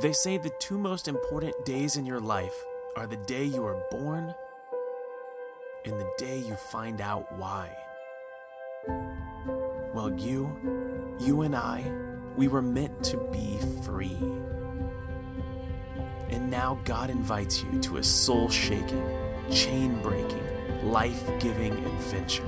They 0.00 0.12
say 0.12 0.38
the 0.38 0.50
two 0.58 0.76
most 0.76 1.06
important 1.06 1.64
days 1.64 1.96
in 1.96 2.04
your 2.04 2.18
life 2.18 2.64
are 2.96 3.06
the 3.06 3.16
day 3.16 3.44
you 3.44 3.64
are 3.64 3.80
born 3.92 4.34
and 5.84 6.00
the 6.00 6.10
day 6.18 6.38
you 6.38 6.56
find 6.56 7.00
out 7.00 7.30
why. 7.38 7.70
Well, 9.94 10.12
you, 10.18 11.16
you 11.20 11.42
and 11.42 11.54
I, 11.54 11.84
we 12.34 12.48
were 12.48 12.60
meant 12.60 13.04
to 13.04 13.18
be 13.30 13.56
free. 13.84 14.18
And 16.28 16.50
now 16.50 16.80
God 16.84 17.08
invites 17.08 17.62
you 17.62 17.78
to 17.82 17.98
a 17.98 18.02
soul 18.02 18.48
shaking, 18.48 19.08
chain 19.48 20.02
breaking, 20.02 20.90
life 20.90 21.22
giving 21.38 21.72
adventure 21.72 22.42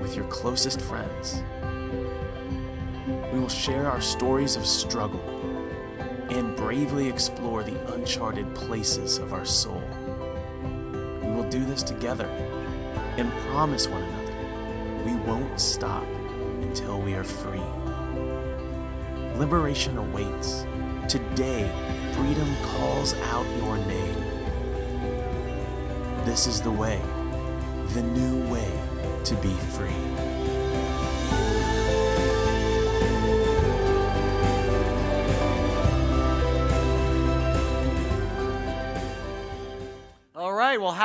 with 0.00 0.14
your 0.14 0.26
closest 0.26 0.80
friends. 0.80 1.42
We 3.32 3.40
will 3.40 3.48
share 3.48 3.90
our 3.90 4.00
stories 4.00 4.54
of 4.54 4.64
struggle 4.64 5.39
and 6.30 6.56
bravely 6.56 7.08
explore 7.08 7.62
the 7.62 7.92
uncharted 7.92 8.54
places 8.54 9.18
of 9.18 9.32
our 9.32 9.44
soul. 9.44 9.82
We 11.22 11.30
will 11.30 11.48
do 11.48 11.64
this 11.64 11.82
together 11.82 12.26
and 13.16 13.30
promise 13.52 13.86
one 13.88 14.02
another 14.02 14.20
we 15.04 15.14
won't 15.14 15.58
stop 15.58 16.04
until 16.60 17.00
we 17.00 17.14
are 17.14 17.24
free. 17.24 17.62
Liberation 19.36 19.96
awaits. 19.96 20.66
Today, 21.08 21.70
freedom 22.14 22.54
calls 22.62 23.14
out 23.14 23.46
your 23.56 23.78
name. 23.78 24.24
This 26.24 26.46
is 26.46 26.60
the 26.60 26.70
way, 26.70 27.00
the 27.94 28.02
new 28.02 28.52
way 28.52 28.70
to 29.24 29.34
be 29.36 29.54
free. 29.54 30.29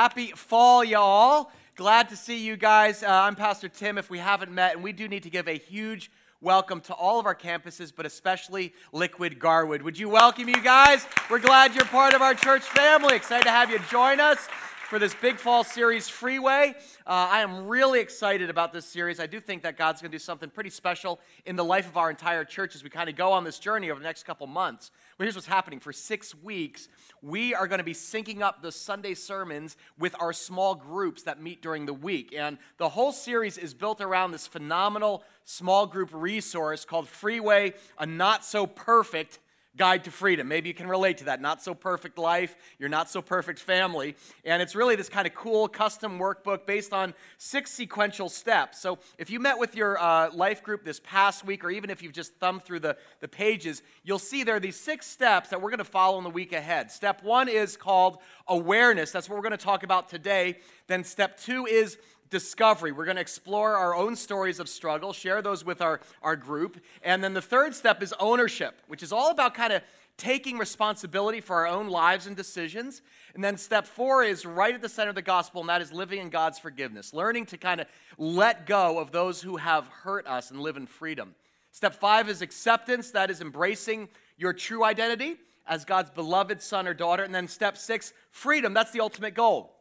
Happy 0.06 0.30
fall, 0.36 0.84
y'all. 0.84 1.50
Glad 1.74 2.10
to 2.10 2.16
see 2.16 2.38
you 2.38 2.56
guys. 2.56 3.02
Uh, 3.02 3.08
I'm 3.08 3.34
Pastor 3.34 3.68
Tim, 3.68 3.98
if 3.98 4.08
we 4.08 4.18
haven't 4.18 4.52
met, 4.52 4.74
and 4.74 4.84
we 4.84 4.92
do 4.92 5.08
need 5.08 5.24
to 5.24 5.30
give 5.30 5.48
a 5.48 5.58
huge 5.58 6.12
welcome 6.40 6.80
to 6.82 6.94
all 6.94 7.18
of 7.18 7.26
our 7.26 7.34
campuses, 7.34 7.92
but 7.92 8.06
especially 8.06 8.72
Liquid 8.92 9.40
Garwood. 9.40 9.82
Would 9.82 9.98
you 9.98 10.08
welcome 10.08 10.48
you 10.48 10.62
guys? 10.62 11.04
We're 11.28 11.40
glad 11.40 11.74
you're 11.74 11.84
part 11.86 12.14
of 12.14 12.22
our 12.22 12.34
church 12.34 12.62
family. 12.62 13.16
Excited 13.16 13.46
to 13.46 13.50
have 13.50 13.68
you 13.68 13.80
join 13.90 14.20
us 14.20 14.46
for 14.86 15.00
this 15.00 15.14
Big 15.14 15.36
Fall 15.36 15.64
series, 15.64 16.08
Freeway. 16.08 16.72
Uh, 17.04 17.10
I 17.10 17.40
am 17.40 17.66
really 17.66 17.98
excited 17.98 18.50
about 18.50 18.72
this 18.72 18.86
series. 18.86 19.18
I 19.18 19.26
do 19.26 19.40
think 19.40 19.64
that 19.64 19.76
God's 19.76 20.00
going 20.00 20.12
to 20.12 20.14
do 20.14 20.22
something 20.22 20.48
pretty 20.48 20.70
special 20.70 21.18
in 21.44 21.56
the 21.56 21.64
life 21.64 21.88
of 21.88 21.96
our 21.96 22.08
entire 22.08 22.44
church 22.44 22.76
as 22.76 22.84
we 22.84 22.90
kind 22.90 23.08
of 23.08 23.16
go 23.16 23.32
on 23.32 23.42
this 23.42 23.58
journey 23.58 23.90
over 23.90 23.98
the 23.98 24.06
next 24.06 24.22
couple 24.22 24.46
months. 24.46 24.92
Well, 25.18 25.24
here's 25.24 25.34
what's 25.34 25.48
happening. 25.48 25.80
For 25.80 25.92
six 25.92 26.36
weeks, 26.36 26.86
we 27.20 27.52
are 27.52 27.66
going 27.66 27.78
to 27.78 27.84
be 27.84 27.94
syncing 27.94 28.42
up 28.42 28.62
the 28.62 28.70
Sunday 28.70 29.14
sermons 29.14 29.76
with 29.98 30.14
our 30.20 30.32
small 30.32 30.76
groups 30.76 31.24
that 31.24 31.42
meet 31.42 31.62
during 31.62 31.86
the 31.86 31.94
week. 31.94 32.32
And 32.36 32.56
the 32.78 32.88
whole 32.88 33.10
series 33.10 33.58
is 33.58 33.74
built 33.74 34.00
around 34.00 34.30
this 34.30 34.46
phenomenal 34.46 35.24
small 35.44 35.88
group 35.88 36.10
resource 36.12 36.84
called 36.84 37.08
Freeway, 37.08 37.74
a 37.98 38.06
not 38.06 38.44
so 38.44 38.68
perfect 38.68 39.40
Guide 39.76 40.04
to 40.04 40.10
Freedom. 40.10 40.48
Maybe 40.48 40.68
you 40.68 40.74
can 40.74 40.88
relate 40.88 41.18
to 41.18 41.24
that. 41.24 41.40
Not 41.40 41.62
so 41.62 41.74
perfect 41.74 42.18
life, 42.18 42.56
your 42.78 42.88
not 42.88 43.10
so 43.10 43.20
perfect 43.20 43.58
family. 43.58 44.16
And 44.44 44.62
it's 44.62 44.74
really 44.74 44.96
this 44.96 45.08
kind 45.08 45.26
of 45.26 45.34
cool 45.34 45.68
custom 45.68 46.18
workbook 46.18 46.66
based 46.66 46.92
on 46.92 47.14
six 47.38 47.70
sequential 47.70 48.28
steps. 48.28 48.80
So 48.80 48.98
if 49.18 49.30
you 49.30 49.40
met 49.40 49.58
with 49.58 49.76
your 49.76 49.98
uh, 50.00 50.32
life 50.32 50.62
group 50.62 50.84
this 50.84 51.00
past 51.04 51.44
week, 51.44 51.64
or 51.64 51.70
even 51.70 51.90
if 51.90 52.02
you've 52.02 52.12
just 52.12 52.34
thumbed 52.36 52.62
through 52.62 52.80
the, 52.80 52.96
the 53.20 53.28
pages, 53.28 53.82
you'll 54.02 54.18
see 54.18 54.44
there 54.44 54.56
are 54.56 54.60
these 54.60 54.78
six 54.80 55.06
steps 55.06 55.50
that 55.50 55.60
we're 55.60 55.70
going 55.70 55.78
to 55.78 55.84
follow 55.84 56.18
in 56.18 56.24
the 56.24 56.30
week 56.30 56.52
ahead. 56.52 56.90
Step 56.90 57.22
one 57.22 57.48
is 57.48 57.76
called 57.76 58.18
awareness. 58.48 59.10
That's 59.10 59.28
what 59.28 59.36
we're 59.36 59.42
going 59.42 59.50
to 59.52 59.64
talk 59.64 59.82
about 59.82 60.08
today. 60.08 60.58
Then 60.86 61.04
step 61.04 61.38
two 61.38 61.66
is 61.66 61.98
discovery. 62.30 62.92
We're 62.92 63.04
going 63.04 63.16
to 63.16 63.22
explore 63.22 63.76
our 63.76 63.94
own 63.94 64.16
stories 64.16 64.60
of 64.60 64.68
struggle, 64.68 65.12
share 65.12 65.42
those 65.42 65.64
with 65.64 65.80
our, 65.80 66.00
our 66.22 66.36
group. 66.36 66.80
And 67.02 67.22
then 67.22 67.34
the 67.34 67.42
third 67.42 67.74
step 67.74 68.02
is 68.02 68.14
ownership, 68.18 68.80
which 68.88 69.02
is 69.02 69.12
all 69.12 69.30
about 69.30 69.54
kind 69.54 69.72
of 69.72 69.82
taking 70.16 70.56
responsibility 70.56 71.40
for 71.40 71.56
our 71.56 71.66
own 71.66 71.88
lives 71.88 72.26
and 72.26 72.36
decisions. 72.36 73.02
And 73.34 73.44
then 73.44 73.58
step 73.58 73.86
four 73.86 74.22
is 74.22 74.46
right 74.46 74.74
at 74.74 74.80
the 74.80 74.88
center 74.88 75.10
of 75.10 75.14
the 75.14 75.22
gospel, 75.22 75.60
and 75.60 75.68
that 75.68 75.82
is 75.82 75.92
living 75.92 76.20
in 76.20 76.30
God's 76.30 76.58
forgiveness, 76.58 77.12
learning 77.12 77.46
to 77.46 77.58
kind 77.58 77.80
of 77.80 77.86
let 78.16 78.66
go 78.66 78.98
of 78.98 79.12
those 79.12 79.42
who 79.42 79.56
have 79.56 79.86
hurt 79.88 80.26
us 80.26 80.50
and 80.50 80.60
live 80.60 80.76
in 80.76 80.86
freedom. 80.86 81.34
Step 81.70 81.94
five 81.94 82.30
is 82.30 82.40
acceptance, 82.40 83.10
that 83.10 83.30
is 83.30 83.42
embracing 83.42 84.08
your 84.38 84.54
true 84.54 84.82
identity 84.82 85.36
as 85.66 85.84
God's 85.84 86.10
beloved 86.10 86.62
son 86.62 86.88
or 86.88 86.94
daughter. 86.94 87.22
And 87.22 87.34
then 87.34 87.48
step 87.48 87.76
six, 87.76 88.14
freedom, 88.30 88.72
that's 88.72 88.92
the 88.92 89.00
ultimate 89.00 89.34
goal 89.34 89.75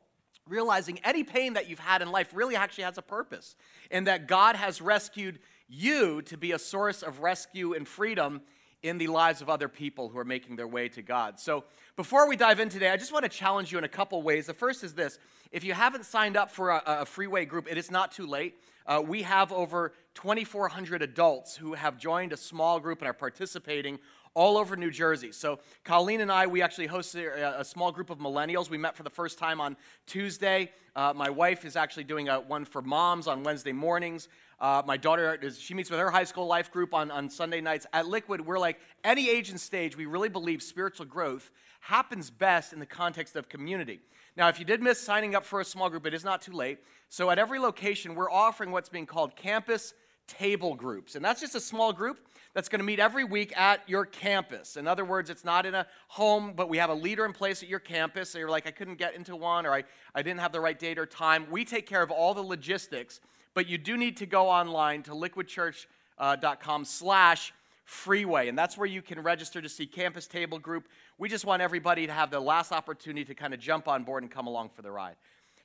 realizing 0.47 0.99
any 1.03 1.23
pain 1.23 1.53
that 1.53 1.67
you've 1.67 1.79
had 1.79 2.01
in 2.01 2.11
life 2.11 2.29
really 2.33 2.55
actually 2.55 2.83
has 2.83 2.97
a 2.97 3.01
purpose, 3.01 3.55
and 3.89 4.07
that 4.07 4.27
God 4.27 4.55
has 4.55 4.81
rescued 4.81 5.39
you 5.67 6.21
to 6.23 6.37
be 6.37 6.51
a 6.51 6.59
source 6.59 7.01
of 7.01 7.19
rescue 7.19 7.73
and 7.73 7.87
freedom 7.87 8.41
in 8.83 8.99
the 8.99 9.07
lives 9.07 9.41
of 9.41 9.49
other 9.49 9.67
people 9.67 10.09
who 10.09 10.19
are 10.19 10.25
making 10.25 10.55
their 10.55 10.67
way 10.67 10.87
to 10.89 11.01
God. 11.01 11.39
So, 11.39 11.63
before 11.95 12.27
we 12.27 12.35
dive 12.35 12.59
in 12.59 12.69
today, 12.69 12.89
I 12.91 12.97
just 12.97 13.11
want 13.11 13.23
to 13.23 13.29
challenge 13.29 13.71
you 13.71 13.77
in 13.77 13.83
a 13.83 13.89
couple 13.89 14.21
ways. 14.21 14.45
The 14.45 14.53
first 14.53 14.83
is 14.83 14.93
this 14.93 15.17
if 15.51 15.63
you 15.63 15.73
haven't 15.73 16.05
signed 16.05 16.37
up 16.37 16.51
for 16.51 16.69
a, 16.69 16.83
a 16.85 17.05
freeway 17.05 17.45
group, 17.45 17.67
it 17.69 17.77
is 17.77 17.89
not 17.89 18.11
too 18.11 18.27
late. 18.27 18.55
Uh, 18.85 19.01
we 19.03 19.23
have 19.23 19.51
over 19.51 19.93
2,400 20.13 21.01
adults 21.01 21.55
who 21.55 21.73
have 21.73 21.97
joined 21.97 22.33
a 22.33 22.37
small 22.37 22.79
group 22.79 22.99
and 22.99 23.07
are 23.07 23.13
participating 23.13 23.97
all 24.35 24.57
over 24.57 24.75
New 24.75 24.91
Jersey. 24.91 25.31
So, 25.31 25.59
Colleen 25.83 26.21
and 26.21 26.31
I, 26.31 26.45
we 26.45 26.61
actually 26.61 26.89
hosted 26.89 27.25
a, 27.25 27.61
a 27.61 27.65
small 27.65 27.91
group 27.91 28.09
of 28.09 28.19
millennials. 28.19 28.69
We 28.69 28.77
met 28.77 28.95
for 28.95 29.03
the 29.03 29.09
first 29.09 29.39
time 29.39 29.59
on 29.59 29.77
Tuesday. 30.05 30.71
Uh, 30.95 31.13
my 31.15 31.29
wife 31.29 31.65
is 31.65 31.75
actually 31.75 32.03
doing 32.03 32.27
a, 32.27 32.41
one 32.41 32.65
for 32.65 32.81
moms 32.81 33.27
on 33.27 33.43
Wednesday 33.43 33.71
mornings. 33.71 34.27
Uh, 34.59 34.81
my 34.85 34.97
daughter, 34.97 35.39
she 35.57 35.73
meets 35.73 35.89
with 35.89 35.99
her 35.99 36.11
high 36.11 36.23
school 36.25 36.47
life 36.47 36.71
group 36.71 36.93
on, 36.93 37.11
on 37.11 37.29
Sunday 37.29 37.61
nights. 37.61 37.87
At 37.93 38.07
Liquid, 38.07 38.45
we're 38.45 38.59
like 38.59 38.79
any 39.03 39.29
age 39.29 39.49
and 39.49 39.59
stage, 39.59 39.97
we 39.97 40.05
really 40.05 40.29
believe 40.29 40.61
spiritual 40.61 41.05
growth 41.05 41.49
happens 41.79 42.29
best 42.29 42.73
in 42.73 42.79
the 42.79 42.85
context 42.85 43.35
of 43.35 43.47
community. 43.47 44.01
Now, 44.35 44.49
if 44.49 44.59
you 44.59 44.65
did 44.65 44.81
miss 44.81 44.99
signing 44.99 45.33
up 45.33 45.45
for 45.45 45.61
a 45.61 45.65
small 45.65 45.89
group, 45.89 46.05
it 46.05 46.13
is 46.13 46.25
not 46.25 46.41
too 46.41 46.51
late. 46.51 46.79
So, 47.07 47.29
at 47.29 47.39
every 47.39 47.59
location, 47.59 48.15
we're 48.15 48.31
offering 48.31 48.71
what's 48.71 48.89
being 48.89 49.05
called 49.05 49.35
campus 49.35 49.93
table 50.27 50.75
groups. 50.75 51.15
And 51.15 51.23
that's 51.23 51.41
just 51.41 51.55
a 51.55 51.59
small 51.59 51.93
group 51.93 52.19
that's 52.53 52.69
going 52.69 52.79
to 52.79 52.85
meet 52.85 52.99
every 52.99 53.23
week 53.23 53.55
at 53.57 53.87
your 53.87 54.05
campus. 54.05 54.77
In 54.77 54.87
other 54.87 55.03
words, 55.03 55.29
it's 55.29 55.43
not 55.43 55.65
in 55.65 55.75
a 55.75 55.85
home, 56.07 56.53
but 56.55 56.69
we 56.69 56.77
have 56.77 56.89
a 56.89 56.93
leader 56.95 57.25
in 57.25 57.33
place 57.33 57.61
at 57.61 57.69
your 57.69 57.79
campus. 57.79 58.29
So 58.29 58.39
you're 58.39 58.49
like, 58.49 58.65
I 58.65 58.71
couldn't 58.71 58.97
get 58.97 59.13
into 59.15 59.35
one, 59.35 59.65
or 59.65 59.73
I, 59.73 59.83
I 60.13 60.21
didn't 60.21 60.39
have 60.39 60.53
the 60.53 60.61
right 60.61 60.79
date 60.79 60.97
or 60.97 61.05
time. 61.05 61.47
We 61.51 61.65
take 61.65 61.85
care 61.85 62.01
of 62.01 62.11
all 62.11 62.33
the 62.33 62.41
logistics, 62.41 63.19
but 63.53 63.67
you 63.67 63.77
do 63.77 63.97
need 63.97 64.17
to 64.17 64.25
go 64.25 64.49
online 64.49 65.03
to 65.03 65.11
liquidchurch.com 65.11 66.85
slash 66.85 67.53
freeway, 67.83 68.47
and 68.47 68.57
that's 68.57 68.77
where 68.77 68.87
you 68.87 69.01
can 69.01 69.21
register 69.21 69.61
to 69.61 69.69
see 69.69 69.85
Campus 69.85 70.25
Table 70.25 70.57
Group. 70.57 70.87
We 71.17 71.29
just 71.29 71.45
want 71.45 71.61
everybody 71.61 72.07
to 72.07 72.13
have 72.13 72.31
the 72.31 72.39
last 72.39 72.71
opportunity 72.71 73.25
to 73.25 73.35
kind 73.35 73.53
of 73.53 73.59
jump 73.59 73.87
on 73.87 74.03
board 74.03 74.23
and 74.23 74.31
come 74.31 74.47
along 74.47 74.69
for 74.69 74.81
the 74.81 74.91
ride. 74.91 75.15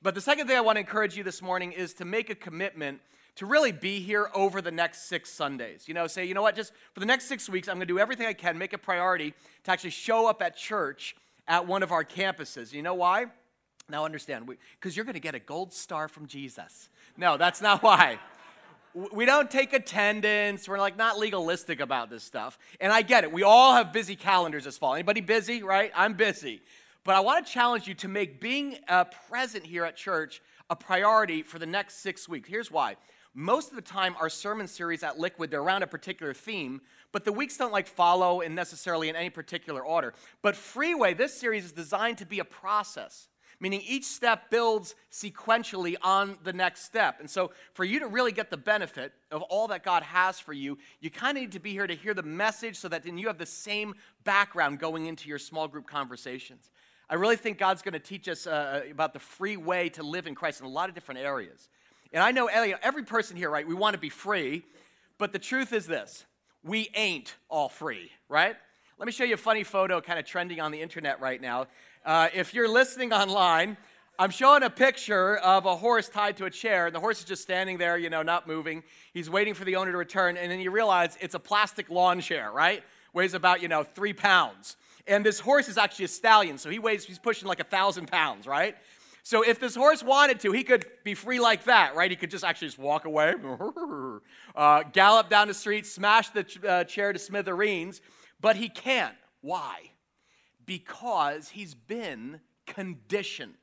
But 0.02 0.14
the 0.14 0.20
second 0.20 0.46
thing 0.46 0.56
I 0.56 0.60
want 0.60 0.76
to 0.76 0.80
encourage 0.80 1.16
you 1.16 1.24
this 1.24 1.40
morning 1.40 1.72
is 1.72 1.94
to 1.94 2.04
make 2.04 2.30
a 2.30 2.34
commitment 2.34 3.00
to 3.40 3.46
really 3.46 3.72
be 3.72 4.00
here 4.00 4.28
over 4.34 4.60
the 4.60 4.70
next 4.70 5.06
six 5.06 5.30
Sundays. 5.30 5.88
You 5.88 5.94
know, 5.94 6.06
say, 6.06 6.26
you 6.26 6.34
know 6.34 6.42
what, 6.42 6.54
just 6.54 6.74
for 6.92 7.00
the 7.00 7.06
next 7.06 7.24
six 7.24 7.48
weeks, 7.48 7.68
I'm 7.68 7.76
going 7.76 7.88
to 7.88 7.94
do 7.94 7.98
everything 7.98 8.26
I 8.26 8.34
can, 8.34 8.58
make 8.58 8.74
a 8.74 8.78
priority 8.78 9.32
to 9.64 9.70
actually 9.70 9.90
show 9.90 10.26
up 10.26 10.42
at 10.42 10.58
church 10.58 11.16
at 11.48 11.66
one 11.66 11.82
of 11.82 11.90
our 11.90 12.04
campuses. 12.04 12.74
You 12.74 12.82
know 12.82 12.92
why? 12.92 13.28
Now 13.88 14.04
understand, 14.04 14.46
because 14.78 14.94
you're 14.94 15.06
going 15.06 15.14
to 15.14 15.20
get 15.20 15.34
a 15.34 15.38
gold 15.38 15.72
star 15.72 16.06
from 16.06 16.26
Jesus. 16.26 16.90
No, 17.16 17.38
that's 17.38 17.62
not 17.62 17.82
why. 17.82 18.18
We 18.94 19.24
don't 19.24 19.50
take 19.50 19.72
attendance. 19.72 20.68
We're 20.68 20.78
like 20.78 20.98
not 20.98 21.18
legalistic 21.18 21.80
about 21.80 22.10
this 22.10 22.22
stuff. 22.22 22.58
And 22.78 22.92
I 22.92 23.00
get 23.00 23.24
it. 23.24 23.32
We 23.32 23.42
all 23.42 23.74
have 23.74 23.90
busy 23.90 24.16
calendars 24.16 24.64
this 24.64 24.76
fall. 24.76 24.92
Anybody 24.92 25.22
busy, 25.22 25.62
right? 25.62 25.90
I'm 25.96 26.12
busy. 26.12 26.60
But 27.04 27.14
I 27.14 27.20
want 27.20 27.46
to 27.46 27.50
challenge 27.50 27.88
you 27.88 27.94
to 27.94 28.08
make 28.08 28.38
being 28.38 28.76
uh, 28.86 29.04
present 29.30 29.64
here 29.64 29.86
at 29.86 29.96
church 29.96 30.42
a 30.68 30.76
priority 30.76 31.42
for 31.42 31.58
the 31.58 31.64
next 31.64 32.02
six 32.02 32.28
weeks. 32.28 32.46
Here's 32.46 32.70
why 32.70 32.96
most 33.34 33.70
of 33.70 33.76
the 33.76 33.82
time 33.82 34.14
our 34.20 34.28
sermon 34.28 34.66
series 34.66 35.02
at 35.02 35.18
liquid 35.18 35.50
they're 35.50 35.62
around 35.62 35.82
a 35.82 35.86
particular 35.86 36.34
theme 36.34 36.80
but 37.12 37.24
the 37.24 37.32
weeks 37.32 37.56
don't 37.56 37.72
like 37.72 37.86
follow 37.86 38.40
in 38.40 38.54
necessarily 38.54 39.08
in 39.08 39.16
any 39.16 39.30
particular 39.30 39.84
order. 39.84 40.14
But 40.42 40.56
freeway 40.56 41.14
this 41.14 41.34
series 41.34 41.64
is 41.64 41.72
designed 41.72 42.18
to 42.18 42.26
be 42.26 42.38
a 42.38 42.44
process 42.44 43.28
meaning 43.62 43.82
each 43.86 44.06
step 44.06 44.48
builds 44.50 44.94
sequentially 45.12 45.94
on 46.00 46.38
the 46.44 46.52
next 46.52 46.82
step. 46.82 47.20
And 47.20 47.28
so 47.28 47.50
for 47.74 47.84
you 47.84 47.98
to 48.00 48.06
really 48.06 48.32
get 48.32 48.48
the 48.48 48.56
benefit 48.56 49.12
of 49.30 49.42
all 49.42 49.68
that 49.68 49.84
god 49.84 50.02
has 50.02 50.40
for 50.40 50.52
you 50.52 50.78
you 51.00 51.10
kind 51.10 51.36
of 51.36 51.42
need 51.42 51.52
to 51.52 51.60
be 51.60 51.72
here 51.72 51.86
to 51.86 51.94
hear 51.94 52.14
the 52.14 52.22
message 52.22 52.76
so 52.76 52.88
that 52.88 53.04
then 53.04 53.18
you 53.18 53.26
have 53.26 53.38
the 53.38 53.46
same 53.46 53.94
background 54.24 54.78
going 54.78 55.06
into 55.06 55.28
your 55.28 55.38
small 55.38 55.68
group 55.68 55.86
conversations. 55.86 56.70
I 57.08 57.14
really 57.14 57.36
think 57.36 57.58
god's 57.58 57.82
going 57.82 57.92
to 57.92 57.98
teach 57.98 58.28
us 58.28 58.46
uh, 58.46 58.82
about 58.90 59.12
the 59.12 59.18
free 59.18 59.56
way 59.56 59.88
to 59.90 60.02
live 60.02 60.26
in 60.26 60.34
christ 60.34 60.60
in 60.60 60.66
a 60.66 60.70
lot 60.70 60.88
of 60.88 60.94
different 60.94 61.20
areas 61.20 61.68
and 62.12 62.22
I 62.22 62.32
know 62.32 62.46
every 62.46 63.02
person 63.04 63.36
here, 63.36 63.50
right? 63.50 63.66
We 63.66 63.74
want 63.74 63.94
to 63.94 64.00
be 64.00 64.08
free, 64.08 64.64
but 65.18 65.32
the 65.32 65.38
truth 65.38 65.72
is 65.72 65.86
this 65.86 66.24
we 66.62 66.90
ain't 66.94 67.34
all 67.48 67.68
free, 67.68 68.10
right? 68.28 68.56
Let 68.98 69.06
me 69.06 69.12
show 69.12 69.24
you 69.24 69.34
a 69.34 69.38
funny 69.38 69.64
photo 69.64 70.00
kind 70.00 70.18
of 70.18 70.26
trending 70.26 70.60
on 70.60 70.72
the 70.72 70.80
internet 70.82 71.20
right 71.20 71.40
now. 71.40 71.68
Uh, 72.04 72.28
if 72.34 72.52
you're 72.52 72.68
listening 72.68 73.12
online, 73.12 73.78
I'm 74.18 74.30
showing 74.30 74.62
a 74.62 74.68
picture 74.68 75.38
of 75.38 75.64
a 75.64 75.74
horse 75.74 76.10
tied 76.10 76.36
to 76.36 76.44
a 76.44 76.50
chair, 76.50 76.84
and 76.84 76.94
the 76.94 77.00
horse 77.00 77.20
is 77.20 77.24
just 77.24 77.40
standing 77.40 77.78
there, 77.78 77.96
you 77.96 78.10
know, 78.10 78.22
not 78.22 78.46
moving. 78.46 78.82
He's 79.14 79.30
waiting 79.30 79.54
for 79.54 79.64
the 79.64 79.76
owner 79.76 79.92
to 79.92 79.96
return, 79.96 80.36
and 80.36 80.52
then 80.52 80.60
you 80.60 80.70
realize 80.70 81.16
it's 81.22 81.34
a 81.34 81.38
plastic 81.38 81.88
lawn 81.88 82.20
chair, 82.20 82.52
right? 82.52 82.82
Weighs 83.14 83.32
about, 83.32 83.62
you 83.62 83.68
know, 83.68 83.82
three 83.82 84.12
pounds. 84.12 84.76
And 85.06 85.24
this 85.24 85.40
horse 85.40 85.68
is 85.68 85.78
actually 85.78 86.04
a 86.04 86.08
stallion, 86.08 86.58
so 86.58 86.68
he 86.68 86.78
weighs, 86.78 87.04
he's 87.04 87.18
pushing 87.18 87.48
like 87.48 87.60
a 87.60 87.64
thousand 87.64 88.08
pounds, 88.08 88.46
right? 88.46 88.76
So 89.22 89.42
if 89.42 89.60
this 89.60 89.74
horse 89.74 90.02
wanted 90.02 90.40
to, 90.40 90.52
he 90.52 90.64
could 90.64 90.86
be 91.04 91.14
free 91.14 91.40
like 91.40 91.64
that, 91.64 91.94
right? 91.94 92.10
He 92.10 92.16
could 92.16 92.30
just 92.30 92.44
actually 92.44 92.68
just 92.68 92.78
walk 92.78 93.04
away, 93.04 93.34
uh, 94.56 94.82
gallop 94.92 95.28
down 95.28 95.48
the 95.48 95.54
street, 95.54 95.86
smash 95.86 96.30
the 96.30 96.44
ch- 96.44 96.64
uh, 96.64 96.84
chair 96.84 97.12
to 97.12 97.18
smithereens, 97.18 98.00
but 98.40 98.56
he 98.56 98.68
can't. 98.68 99.14
Why? 99.40 99.90
Because 100.64 101.50
he's 101.50 101.74
been 101.74 102.40
conditioned. 102.66 103.54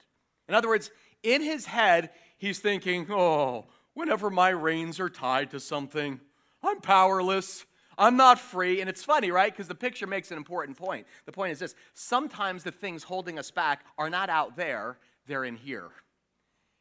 In 0.47 0.55
other 0.55 0.67
words, 0.67 0.91
in 1.23 1.41
his 1.41 1.65
head, 1.65 2.11
he's 2.37 2.59
thinking, 2.59 3.07
oh, 3.11 3.65
whenever 3.93 4.29
my 4.29 4.49
reins 4.49 4.99
are 4.99 5.09
tied 5.09 5.51
to 5.51 5.59
something, 5.59 6.19
I'm 6.63 6.81
powerless. 6.81 7.65
I'm 7.97 8.15
not 8.15 8.39
free. 8.39 8.79
And 8.79 8.89
it's 8.89 9.03
funny, 9.03 9.31
right? 9.31 9.51
Because 9.51 9.67
the 9.67 9.75
picture 9.75 10.05
makes 10.05 10.29
an 10.31 10.37
important 10.37 10.77
point. 10.77 11.07
The 11.25 11.31
point 11.31 11.51
is 11.51 11.59
this 11.59 11.75
sometimes 11.93 12.63
the 12.63 12.71
things 12.71 13.03
holding 13.03 13.39
us 13.39 13.49
back 13.49 13.85
are 13.97 14.09
not 14.09 14.29
out 14.29 14.55
there, 14.55 14.99
they're 15.27 15.45
in 15.45 15.55
here. 15.55 15.89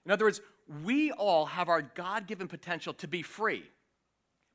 In 0.04 0.12
other 0.12 0.25
words, 0.25 0.40
we 0.84 1.12
all 1.12 1.46
have 1.46 1.69
our 1.69 1.82
God 1.82 2.26
given 2.26 2.48
potential 2.48 2.94
to 2.94 3.08
be 3.08 3.22
free. 3.22 3.64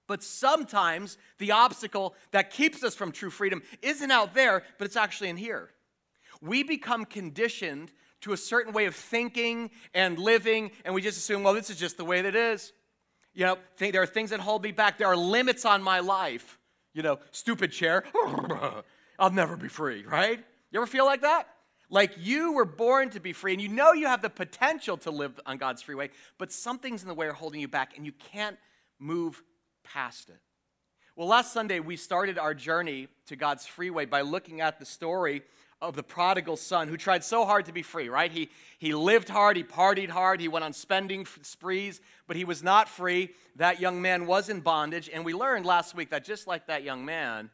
But 0.07 0.23
sometimes 0.23 1.17
the 1.38 1.51
obstacle 1.51 2.15
that 2.31 2.49
keeps 2.49 2.83
us 2.83 2.95
from 2.95 3.11
true 3.11 3.29
freedom 3.29 3.61
isn't 3.81 4.11
out 4.11 4.33
there, 4.33 4.63
but 4.77 4.85
it's 4.85 4.97
actually 4.97 5.29
in 5.29 5.38
here. 5.38 5.69
We 6.41 6.63
become 6.63 7.05
conditioned 7.05 7.91
to 8.21 8.33
a 8.33 8.38
certain 8.38 8.73
way 8.73 8.85
of 8.85 8.95
thinking 8.95 9.71
and 9.93 10.17
living, 10.17 10.71
and 10.85 10.93
we 10.93 11.01
just 11.01 11.17
assume, 11.17 11.43
well, 11.43 11.53
this 11.53 11.69
is 11.69 11.77
just 11.77 11.97
the 11.97 12.05
way 12.05 12.21
that 12.21 12.35
it 12.35 12.35
is. 12.35 12.73
You 13.33 13.45
know, 13.45 13.57
there 13.77 14.01
are 14.01 14.07
things 14.07 14.31
that 14.31 14.39
hold 14.39 14.63
me 14.63 14.71
back. 14.71 14.97
There 14.97 15.07
are 15.07 15.15
limits 15.15 15.65
on 15.65 15.81
my 15.81 15.99
life. 15.99 16.59
You 16.93 17.03
know, 17.03 17.19
stupid 17.31 17.71
chair. 17.71 18.03
I'll 19.19 19.31
never 19.31 19.55
be 19.55 19.69
free, 19.69 20.03
right? 20.05 20.43
You 20.71 20.79
ever 20.79 20.88
feel 20.88 21.05
like 21.05 21.21
that? 21.21 21.47
Like 21.91 22.13
you 22.17 22.53
were 22.53 22.65
born 22.65 23.09
to 23.11 23.19
be 23.19 23.33
free 23.33 23.51
and 23.51 23.61
you 23.61 23.67
know 23.67 23.91
you 23.91 24.07
have 24.07 24.21
the 24.21 24.29
potential 24.29 24.95
to 24.99 25.11
live 25.11 25.38
on 25.45 25.57
God's 25.57 25.81
freeway, 25.81 26.09
but 26.38 26.51
something's 26.51 27.01
in 27.01 27.09
the 27.09 27.13
way 27.13 27.27
of 27.27 27.35
holding 27.35 27.59
you 27.59 27.67
back 27.67 27.97
and 27.97 28.05
you 28.05 28.13
can't 28.31 28.57
move 28.97 29.43
past 29.83 30.29
it. 30.29 30.39
Well, 31.17 31.27
last 31.27 31.51
Sunday 31.51 31.81
we 31.81 31.97
started 31.97 32.39
our 32.39 32.53
journey 32.53 33.09
to 33.27 33.35
God's 33.35 33.67
freeway 33.67 34.05
by 34.05 34.21
looking 34.21 34.61
at 34.61 34.79
the 34.79 34.85
story 34.85 35.41
of 35.81 35.95
the 35.95 36.03
prodigal 36.03 36.55
son 36.55 36.88
who 36.88 36.95
tried 36.95 37.25
so 37.25 37.43
hard 37.43 37.65
to 37.65 37.73
be 37.73 37.81
free, 37.81 38.07
right? 38.07 38.31
He, 38.31 38.49
he 38.79 38.93
lived 38.93 39.27
hard, 39.27 39.57
he 39.57 39.63
partied 39.63 40.09
hard, 40.09 40.39
he 40.39 40.47
went 40.47 40.63
on 40.63 40.71
spending 40.71 41.27
sprees, 41.41 41.99
but 42.25 42.38
he 42.38 42.45
was 42.45 42.63
not 42.63 42.88
free. 42.88 43.31
That 43.57 43.81
young 43.81 44.01
man 44.01 44.27
was 44.27 44.47
in 44.47 44.61
bondage. 44.61 45.09
And 45.11 45.25
we 45.25 45.33
learned 45.33 45.65
last 45.65 45.93
week 45.93 46.11
that 46.11 46.23
just 46.23 46.47
like 46.47 46.67
that 46.67 46.83
young 46.83 47.03
man, 47.03 47.49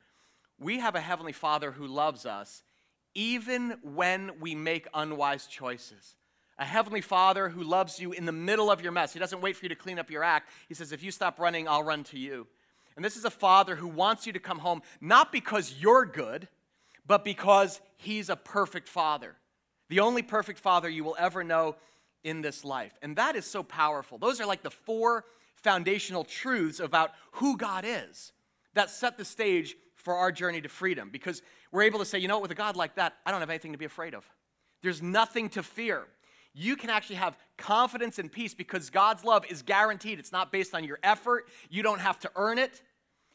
we 0.59 0.77
have 0.79 0.93
a 0.93 1.01
heavenly 1.01 1.31
father 1.31 1.71
who 1.71 1.87
loves 1.87 2.25
us 2.27 2.61
even 3.17 3.79
when 3.81 4.39
we 4.39 4.53
make 4.53 4.87
unwise 4.93 5.47
choices. 5.47 6.15
A 6.59 6.65
heavenly 6.65 7.01
father 7.01 7.49
who 7.49 7.63
loves 7.63 7.99
you 7.99 8.11
in 8.11 8.25
the 8.25 8.31
middle 8.31 8.69
of 8.69 8.79
your 8.79 8.91
mess. 8.91 9.11
He 9.11 9.19
doesn't 9.19 9.41
wait 9.41 9.57
for 9.57 9.65
you 9.65 9.69
to 9.69 9.75
clean 9.75 9.97
up 9.97 10.11
your 10.11 10.23
act. 10.23 10.49
He 10.67 10.75
says, 10.75 10.91
if 10.91 11.01
you 11.01 11.09
stop 11.09 11.39
running, 11.39 11.67
I'll 11.67 11.83
run 11.83 12.03
to 12.05 12.19
you. 12.19 12.45
And 12.95 13.03
this 13.03 13.17
is 13.17 13.25
a 13.25 13.31
father 13.31 13.75
who 13.75 13.87
wants 13.87 14.27
you 14.27 14.33
to 14.33 14.39
come 14.39 14.59
home, 14.59 14.83
not 15.01 15.31
because 15.31 15.73
you're 15.79 16.05
good, 16.05 16.47
but 17.07 17.25
because 17.25 17.81
he's 17.95 18.29
a 18.29 18.35
perfect 18.35 18.87
father. 18.87 19.35
The 19.89 19.99
only 19.99 20.21
perfect 20.21 20.59
father 20.59 20.87
you 20.87 21.03
will 21.03 21.15
ever 21.17 21.43
know 21.43 21.75
in 22.23 22.41
this 22.41 22.63
life. 22.63 22.93
And 23.01 23.15
that 23.15 23.35
is 23.35 23.45
so 23.45 23.63
powerful. 23.63 24.19
Those 24.19 24.39
are 24.39 24.45
like 24.45 24.61
the 24.61 24.69
four 24.69 25.25
foundational 25.55 26.23
truths 26.23 26.79
about 26.79 27.11
who 27.33 27.57
God 27.57 27.83
is 27.83 28.31
that 28.75 28.91
set 28.91 29.17
the 29.17 29.25
stage 29.25 29.75
for 30.07 30.15
our 30.15 30.31
journey 30.31 30.61
to 30.61 30.69
freedom 30.69 31.09
because 31.11 31.41
we're 31.69 31.81
able 31.81 31.99
to 31.99 32.05
say, 32.05 32.17
you 32.17 32.29
know, 32.29 32.39
with 32.39 32.49
a 32.49 32.55
God 32.55 32.77
like 32.77 32.95
that, 32.95 33.17
I 33.25 33.31
don't 33.31 33.41
have 33.41 33.49
anything 33.49 33.73
to 33.73 33.77
be 33.77 33.83
afraid 33.83 34.13
of. 34.13 34.25
There's 34.81 35.01
nothing 35.01 35.49
to 35.49 35.61
fear. 35.61 36.05
You 36.53 36.77
can 36.77 36.89
actually 36.89 37.17
have 37.17 37.37
confidence 37.57 38.17
and 38.17 38.31
peace 38.31 38.53
because 38.53 38.89
God's 38.89 39.25
love 39.25 39.43
is 39.49 39.63
guaranteed. 39.63 40.17
It's 40.17 40.31
not 40.31 40.49
based 40.49 40.73
on 40.73 40.85
your 40.85 40.97
effort, 41.03 41.49
you 41.69 41.83
don't 41.83 41.99
have 41.99 42.17
to 42.19 42.31
earn 42.37 42.57
it. 42.57 42.81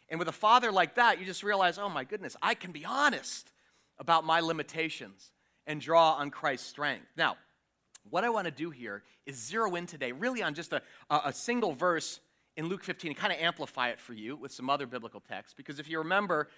And 0.08 0.18
with 0.18 0.28
a 0.28 0.32
father 0.32 0.72
like 0.72 0.94
that, 0.94 1.20
you 1.20 1.26
just 1.26 1.42
realize, 1.42 1.76
oh 1.76 1.90
my 1.90 2.04
goodness, 2.04 2.38
I 2.40 2.54
can 2.54 2.72
be 2.72 2.86
honest 2.86 3.52
about 3.98 4.24
my 4.24 4.40
limitations 4.40 5.30
and 5.66 5.78
draw 5.78 6.12
on 6.12 6.30
Christ's 6.30 6.68
strength. 6.68 7.04
Now, 7.18 7.36
what 8.08 8.24
I 8.24 8.30
want 8.30 8.46
to 8.46 8.50
do 8.50 8.70
here 8.70 9.02
is 9.26 9.36
zero 9.36 9.74
in 9.74 9.84
today 9.84 10.12
really 10.12 10.42
on 10.42 10.54
just 10.54 10.72
a, 10.72 10.80
a 11.10 11.34
single 11.34 11.74
verse 11.74 12.18
in 12.56 12.68
Luke 12.68 12.84
15 12.84 13.10
and 13.10 13.16
kind 13.18 13.32
of 13.32 13.38
amplify 13.38 13.88
it 13.88 14.00
for 14.00 14.12
you 14.12 14.36
with 14.36 14.52
some 14.52 14.68
other 14.68 14.86
biblical 14.86 15.20
texts. 15.20 15.54
Because 15.56 15.78
if 15.78 15.88
you 15.88 15.98
remember, 15.98 16.48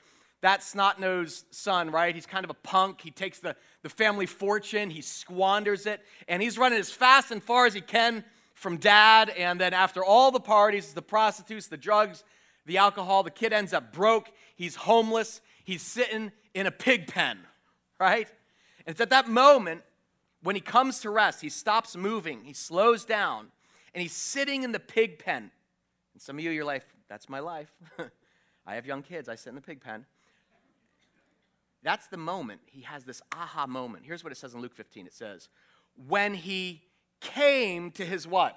that 0.41 0.63
snot 0.63 1.01
nosed 1.01 1.47
son, 1.51 1.91
right? 1.91 2.15
He's 2.15 2.27
kind 2.27 2.45
of 2.45 2.51
a 2.51 2.55
punk. 2.55 3.01
He 3.01 3.11
takes 3.11 3.39
the, 3.39 3.57
the 3.83 3.89
family 3.89 4.27
fortune, 4.27 4.91
he 4.91 5.01
squanders 5.01 5.87
it, 5.87 6.01
and 6.29 6.43
he's 6.43 6.59
running 6.59 6.79
as 6.79 6.91
fast 6.91 7.31
and 7.31 7.43
far 7.43 7.67
as 7.67 7.75
he 7.75 7.81
can 7.81 8.25
from 8.53 8.77
dad. 8.77 9.31
And 9.31 9.61
then 9.61 9.73
after 9.73 10.05
all 10.05 10.31
the 10.31 10.41
parties, 10.41 10.93
the 10.93 11.03
prostitutes, 11.03 11.69
the 11.69 11.77
drugs, 11.77 12.25
the 12.67 12.79
alcohol, 12.79 13.23
the 13.23 13.31
kid 13.31 13.53
ends 13.53 13.73
up 13.73 13.93
broke. 13.93 14.31
He's 14.57 14.77
homeless. 14.77 15.41
He's 15.65 15.83
sitting 15.83 16.33
in 16.55 16.67
a 16.67 16.71
pig 16.71 17.07
pen, 17.07 17.39
right? 17.99 18.29
And 18.87 18.93
it's 18.93 19.01
at 19.01 19.11
that 19.11 19.29
moment 19.29 19.83
when 20.43 20.55
he 20.55 20.61
comes 20.61 21.01
to 21.01 21.11
rest, 21.11 21.41
he 21.41 21.49
stops 21.49 21.97
moving, 21.97 22.45
he 22.45 22.53
slows 22.53 23.07
down, 23.07 23.47
and 23.95 24.03
he's 24.03 24.13
sitting 24.13 24.63
in 24.63 24.73
the 24.73 24.79
pig 24.79 25.19
pen. 25.19 25.51
And 26.15 26.23
some 26.23 26.39
of 26.39 26.45
you, 26.45 26.51
your 26.51 26.65
life, 26.65 26.87
that's 27.09 27.29
my 27.29 27.41
life. 27.41 27.73
I 28.67 28.77
have 28.77 28.87
young 28.87 29.03
kids, 29.03 29.29
I 29.29 29.35
sit 29.35 29.51
in 29.51 29.57
the 29.57 29.61
pig 29.61 29.81
pen. 29.81 30.07
That's 31.83 32.07
the 32.07 32.17
moment 32.17 32.63
he 32.67 32.81
has 32.83 33.05
this 33.05 33.21
aha 33.31 33.67
moment. 33.67 34.05
Here's 34.07 34.25
what 34.25 34.33
it 34.33 34.37
says 34.37 34.55
in 34.55 34.61
Luke 34.61 34.75
15 34.75 35.07
it 35.07 35.13
says, 35.13 35.51
When 36.09 36.35
he 36.35 36.83
came 37.21 37.91
to 37.93 38.05
his 38.05 38.27
what? 38.27 38.57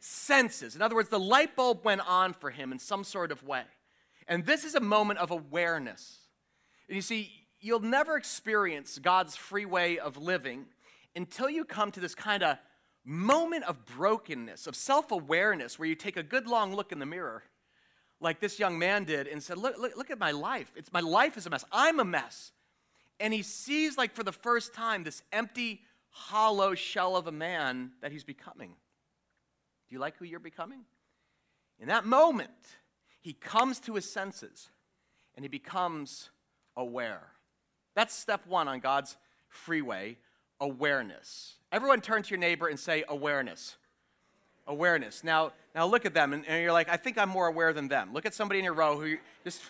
Senses. 0.00 0.74
In 0.74 0.82
other 0.82 0.96
words, 0.96 1.08
the 1.08 1.20
light 1.20 1.54
bulb 1.54 1.84
went 1.84 2.00
on 2.08 2.32
for 2.32 2.50
him 2.50 2.72
in 2.72 2.80
some 2.80 3.04
sort 3.04 3.30
of 3.30 3.44
way. 3.44 3.62
And 4.26 4.44
this 4.44 4.64
is 4.64 4.74
a 4.74 4.80
moment 4.80 5.20
of 5.20 5.30
awareness. 5.30 6.18
And 6.88 6.96
you 6.96 7.02
see, 7.02 7.30
you'll 7.60 7.80
never 7.80 8.16
experience 8.16 8.98
God's 8.98 9.36
free 9.36 9.64
way 9.64 9.98
of 9.98 10.16
living 10.16 10.66
until 11.14 11.48
you 11.48 11.64
come 11.64 11.92
to 11.92 12.00
this 12.00 12.14
kind 12.14 12.42
of 12.42 12.58
moment 13.04 13.64
of 13.64 13.84
brokenness, 13.84 14.66
of 14.66 14.76
self 14.76 15.10
awareness, 15.10 15.78
where 15.78 15.88
you 15.88 15.94
take 15.94 16.16
a 16.16 16.22
good 16.22 16.46
long 16.46 16.74
look 16.74 16.92
in 16.92 16.98
the 16.98 17.06
mirror, 17.06 17.42
like 18.20 18.40
this 18.40 18.58
young 18.58 18.78
man 18.78 19.04
did, 19.04 19.26
and 19.26 19.42
said, 19.42 19.58
Look, 19.58 19.78
look, 19.78 19.96
look 19.96 20.10
at 20.10 20.18
my 20.18 20.30
life. 20.30 20.72
It's, 20.76 20.92
my 20.92 21.00
life 21.00 21.36
is 21.36 21.46
a 21.46 21.50
mess. 21.50 21.64
I'm 21.72 22.00
a 22.00 22.04
mess. 22.04 22.52
And 23.20 23.32
he 23.32 23.42
sees, 23.42 23.96
like 23.96 24.14
for 24.14 24.24
the 24.24 24.32
first 24.32 24.74
time, 24.74 25.04
this 25.04 25.22
empty, 25.32 25.82
hollow 26.10 26.74
shell 26.74 27.16
of 27.16 27.26
a 27.26 27.32
man 27.32 27.92
that 28.00 28.12
he's 28.12 28.24
becoming. 28.24 28.70
Do 29.88 29.94
you 29.94 29.98
like 29.98 30.16
who 30.16 30.24
you're 30.24 30.40
becoming? 30.40 30.80
In 31.78 31.88
that 31.88 32.04
moment, 32.04 32.50
he 33.20 33.32
comes 33.32 33.80
to 33.80 33.94
his 33.94 34.10
senses 34.10 34.70
and 35.34 35.44
he 35.44 35.48
becomes 35.48 36.30
aware. 36.76 37.32
That's 37.94 38.14
step 38.14 38.46
one 38.46 38.68
on 38.68 38.80
God's 38.80 39.16
freeway 39.48 40.18
awareness. 40.60 41.54
Everyone 41.72 42.02
turn 42.02 42.22
to 42.22 42.30
your 42.30 42.38
neighbor 42.38 42.68
and 42.68 42.78
say 42.78 43.02
awareness. 43.08 43.76
Awareness. 44.66 45.24
Now, 45.24 45.52
now 45.74 45.86
look 45.86 46.04
at 46.04 46.12
them, 46.12 46.34
and, 46.34 46.46
and 46.46 46.62
you're 46.62 46.72
like, 46.72 46.90
I 46.90 46.98
think 46.98 47.16
I'm 47.16 47.30
more 47.30 47.46
aware 47.46 47.72
than 47.72 47.88
them. 47.88 48.12
Look 48.12 48.26
at 48.26 48.34
somebody 48.34 48.58
in 48.58 48.64
your 48.64 48.74
row 48.74 49.00
who 49.00 49.16
just 49.42 49.62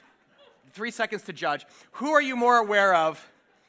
three 0.73 0.91
seconds 0.91 1.23
to 1.23 1.33
judge. 1.33 1.65
Who 1.93 2.11
are 2.11 2.21
you 2.21 2.35
more 2.35 2.59
aware 2.59 2.93
of, 2.93 3.25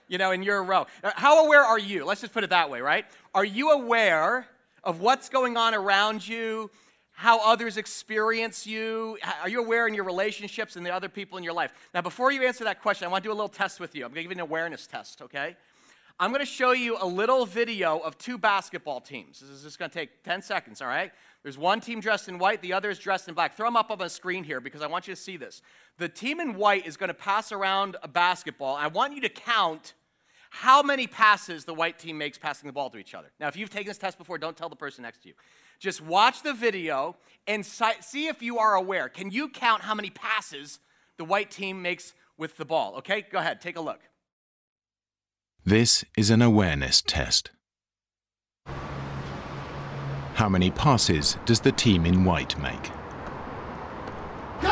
you 0.08 0.18
know, 0.18 0.32
in 0.32 0.42
your 0.42 0.64
row? 0.64 0.88
Uh, 1.04 1.12
how 1.16 1.46
aware 1.46 1.62
are 1.62 1.78
you? 1.78 2.06
Let's 2.06 2.22
just 2.22 2.34
put 2.34 2.44
it 2.44 2.50
that 2.50 2.72
way, 2.72 2.82
right? 2.82 3.06
Are 3.36 3.46
you 3.46 3.70
aware 3.70 4.48
of 4.84 5.00
what's 5.00 5.30
going 5.30 5.56
on 5.56 5.76
around 5.76 6.28
you, 6.28 6.72
how 7.12 7.40
others 7.48 7.78
experience 7.78 8.66
you? 8.66 9.20
Are 9.44 9.50
you 9.50 9.64
aware 9.64 9.88
in 9.88 9.94
your 9.94 10.06
relationships 10.06 10.76
and 10.76 10.84
the 10.84 10.90
other 10.90 11.08
people 11.08 11.38
in 11.38 11.44
your 11.44 11.54
life? 11.54 11.72
Now, 11.94 12.02
before 12.02 12.32
you 12.32 12.44
answer 12.48 12.64
that 12.64 12.82
question, 12.82 13.08
I 13.08 13.12
want 13.12 13.24
to 13.24 13.30
do 13.30 13.32
a 13.32 13.38
little 13.38 13.48
test 13.48 13.80
with 13.80 13.96
you. 13.96 14.06
I'm 14.06 14.10
going 14.10 14.16
to 14.16 14.22
give 14.24 14.32
you 14.32 14.44
an 14.44 14.50
awareness 14.50 14.88
test, 14.88 15.22
okay? 15.22 15.56
I'm 16.20 16.30
going 16.30 16.40
to 16.42 16.46
show 16.46 16.72
you 16.72 16.98
a 17.02 17.06
little 17.06 17.46
video 17.46 17.98
of 17.98 18.18
two 18.18 18.38
basketball 18.38 19.02
teams. 19.02 19.40
This 19.40 19.50
is 19.50 19.64
just 19.64 19.80
going 19.80 19.90
to 19.90 19.98
take 19.98 20.24
10 20.24 20.42
seconds, 20.42 20.82
all 20.82 20.88
right? 20.88 21.12
There's 21.42 21.58
one 21.58 21.82
team 21.82 22.00
dressed 22.00 22.30
in 22.30 22.38
white, 22.38 22.62
the 22.62 22.74
other 22.74 22.90
is 22.90 23.00
dressed 23.00 23.28
in 23.28 23.34
black. 23.34 23.58
Throw 23.58 23.68
them 23.68 23.76
up 23.76 23.92
on 23.92 23.98
the 23.98 24.10
screen 24.10 24.44
here 24.44 24.62
because 24.62 24.82
I 24.82 24.88
want 24.88 25.08
you 25.08 25.16
to 25.16 25.20
see 25.20 25.38
this. 25.38 25.62
The 25.98 26.08
team 26.08 26.40
in 26.40 26.56
white 26.56 26.86
is 26.86 26.98
going 26.98 27.10
to 27.10 27.14
pass 27.14 27.52
around 27.52 27.98
a 28.04 28.08
basketball. 28.08 28.76
I 28.76 28.88
want 28.88 29.16
you 29.16 29.22
to 29.22 29.30
count 29.30 29.94
how 30.50 30.84
many 30.84 31.08
passes 31.08 31.66
the 31.66 31.74
white 31.74 31.98
team 31.98 32.18
makes 32.18 32.38
passing 32.38 32.68
the 32.68 32.74
ball 32.74 32.90
to 32.92 32.98
each 32.98 33.16
other. 33.16 33.32
Now, 33.40 33.48
if 33.48 33.58
you've 33.58 33.72
taken 33.72 33.88
this 33.88 33.98
test 33.98 34.18
before, 34.18 34.38
don't 34.38 34.56
tell 34.56 34.70
the 34.70 34.76
person 34.76 35.02
next 35.02 35.24
to 35.24 35.30
you. 35.30 35.34
Just 35.80 36.00
watch 36.00 36.44
the 36.44 36.54
video 36.54 37.16
and 37.48 37.66
see 37.66 38.28
if 38.28 38.42
you 38.42 38.60
are 38.60 38.76
aware. 38.76 39.10
Can 39.10 39.32
you 39.32 39.50
count 39.50 39.82
how 39.82 39.96
many 39.96 40.12
passes 40.12 40.80
the 41.18 41.26
white 41.26 41.52
team 41.52 41.82
makes 41.82 42.14
with 42.38 42.58
the 42.58 42.66
ball. 42.66 42.96
Okay, 42.98 43.26
go 43.32 43.40
ahead, 43.40 43.62
take 43.62 43.78
a 43.78 43.82
look. 43.82 44.00
This 45.66 46.04
is 46.18 46.30
an 46.30 46.42
awareness 46.42 47.02
test. 47.02 47.52
How 50.34 50.50
many 50.50 50.70
passes 50.70 51.38
does 51.46 51.62
the 51.62 51.72
team 51.72 52.06
in 52.06 52.26
white 52.26 52.60
make? 52.60 52.92
Go! 54.62 54.70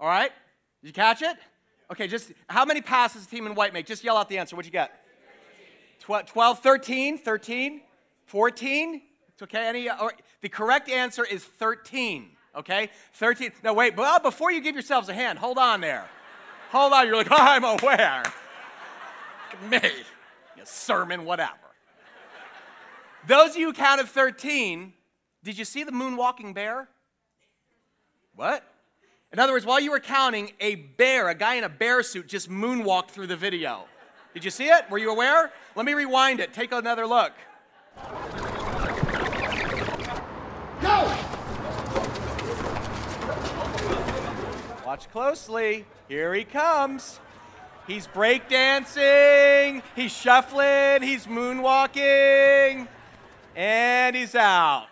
All 0.00 0.08
right, 0.08 0.32
did 0.80 0.88
you 0.88 0.92
catch 0.94 1.20
it? 1.20 1.36
Okay, 1.92 2.08
just 2.08 2.32
how 2.48 2.64
many 2.64 2.80
passes 2.80 3.26
the 3.26 3.36
team 3.36 3.46
in 3.46 3.54
white 3.54 3.74
make? 3.74 3.84
Just 3.84 4.02
yell 4.02 4.16
out 4.16 4.30
the 4.30 4.38
answer. 4.38 4.56
What'd 4.56 4.64
you 4.64 4.72
get? 4.72 5.03
12, 6.04 6.60
13, 6.60 7.18
13, 7.18 7.80
14. 8.26 9.02
It's 9.28 9.42
okay. 9.42 9.66
Any, 9.68 9.90
or, 9.90 10.12
the 10.42 10.48
correct 10.48 10.88
answer 10.88 11.24
is 11.24 11.42
13. 11.42 12.30
Okay? 12.56 12.90
13. 13.14 13.52
Now, 13.62 13.72
wait, 13.74 13.96
well, 13.96 14.16
uh, 14.16 14.18
before 14.18 14.52
you 14.52 14.60
give 14.60 14.74
yourselves 14.74 15.08
a 15.08 15.14
hand, 15.14 15.38
hold 15.38 15.58
on 15.58 15.80
there. 15.80 16.06
Hold 16.70 16.92
on. 16.92 17.06
You're 17.06 17.16
like, 17.16 17.30
oh, 17.30 17.36
I'm 17.38 17.64
aware. 17.64 18.22
Me. 19.70 19.78
A 20.60 20.66
sermon, 20.66 21.24
whatever. 21.24 21.52
Those 23.26 23.50
of 23.50 23.56
you 23.56 23.68
who 23.68 23.72
counted 23.72 24.06
13, 24.06 24.92
did 25.42 25.56
you 25.56 25.64
see 25.64 25.84
the 25.84 25.92
moonwalking 25.92 26.54
bear? 26.54 26.88
What? 28.34 28.62
In 29.32 29.38
other 29.38 29.52
words, 29.52 29.64
while 29.64 29.80
you 29.80 29.90
were 29.90 30.00
counting, 30.00 30.52
a 30.60 30.74
bear, 30.74 31.28
a 31.28 31.34
guy 31.34 31.54
in 31.54 31.64
a 31.64 31.68
bear 31.68 32.02
suit, 32.02 32.28
just 32.28 32.50
moonwalked 32.50 33.08
through 33.08 33.26
the 33.26 33.36
video. 33.36 33.86
Did 34.34 34.44
you 34.44 34.50
see 34.50 34.66
it? 34.66 34.90
Were 34.90 34.98
you 34.98 35.10
aware? 35.10 35.52
Let 35.76 35.86
me 35.86 35.94
rewind 35.94 36.40
it. 36.40 36.52
Take 36.52 36.72
another 36.72 37.06
look. 37.06 37.32
Go! 40.82 41.16
Watch 44.84 45.08
closely. 45.10 45.86
Here 46.08 46.34
he 46.34 46.42
comes. 46.42 47.20
He's 47.86 48.06
breakdancing, 48.06 49.82
he's 49.94 50.10
shuffling, 50.10 51.02
he's 51.02 51.26
moonwalking, 51.26 52.88
and 53.54 54.16
he's 54.16 54.34
out. 54.34 54.86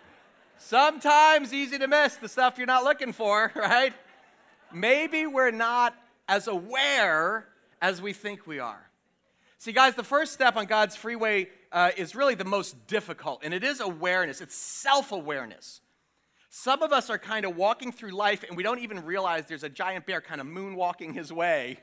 Sometimes 0.59 1.51
easy 1.51 1.79
to 1.79 1.87
miss 1.87 2.15
the 2.17 2.29
stuff 2.29 2.59
you're 2.59 2.67
not 2.67 2.83
looking 2.83 3.11
for, 3.11 3.51
right? 3.55 3.93
Maybe 4.71 5.25
we're 5.25 5.51
not 5.51 5.95
as 6.27 6.47
aware 6.47 7.47
as 7.81 7.99
we 7.99 8.13
think 8.13 8.45
we 8.45 8.59
are. 8.59 8.89
See, 9.63 9.71
guys, 9.71 9.95
the 9.95 10.03
first 10.03 10.33
step 10.33 10.57
on 10.57 10.65
God's 10.65 10.97
freeway 10.97 11.47
uh, 11.71 11.91
is 11.95 12.15
really 12.15 12.35
the 12.35 12.43
most 12.43 12.85
difficult, 12.85 13.45
and 13.45 13.53
it 13.53 13.63
is 13.63 13.79
awareness, 13.79 14.41
it's 14.41 14.55
self 14.55 15.13
awareness. 15.13 15.79
Some 16.49 16.81
of 16.81 16.91
us 16.91 17.09
are 17.09 17.17
kind 17.17 17.45
of 17.45 17.55
walking 17.55 17.93
through 17.93 18.11
life 18.11 18.43
and 18.43 18.57
we 18.57 18.61
don't 18.63 18.79
even 18.79 19.05
realize 19.05 19.45
there's 19.45 19.63
a 19.63 19.69
giant 19.69 20.05
bear 20.05 20.19
kind 20.19 20.41
of 20.41 20.47
moonwalking 20.47 21.13
his 21.13 21.31
way 21.31 21.79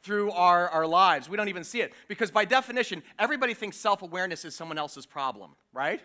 through 0.00 0.30
our, 0.30 0.70
our 0.70 0.86
lives. 0.86 1.28
We 1.28 1.36
don't 1.36 1.50
even 1.50 1.64
see 1.64 1.82
it. 1.82 1.92
Because 2.08 2.30
by 2.30 2.46
definition, 2.46 3.02
everybody 3.18 3.52
thinks 3.52 3.76
self 3.76 4.00
awareness 4.00 4.46
is 4.46 4.54
someone 4.54 4.78
else's 4.78 5.04
problem, 5.04 5.50
right? 5.74 6.00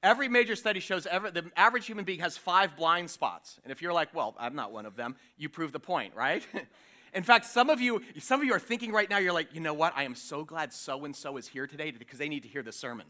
Every 0.00 0.28
major 0.28 0.54
study 0.54 0.78
shows 0.78 1.02
the 1.02 1.50
average 1.56 1.86
human 1.86 2.04
being 2.04 2.20
has 2.20 2.36
five 2.36 2.76
blind 2.76 3.10
spots. 3.10 3.58
And 3.64 3.72
if 3.72 3.82
you're 3.82 3.92
like, 3.92 4.14
well, 4.14 4.36
I'm 4.38 4.54
not 4.54 4.70
one 4.70 4.86
of 4.86 4.94
them, 4.94 5.16
you 5.36 5.48
prove 5.48 5.72
the 5.72 5.80
point, 5.80 6.14
right? 6.14 6.46
In 7.12 7.22
fact, 7.22 7.44
some 7.44 7.68
of 7.68 7.80
you, 7.80 8.02
some 8.18 8.40
of 8.40 8.46
you 8.46 8.54
are 8.54 8.58
thinking 8.58 8.92
right 8.92 9.08
now, 9.08 9.18
you're 9.18 9.32
like, 9.32 9.54
you 9.54 9.60
know 9.60 9.74
what? 9.74 9.92
I 9.96 10.04
am 10.04 10.14
so 10.14 10.44
glad 10.44 10.72
so 10.72 11.04
and 11.04 11.14
so 11.14 11.36
is 11.36 11.46
here 11.46 11.66
today 11.66 11.90
because 11.90 12.18
they 12.18 12.28
need 12.28 12.42
to 12.44 12.48
hear 12.48 12.62
the 12.62 12.72
sermon, 12.72 13.06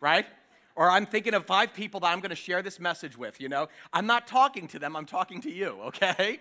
right? 0.00 0.26
Or 0.74 0.90
I'm 0.90 1.04
thinking 1.04 1.34
of 1.34 1.44
five 1.44 1.74
people 1.74 2.00
that 2.00 2.06
I'm 2.06 2.20
going 2.20 2.30
to 2.30 2.36
share 2.36 2.62
this 2.62 2.80
message 2.80 3.16
with, 3.18 3.40
you 3.40 3.48
know? 3.48 3.68
I'm 3.92 4.06
not 4.06 4.26
talking 4.26 4.68
to 4.68 4.78
them, 4.78 4.96
I'm 4.96 5.04
talking 5.04 5.42
to 5.42 5.50
you, 5.50 5.78
okay? 5.86 6.40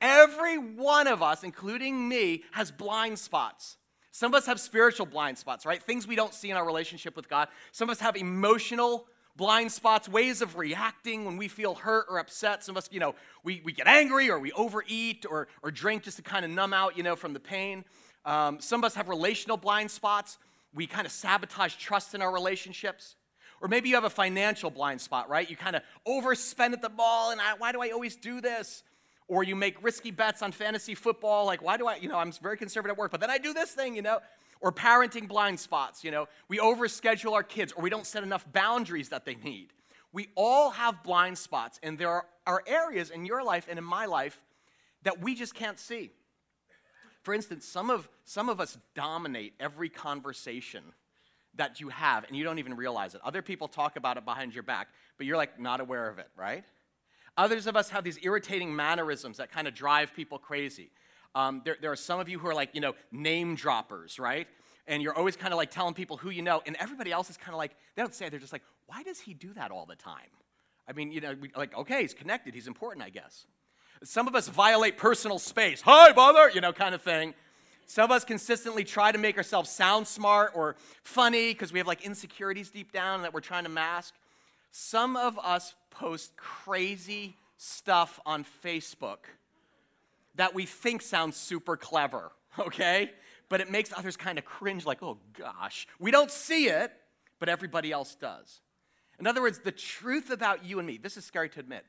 Every 0.00 0.56
one 0.56 1.06
of 1.06 1.22
us, 1.22 1.42
including 1.42 2.08
me, 2.08 2.44
has 2.52 2.70
blind 2.70 3.18
spots. 3.18 3.76
Some 4.10 4.32
of 4.32 4.38
us 4.38 4.46
have 4.46 4.58
spiritual 4.58 5.06
blind 5.06 5.36
spots, 5.36 5.66
right? 5.66 5.82
Things 5.82 6.06
we 6.06 6.16
don't 6.16 6.32
see 6.32 6.50
in 6.50 6.56
our 6.56 6.64
relationship 6.64 7.14
with 7.14 7.28
God. 7.28 7.48
Some 7.72 7.88
of 7.88 7.92
us 7.92 8.00
have 8.00 8.16
emotional 8.16 9.06
blind 9.38 9.70
spots, 9.72 10.08
ways 10.08 10.42
of 10.42 10.56
reacting 10.56 11.24
when 11.24 11.36
we 11.36 11.46
feel 11.48 11.76
hurt 11.76 12.06
or 12.10 12.18
upset. 12.18 12.64
Some 12.64 12.74
of 12.74 12.78
us, 12.78 12.88
you 12.92 12.98
know, 13.00 13.14
we, 13.44 13.62
we 13.64 13.72
get 13.72 13.86
angry 13.86 14.28
or 14.28 14.38
we 14.38 14.52
overeat 14.52 15.24
or, 15.30 15.46
or 15.62 15.70
drink 15.70 16.02
just 16.02 16.16
to 16.16 16.22
kind 16.22 16.44
of 16.44 16.50
numb 16.50 16.74
out, 16.74 16.98
you 16.98 17.04
know, 17.04 17.16
from 17.16 17.32
the 17.32 17.40
pain. 17.40 17.84
Um, 18.26 18.60
some 18.60 18.80
of 18.80 18.84
us 18.84 18.96
have 18.96 19.08
relational 19.08 19.56
blind 19.56 19.92
spots. 19.92 20.38
We 20.74 20.88
kind 20.88 21.06
of 21.06 21.12
sabotage 21.12 21.76
trust 21.76 22.14
in 22.14 22.20
our 22.20 22.32
relationships. 22.32 23.14
Or 23.62 23.68
maybe 23.68 23.88
you 23.88 23.94
have 23.94 24.04
a 24.04 24.10
financial 24.10 24.70
blind 24.70 25.00
spot, 25.00 25.30
right? 25.30 25.48
You 25.48 25.56
kind 25.56 25.76
of 25.76 25.82
overspend 26.06 26.72
at 26.72 26.82
the 26.82 26.90
mall, 26.90 27.30
and 27.30 27.40
I, 27.40 27.54
why 27.54 27.72
do 27.72 27.80
I 27.80 27.90
always 27.90 28.16
do 28.16 28.40
this? 28.40 28.82
Or 29.28 29.44
you 29.44 29.54
make 29.54 29.82
risky 29.82 30.10
bets 30.10 30.42
on 30.42 30.52
fantasy 30.52 30.94
football, 30.94 31.46
like, 31.46 31.62
why 31.62 31.76
do 31.76 31.86
I, 31.86 31.96
you 31.96 32.08
know, 32.08 32.18
I'm 32.18 32.32
very 32.32 32.56
conservative 32.56 32.94
at 32.94 32.98
work, 32.98 33.10
but 33.12 33.20
then 33.20 33.30
I 33.30 33.38
do 33.38 33.52
this 33.52 33.70
thing, 33.70 33.94
you 33.94 34.02
know? 34.02 34.18
Or 34.60 34.72
parenting 34.72 35.28
blind 35.28 35.60
spots. 35.60 36.04
You 36.04 36.10
know, 36.10 36.28
we 36.48 36.58
overschedule 36.58 37.32
our 37.32 37.42
kids 37.42 37.72
or 37.72 37.82
we 37.82 37.90
don't 37.90 38.06
set 38.06 38.22
enough 38.22 38.50
boundaries 38.52 39.10
that 39.10 39.24
they 39.24 39.34
need. 39.36 39.72
We 40.12 40.28
all 40.34 40.70
have 40.70 41.02
blind 41.02 41.36
spots, 41.36 41.78
and 41.82 41.98
there 41.98 42.08
are, 42.08 42.26
are 42.46 42.62
areas 42.66 43.10
in 43.10 43.26
your 43.26 43.42
life 43.42 43.66
and 43.68 43.78
in 43.78 43.84
my 43.84 44.06
life 44.06 44.40
that 45.02 45.20
we 45.20 45.34
just 45.34 45.54
can't 45.54 45.78
see. 45.78 46.10
For 47.22 47.34
instance, 47.34 47.66
some 47.66 47.90
of, 47.90 48.08
some 48.24 48.48
of 48.48 48.58
us 48.58 48.78
dominate 48.94 49.52
every 49.60 49.90
conversation 49.90 50.82
that 51.56 51.80
you 51.80 51.90
have, 51.90 52.24
and 52.24 52.36
you 52.36 52.44
don't 52.44 52.58
even 52.58 52.74
realize 52.74 53.14
it. 53.14 53.20
Other 53.22 53.42
people 53.42 53.68
talk 53.68 53.96
about 53.96 54.16
it 54.16 54.24
behind 54.24 54.54
your 54.54 54.62
back, 54.62 54.88
but 55.18 55.26
you're 55.26 55.36
like 55.36 55.60
not 55.60 55.80
aware 55.80 56.08
of 56.08 56.18
it, 56.18 56.28
right? 56.36 56.64
Others 57.36 57.66
of 57.66 57.76
us 57.76 57.90
have 57.90 58.02
these 58.02 58.18
irritating 58.22 58.74
mannerisms 58.74 59.36
that 59.36 59.52
kind 59.52 59.68
of 59.68 59.74
drive 59.74 60.14
people 60.14 60.38
crazy. 60.38 60.90
Um, 61.34 61.62
there, 61.64 61.76
there 61.80 61.92
are 61.92 61.96
some 61.96 62.20
of 62.20 62.28
you 62.28 62.38
who 62.38 62.48
are 62.48 62.54
like, 62.54 62.70
you 62.72 62.80
know, 62.80 62.94
name 63.12 63.54
droppers, 63.54 64.18
right? 64.18 64.48
And 64.86 65.02
you're 65.02 65.14
always 65.14 65.36
kind 65.36 65.52
of 65.52 65.58
like 65.58 65.70
telling 65.70 65.94
people 65.94 66.16
who 66.16 66.30
you 66.30 66.42
know, 66.42 66.62
and 66.66 66.76
everybody 66.80 67.12
else 67.12 67.30
is 67.30 67.36
kind 67.36 67.52
of 67.52 67.58
like, 67.58 67.72
they 67.94 68.02
don't 68.02 68.14
say 68.14 68.28
they're 68.28 68.40
just 68.40 68.52
like, 68.52 68.62
why 68.86 69.02
does 69.02 69.20
he 69.20 69.34
do 69.34 69.52
that 69.54 69.70
all 69.70 69.86
the 69.86 69.96
time? 69.96 70.30
I 70.88 70.92
mean, 70.92 71.12
you 71.12 71.20
know, 71.20 71.34
like, 71.54 71.76
okay, 71.76 72.00
he's 72.00 72.14
connected, 72.14 72.54
he's 72.54 72.66
important, 72.66 73.04
I 73.04 73.10
guess. 73.10 73.44
Some 74.02 74.26
of 74.26 74.34
us 74.34 74.48
violate 74.48 74.96
personal 74.96 75.38
space. 75.38 75.82
Hi, 75.82 76.12
brother, 76.12 76.50
you 76.54 76.60
know, 76.60 76.72
kind 76.72 76.94
of 76.94 77.02
thing. 77.02 77.34
Some 77.86 78.04
of 78.04 78.10
us 78.10 78.24
consistently 78.24 78.84
try 78.84 79.12
to 79.12 79.18
make 79.18 79.36
ourselves 79.36 79.70
sound 79.70 80.06
smart 80.06 80.52
or 80.54 80.76
funny 81.02 81.52
because 81.52 81.72
we 81.72 81.78
have 81.78 81.86
like 81.86 82.04
insecurities 82.04 82.70
deep 82.70 82.92
down 82.92 83.22
that 83.22 83.34
we're 83.34 83.40
trying 83.40 83.64
to 83.64 83.70
mask. 83.70 84.14
Some 84.70 85.16
of 85.16 85.38
us 85.38 85.74
post 85.90 86.36
crazy 86.36 87.36
stuff 87.56 88.20
on 88.24 88.44
Facebook 88.64 89.18
that 90.38 90.54
we 90.54 90.64
think 90.64 91.02
sounds 91.02 91.36
super 91.36 91.76
clever, 91.76 92.32
okay? 92.58 93.10
But 93.48 93.60
it 93.60 93.70
makes 93.70 93.92
others 93.94 94.16
kind 94.16 94.38
of 94.38 94.44
cringe, 94.44 94.86
like, 94.86 95.02
oh 95.02 95.18
gosh. 95.38 95.86
We 95.98 96.10
don't 96.10 96.30
see 96.30 96.68
it, 96.68 96.92
but 97.38 97.48
everybody 97.48 97.92
else 97.92 98.14
does. 98.14 98.60
In 99.18 99.26
other 99.26 99.42
words, 99.42 99.58
the 99.58 99.72
truth 99.72 100.30
about 100.30 100.64
you 100.64 100.78
and 100.78 100.86
me, 100.86 100.96
this 100.96 101.16
is 101.16 101.24
scary 101.24 101.48
to 101.50 101.60
admit, 101.60 101.84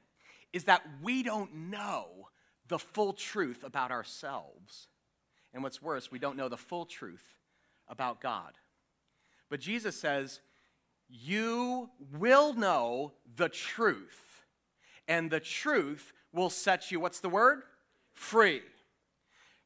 is 0.51 0.65
that 0.65 0.81
we 1.01 1.21
don't 1.23 1.53
know 1.69 2.29
the 2.67 2.79
full 2.79 3.13
truth 3.13 3.63
about 3.63 3.91
ourselves. 3.91 4.87
And 5.53 5.63
what's 5.63 5.81
worse, 5.81 6.11
we 6.11 6.19
don't 6.19 6.37
know 6.37 6.49
the 6.49 6.57
full 6.57 6.85
truth 6.85 7.37
about 7.87 8.19
God. 8.19 8.53
But 9.49 9.59
Jesus 9.59 9.99
says, 9.99 10.41
You 11.07 11.89
will 12.17 12.53
know 12.53 13.13
the 13.35 13.49
truth, 13.49 14.43
and 15.07 15.29
the 15.29 15.39
truth 15.39 16.13
will 16.31 16.49
set 16.49 16.91
you, 16.91 16.99
what's 16.99 17.19
the 17.19 17.29
word? 17.29 17.63
Free. 18.19 18.61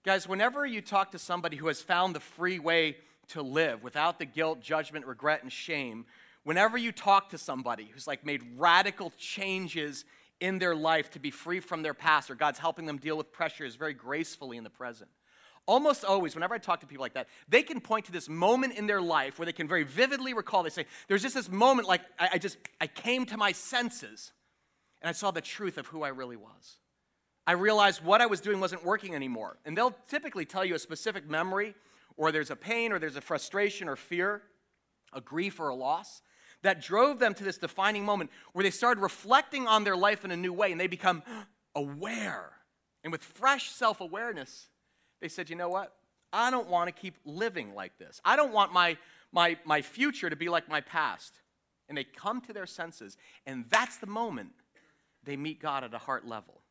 Guys, 0.05 0.27
whenever 0.27 0.65
you 0.65 0.79
talk 0.79 1.11
to 1.11 1.19
somebody 1.19 1.57
who 1.57 1.67
has 1.67 1.81
found 1.81 2.15
the 2.15 2.19
free 2.19 2.59
way 2.59 2.97
to 3.29 3.41
live 3.41 3.83
without 3.83 4.19
the 4.19 4.25
guilt, 4.25 4.61
judgment, 4.61 5.07
regret, 5.07 5.41
and 5.41 5.51
shame, 5.51 6.05
whenever 6.43 6.77
you 6.77 6.91
talk 6.91 7.29
to 7.29 7.37
somebody 7.37 7.89
who's 7.91 8.05
like 8.05 8.25
made 8.25 8.43
radical 8.55 9.11
changes 9.17 10.05
in 10.39 10.59
their 10.59 10.75
life 10.75 11.09
to 11.11 11.19
be 11.19 11.31
free 11.31 11.59
from 11.59 11.81
their 11.81 11.95
past, 11.95 12.29
or 12.29 12.35
God's 12.35 12.59
helping 12.59 12.85
them 12.85 12.97
deal 12.97 13.17
with 13.17 13.31
pressures 13.31 13.75
very 13.75 13.93
gracefully 13.93 14.57
in 14.57 14.63
the 14.63 14.69
present. 14.69 15.09
Almost 15.65 16.05
always, 16.05 16.35
whenever 16.35 16.53
I 16.53 16.57
talk 16.59 16.81
to 16.81 16.87
people 16.87 17.03
like 17.03 17.13
that, 17.13 17.27
they 17.47 17.63
can 17.63 17.79
point 17.79 18.05
to 18.05 18.11
this 18.11 18.29
moment 18.29 18.77
in 18.77 18.85
their 18.85 19.01
life 19.01 19.39
where 19.39 19.45
they 19.45 19.53
can 19.53 19.67
very 19.67 19.83
vividly 19.83 20.33
recall. 20.33 20.61
They 20.61 20.69
say, 20.69 20.85
There's 21.07 21.23
just 21.23 21.35
this 21.35 21.49
moment, 21.49 21.87
like 21.87 22.01
I, 22.19 22.29
I 22.33 22.37
just, 22.37 22.57
I 22.79 22.87
came 22.87 23.25
to 23.27 23.37
my 23.37 23.51
senses 23.53 24.31
and 25.01 25.09
I 25.09 25.13
saw 25.13 25.31
the 25.31 25.41
truth 25.41 25.77
of 25.77 25.87
who 25.87 26.03
I 26.03 26.09
really 26.09 26.35
was. 26.35 26.77
I 27.45 27.53
realized 27.53 28.03
what 28.03 28.21
I 28.21 28.25
was 28.25 28.39
doing 28.39 28.59
wasn't 28.59 28.85
working 28.85 29.15
anymore. 29.15 29.57
And 29.65 29.77
they'll 29.77 29.95
typically 30.07 30.45
tell 30.45 30.63
you 30.63 30.75
a 30.75 30.79
specific 30.79 31.29
memory, 31.29 31.75
or 32.15 32.31
there's 32.31 32.51
a 32.51 32.55
pain, 32.55 32.91
or 32.91 32.99
there's 32.99 33.17
a 33.17 33.21
frustration 33.21 33.89
or 33.89 33.95
fear, 33.95 34.43
a 35.11 35.21
grief 35.21 35.59
or 35.59 35.69
a 35.69 35.75
loss 35.75 36.21
that 36.61 36.81
drove 36.81 37.19
them 37.19 37.33
to 37.33 37.43
this 37.43 37.57
defining 37.57 38.05
moment 38.05 38.31
where 38.53 38.63
they 38.63 38.71
started 38.71 39.01
reflecting 39.01 39.67
on 39.67 39.83
their 39.83 39.97
life 39.97 40.23
in 40.25 40.31
a 40.31 40.37
new 40.37 40.53
way 40.53 40.71
and 40.71 40.79
they 40.79 40.87
become 40.87 41.21
aware. 41.75 42.51
And 43.03 43.11
with 43.11 43.21
fresh 43.21 43.69
self 43.69 44.01
awareness, 44.01 44.69
they 45.21 45.27
said, 45.27 45.49
you 45.49 45.55
know 45.55 45.69
what? 45.69 45.93
I 46.31 46.49
don't 46.49 46.67
want 46.67 46.87
to 46.87 46.91
keep 46.91 47.15
living 47.25 47.75
like 47.75 47.97
this. 47.99 48.19
I 48.25 48.35
don't 48.35 48.53
want 48.53 48.73
my, 48.73 48.97
my, 49.31 49.57
my 49.65 49.81
future 49.81 50.29
to 50.29 50.35
be 50.35 50.49
like 50.49 50.67
my 50.67 50.81
past. 50.81 51.33
And 51.89 51.97
they 51.97 52.05
come 52.05 52.41
to 52.41 52.53
their 52.53 52.65
senses, 52.65 53.17
and 53.45 53.65
that's 53.69 53.97
the 53.97 54.07
moment 54.07 54.51
they 55.23 55.35
meet 55.35 55.61
God 55.61 55.83
at 55.83 55.93
a 55.93 55.97
heart 55.97 56.25
level. 56.25 56.62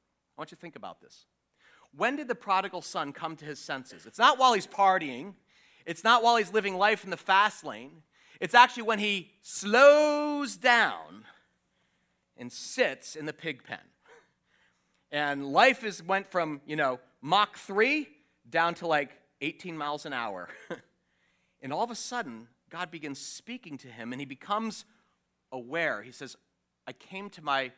Want 0.43 0.51
you 0.51 0.57
to 0.57 0.61
think 0.61 0.75
about 0.75 1.01
this. 1.01 1.27
When 1.97 2.17
did 2.17 2.27
the 2.27 2.35
prodigal 2.35 2.83
son 2.83 3.13
come 3.13 3.37
to 3.37 3.45
his 3.45 3.61
senses? 3.61 4.07
It's 4.07 4.19
not 4.19 4.41
while 4.41 4.55
he's 4.55 4.67
partying, 4.67 5.35
it's 5.87 6.03
not 6.03 6.25
while 6.25 6.35
he's 6.35 6.53
living 6.53 6.77
life 6.77 7.05
in 7.05 7.11
the 7.11 7.17
fast 7.17 7.63
lane. 7.63 8.03
It's 8.41 8.53
actually 8.53 8.83
when 8.83 8.99
he 8.99 9.31
slows 9.43 10.57
down 10.57 11.27
and 12.37 12.51
sits 12.51 13.15
in 13.15 13.25
the 13.25 13.33
pig 13.33 13.63
pen. 13.63 13.79
And 15.13 15.53
life 15.53 15.85
is 15.85 16.03
went 16.03 16.29
from, 16.29 16.61
you 16.67 16.75
know, 16.75 16.99
Mach 17.21 17.57
3 17.57 18.09
down 18.51 18.75
to 18.75 18.89
like 18.89 19.13
18 19.43 19.79
miles 19.79 20.07
an 20.07 20.13
hour. 20.13 20.49
and 21.63 21.73
all 21.73 21.85
of 21.85 21.91
a 21.93 21.95
sudden, 21.95 22.49
God 22.69 22.91
begins 22.91 23.21
speaking 23.21 23.79
to 23.79 23.87
him 23.87 24.13
and 24.13 24.21
he 24.21 24.27
becomes 24.27 24.87
aware. 25.53 26.03
He 26.03 26.11
says, 26.11 26.37
I 26.85 26.95
came 26.95 27.31
to 27.31 27.45
my 27.45 27.71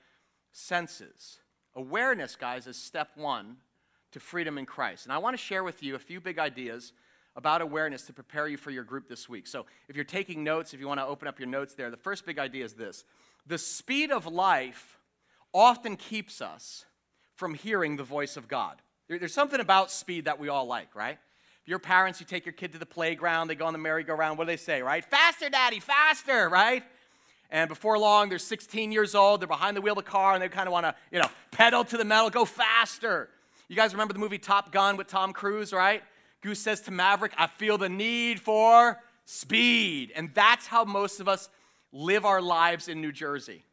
senses. 0.50 1.40
Awareness, 1.76 2.36
guys, 2.36 2.66
is 2.66 2.76
step 2.76 3.10
one 3.16 3.56
to 4.12 4.20
freedom 4.20 4.58
in 4.58 4.66
Christ. 4.66 5.06
And 5.06 5.12
I 5.12 5.18
want 5.18 5.36
to 5.36 5.42
share 5.42 5.64
with 5.64 5.82
you 5.82 5.94
a 5.94 5.98
few 5.98 6.20
big 6.20 6.38
ideas 6.38 6.92
about 7.36 7.60
awareness 7.60 8.02
to 8.02 8.12
prepare 8.12 8.46
you 8.46 8.56
for 8.56 8.70
your 8.70 8.84
group 8.84 9.08
this 9.08 9.28
week. 9.28 9.46
So, 9.46 9.66
if 9.88 9.96
you're 9.96 10.04
taking 10.04 10.44
notes, 10.44 10.72
if 10.72 10.80
you 10.80 10.86
want 10.86 11.00
to 11.00 11.06
open 11.06 11.26
up 11.26 11.40
your 11.40 11.48
notes 11.48 11.74
there, 11.74 11.90
the 11.90 11.96
first 11.96 12.24
big 12.24 12.38
idea 12.38 12.64
is 12.64 12.74
this 12.74 13.04
the 13.46 13.58
speed 13.58 14.10
of 14.10 14.26
life 14.26 14.98
often 15.52 15.96
keeps 15.96 16.40
us 16.40 16.84
from 17.34 17.54
hearing 17.54 17.96
the 17.96 18.04
voice 18.04 18.36
of 18.36 18.48
God. 18.48 18.80
there's 19.08 19.34
something 19.34 19.60
about 19.60 19.90
speed 19.90 20.26
that 20.26 20.38
we 20.38 20.48
all 20.48 20.66
like, 20.66 20.94
right? 20.94 21.18
Your 21.66 21.78
parents, 21.78 22.20
you 22.20 22.26
take 22.26 22.44
your 22.44 22.52
kid 22.52 22.72
to 22.72 22.78
the 22.78 22.86
playground, 22.86 23.48
they 23.48 23.54
go 23.54 23.66
on 23.66 23.72
the 23.72 23.78
merry-go-round, 23.78 24.36
what 24.36 24.44
do 24.44 24.52
they 24.52 24.56
say, 24.56 24.82
right? 24.82 25.04
Faster, 25.04 25.48
daddy, 25.48 25.80
faster, 25.80 26.48
right? 26.48 26.84
And 27.54 27.68
before 27.68 27.96
long, 28.00 28.30
they're 28.30 28.40
16 28.40 28.90
years 28.90 29.14
old, 29.14 29.40
they're 29.40 29.46
behind 29.46 29.76
the 29.76 29.80
wheel 29.80 29.92
of 29.92 30.04
the 30.04 30.10
car, 30.10 30.34
and 30.34 30.42
they 30.42 30.48
kind 30.48 30.66
of 30.66 30.72
want 30.72 30.86
to, 30.86 30.94
you 31.12 31.20
know, 31.20 31.28
pedal 31.52 31.84
to 31.84 31.96
the 31.96 32.04
metal, 32.04 32.28
go 32.28 32.44
faster. 32.44 33.28
You 33.68 33.76
guys 33.76 33.92
remember 33.92 34.12
the 34.12 34.18
movie 34.18 34.38
Top 34.38 34.72
Gun 34.72 34.96
with 34.96 35.06
Tom 35.06 35.32
Cruise, 35.32 35.72
right? 35.72 36.02
Goose 36.42 36.58
says 36.58 36.80
to 36.80 36.90
Maverick, 36.90 37.30
I 37.38 37.46
feel 37.46 37.78
the 37.78 37.88
need 37.88 38.40
for 38.40 38.98
speed. 39.24 40.10
And 40.16 40.30
that's 40.34 40.66
how 40.66 40.84
most 40.84 41.20
of 41.20 41.28
us 41.28 41.48
live 41.92 42.24
our 42.24 42.42
lives 42.42 42.88
in 42.88 43.00
New 43.00 43.12
Jersey. 43.12 43.64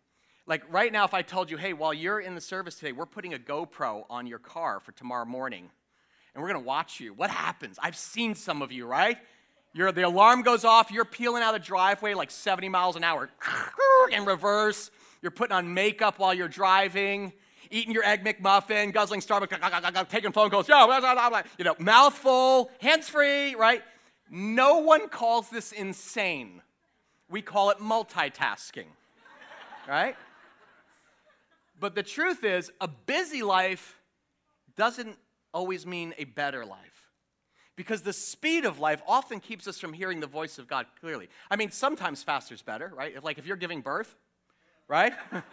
Like 0.45 0.61
right 0.71 0.91
now, 0.91 1.05
if 1.05 1.15
I 1.15 1.23
told 1.23 1.49
you, 1.49 1.57
hey, 1.57 1.73
while 1.73 1.91
you're 1.91 2.19
in 2.19 2.35
the 2.35 2.41
service 2.41 2.75
today, 2.75 2.91
we're 2.91 3.07
putting 3.07 3.33
a 3.33 3.39
GoPro 3.39 4.03
on 4.11 4.27
your 4.27 4.37
car 4.37 4.79
for 4.79 4.91
tomorrow 4.91 5.25
morning, 5.25 5.71
and 6.35 6.43
we're 6.43 6.53
gonna 6.53 6.59
watch 6.59 6.99
you. 6.99 7.15
What 7.15 7.31
happens? 7.31 7.79
I've 7.81 7.97
seen 7.97 8.35
some 8.35 8.61
of 8.61 8.71
you, 8.71 8.85
right? 8.85 9.17
You're, 9.73 9.91
the 9.91 10.03
alarm 10.03 10.41
goes 10.41 10.65
off, 10.65 10.91
you're 10.91 11.05
peeling 11.05 11.43
out 11.43 11.55
of 11.55 11.61
the 11.61 11.65
driveway 11.65 12.13
like 12.13 12.29
70 12.29 12.67
miles 12.69 12.95
an 12.95 13.03
hour 13.03 13.29
in 14.11 14.25
reverse. 14.25 14.91
You're 15.21 15.31
putting 15.31 15.55
on 15.55 15.73
makeup 15.73 16.19
while 16.19 16.33
you're 16.33 16.47
driving 16.47 17.33
eating 17.71 17.93
your 17.93 18.03
Egg 18.03 18.23
McMuffin, 18.23 18.93
guzzling 18.93 19.21
Starbucks, 19.21 20.09
taking 20.09 20.31
phone 20.31 20.49
calls, 20.49 20.67
you 20.67 21.63
know, 21.63 21.75
mouthful, 21.79 22.69
hands 22.79 23.09
free, 23.09 23.55
right? 23.55 23.81
No 24.29 24.77
one 24.77 25.09
calls 25.09 25.49
this 25.49 25.71
insane. 25.71 26.61
We 27.29 27.41
call 27.41 27.69
it 27.71 27.77
multitasking, 27.77 28.87
right? 29.87 30.15
But 31.79 31.95
the 31.95 32.03
truth 32.03 32.43
is, 32.43 32.71
a 32.79 32.87
busy 32.87 33.41
life 33.41 33.97
doesn't 34.75 35.17
always 35.53 35.85
mean 35.85 36.13
a 36.17 36.25
better 36.25 36.65
life. 36.65 36.90
Because 37.75 38.01
the 38.01 38.13
speed 38.13 38.65
of 38.65 38.79
life 38.79 39.01
often 39.07 39.39
keeps 39.39 39.67
us 39.67 39.79
from 39.79 39.93
hearing 39.93 40.19
the 40.19 40.27
voice 40.27 40.59
of 40.59 40.67
God 40.67 40.85
clearly. 40.99 41.29
I 41.49 41.55
mean, 41.55 41.71
sometimes 41.71 42.21
faster 42.21 42.53
is 42.53 42.61
better, 42.61 42.91
right? 42.95 43.23
Like 43.23 43.37
if 43.37 43.45
you're 43.45 43.57
giving 43.57 43.81
birth, 43.81 44.15
right? 44.87 45.13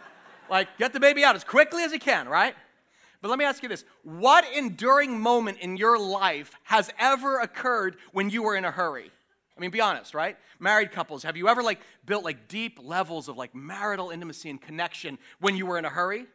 Like, 0.49 0.77
get 0.77 0.93
the 0.93 0.99
baby 0.99 1.23
out 1.23 1.35
as 1.35 1.43
quickly 1.43 1.83
as 1.83 1.91
you 1.91 1.99
can, 1.99 2.27
right? 2.27 2.55
But 3.21 3.29
let 3.29 3.37
me 3.37 3.45
ask 3.45 3.61
you 3.61 3.69
this 3.69 3.85
what 4.03 4.45
enduring 4.55 5.19
moment 5.19 5.59
in 5.59 5.77
your 5.77 5.99
life 5.99 6.53
has 6.63 6.89
ever 6.97 7.39
occurred 7.39 7.97
when 8.11 8.29
you 8.29 8.43
were 8.43 8.55
in 8.55 8.65
a 8.65 8.71
hurry? 8.71 9.11
I 9.57 9.61
mean, 9.61 9.71
be 9.71 9.81
honest, 9.81 10.13
right? 10.13 10.37
Married 10.57 10.91
couples, 10.91 11.23
have 11.23 11.35
you 11.35 11.49
ever 11.49 11.61
like 11.61 11.79
built 12.05 12.23
like 12.23 12.47
deep 12.47 12.79
levels 12.81 13.27
of 13.27 13.37
like 13.37 13.53
marital 13.53 14.09
intimacy 14.09 14.49
and 14.49 14.59
connection 14.59 15.19
when 15.39 15.55
you 15.55 15.65
were 15.65 15.77
in 15.77 15.85
a 15.85 15.89
hurry? 15.89 16.25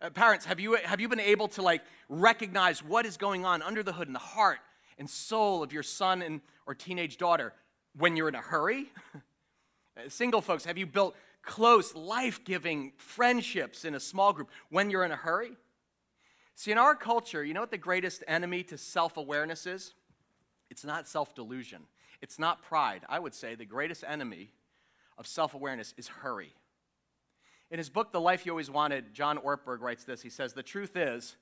Uh, 0.00 0.10
parents, 0.10 0.44
have 0.44 0.60
you 0.60 0.74
have 0.84 1.00
you 1.00 1.08
been 1.08 1.20
able 1.20 1.48
to 1.48 1.62
like 1.62 1.82
recognize 2.08 2.84
what 2.84 3.06
is 3.06 3.16
going 3.16 3.44
on 3.44 3.62
under 3.62 3.82
the 3.82 3.94
hood 3.94 4.06
in 4.06 4.12
the 4.12 4.18
heart 4.18 4.58
and 4.98 5.08
soul 5.08 5.62
of 5.62 5.72
your 5.72 5.82
son 5.82 6.22
and 6.22 6.40
or 6.66 6.74
teenage 6.74 7.16
daughter 7.18 7.52
when 7.96 8.16
you're 8.16 8.28
in 8.28 8.34
a 8.34 8.42
hurry? 8.42 8.90
Uh, 9.96 10.08
single 10.08 10.40
folks, 10.40 10.64
have 10.64 10.76
you 10.76 10.86
built 10.86 11.14
close, 11.40 11.94
life 11.94 12.44
giving 12.44 12.90
friendships 12.96 13.84
in 13.84 13.94
a 13.94 14.00
small 14.00 14.32
group 14.32 14.50
when 14.68 14.90
you're 14.90 15.04
in 15.04 15.12
a 15.12 15.16
hurry? 15.16 15.52
See, 16.56 16.72
in 16.72 16.78
our 16.78 16.94
culture, 16.94 17.44
you 17.44 17.54
know 17.54 17.60
what 17.60 17.70
the 17.70 17.78
greatest 17.78 18.24
enemy 18.26 18.62
to 18.64 18.78
self 18.78 19.16
awareness 19.16 19.66
is? 19.66 19.94
It's 20.70 20.84
not 20.84 21.06
self 21.06 21.34
delusion, 21.34 21.82
it's 22.22 22.38
not 22.38 22.62
pride. 22.62 23.02
I 23.08 23.18
would 23.18 23.34
say 23.34 23.54
the 23.54 23.64
greatest 23.64 24.04
enemy 24.06 24.50
of 25.18 25.26
self 25.26 25.54
awareness 25.54 25.94
is 25.96 26.08
hurry. 26.08 26.54
In 27.70 27.78
his 27.78 27.88
book, 27.88 28.12
The 28.12 28.20
Life 28.20 28.46
You 28.46 28.52
Always 28.52 28.70
Wanted, 28.70 29.14
John 29.14 29.38
Ortberg 29.38 29.80
writes 29.80 30.04
this. 30.04 30.22
He 30.22 30.30
says, 30.30 30.52
The 30.52 30.62
truth 30.62 30.96
is, 30.96 31.36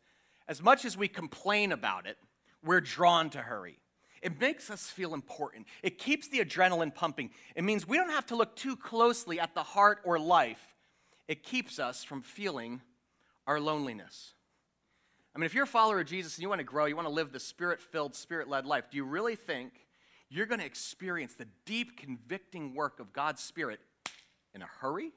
as 0.49 0.63
much 0.63 0.85
as 0.85 0.97
we 0.97 1.09
complain 1.09 1.73
about 1.73 2.07
it, 2.07 2.17
we're 2.65 2.81
drawn 2.81 3.31
to 3.31 3.39
hurry. 3.39 3.79
It 4.23 4.41
makes 4.41 4.71
us 4.71 4.89
feel 4.89 5.15
important. 5.15 5.67
It 5.83 5.99
keeps 5.99 6.29
the 6.29 6.39
adrenaline 6.39 6.95
pumping. 6.95 7.31
It 7.57 7.65
means 7.65 7.87
we 7.89 7.97
don't 7.97 8.11
have 8.11 8.27
to 8.27 8.37
look 8.37 8.55
too 8.55 8.77
closely 8.77 9.41
at 9.41 9.55
the 9.55 9.65
heart 9.65 9.99
or 10.05 10.19
life. 10.19 10.77
It 11.27 11.43
keeps 11.43 11.79
us 11.79 12.05
from 12.05 12.23
feeling 12.23 12.81
our 13.47 13.59
loneliness. 13.59 14.35
I 15.35 15.39
mean, 15.39 15.47
if 15.47 15.55
you're 15.55 15.65
a 15.65 15.67
follower 15.67 16.01
of 16.01 16.07
Jesus 16.07 16.37
and 16.37 16.43
you 16.43 16.49
want 16.49 16.61
to 16.61 16.65
grow, 16.65 16.85
you 16.85 16.95
want 16.95 17.09
to 17.09 17.13
live 17.15 17.33
the 17.33 17.41
spirit 17.41 17.81
filled, 17.81 18.15
spirit 18.15 18.49
led 18.49 18.67
life, 18.67 18.85
do 18.91 18.97
you 18.97 19.05
really 19.05 19.35
think 19.35 19.73
you're 20.29 20.47
going 20.47 20.61
to 20.61 20.67
experience 20.67 21.35
the 21.35 21.49
deep, 21.65 21.97
convicting 21.97 22.75
work 22.75 23.01
of 23.01 23.13
God's 23.13 23.43
Spirit 23.43 23.81
in 24.55 24.63
a 24.63 24.69
hurry? 24.81 25.13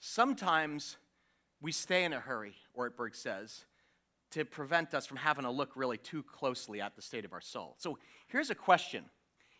Sometimes 0.00 0.96
we 1.60 1.72
stay 1.72 2.04
in 2.04 2.12
a 2.12 2.20
hurry, 2.20 2.54
Ortberg 2.76 3.14
says, 3.14 3.64
to 4.32 4.44
prevent 4.44 4.94
us 4.94 5.06
from 5.06 5.16
having 5.16 5.44
to 5.44 5.50
look 5.50 5.72
really 5.74 5.98
too 5.98 6.22
closely 6.22 6.80
at 6.80 6.96
the 6.96 7.02
state 7.02 7.24
of 7.24 7.32
our 7.32 7.40
soul. 7.40 7.74
So 7.78 7.98
here's 8.26 8.50
a 8.50 8.54
question. 8.54 9.04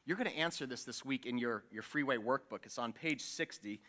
You're 0.05 0.17
going 0.17 0.31
to 0.31 0.37
answer 0.37 0.67
this 0.67 0.85
this 0.85 1.05
week 1.05 1.27
in 1.27 1.39
your, 1.39 1.65
your 1.71 1.83
freeway 1.83 2.17
workbook. 2.17 2.61
It's 2.65 2.79
on 2.79 2.93
page 2.93 3.23
60. 3.23 3.81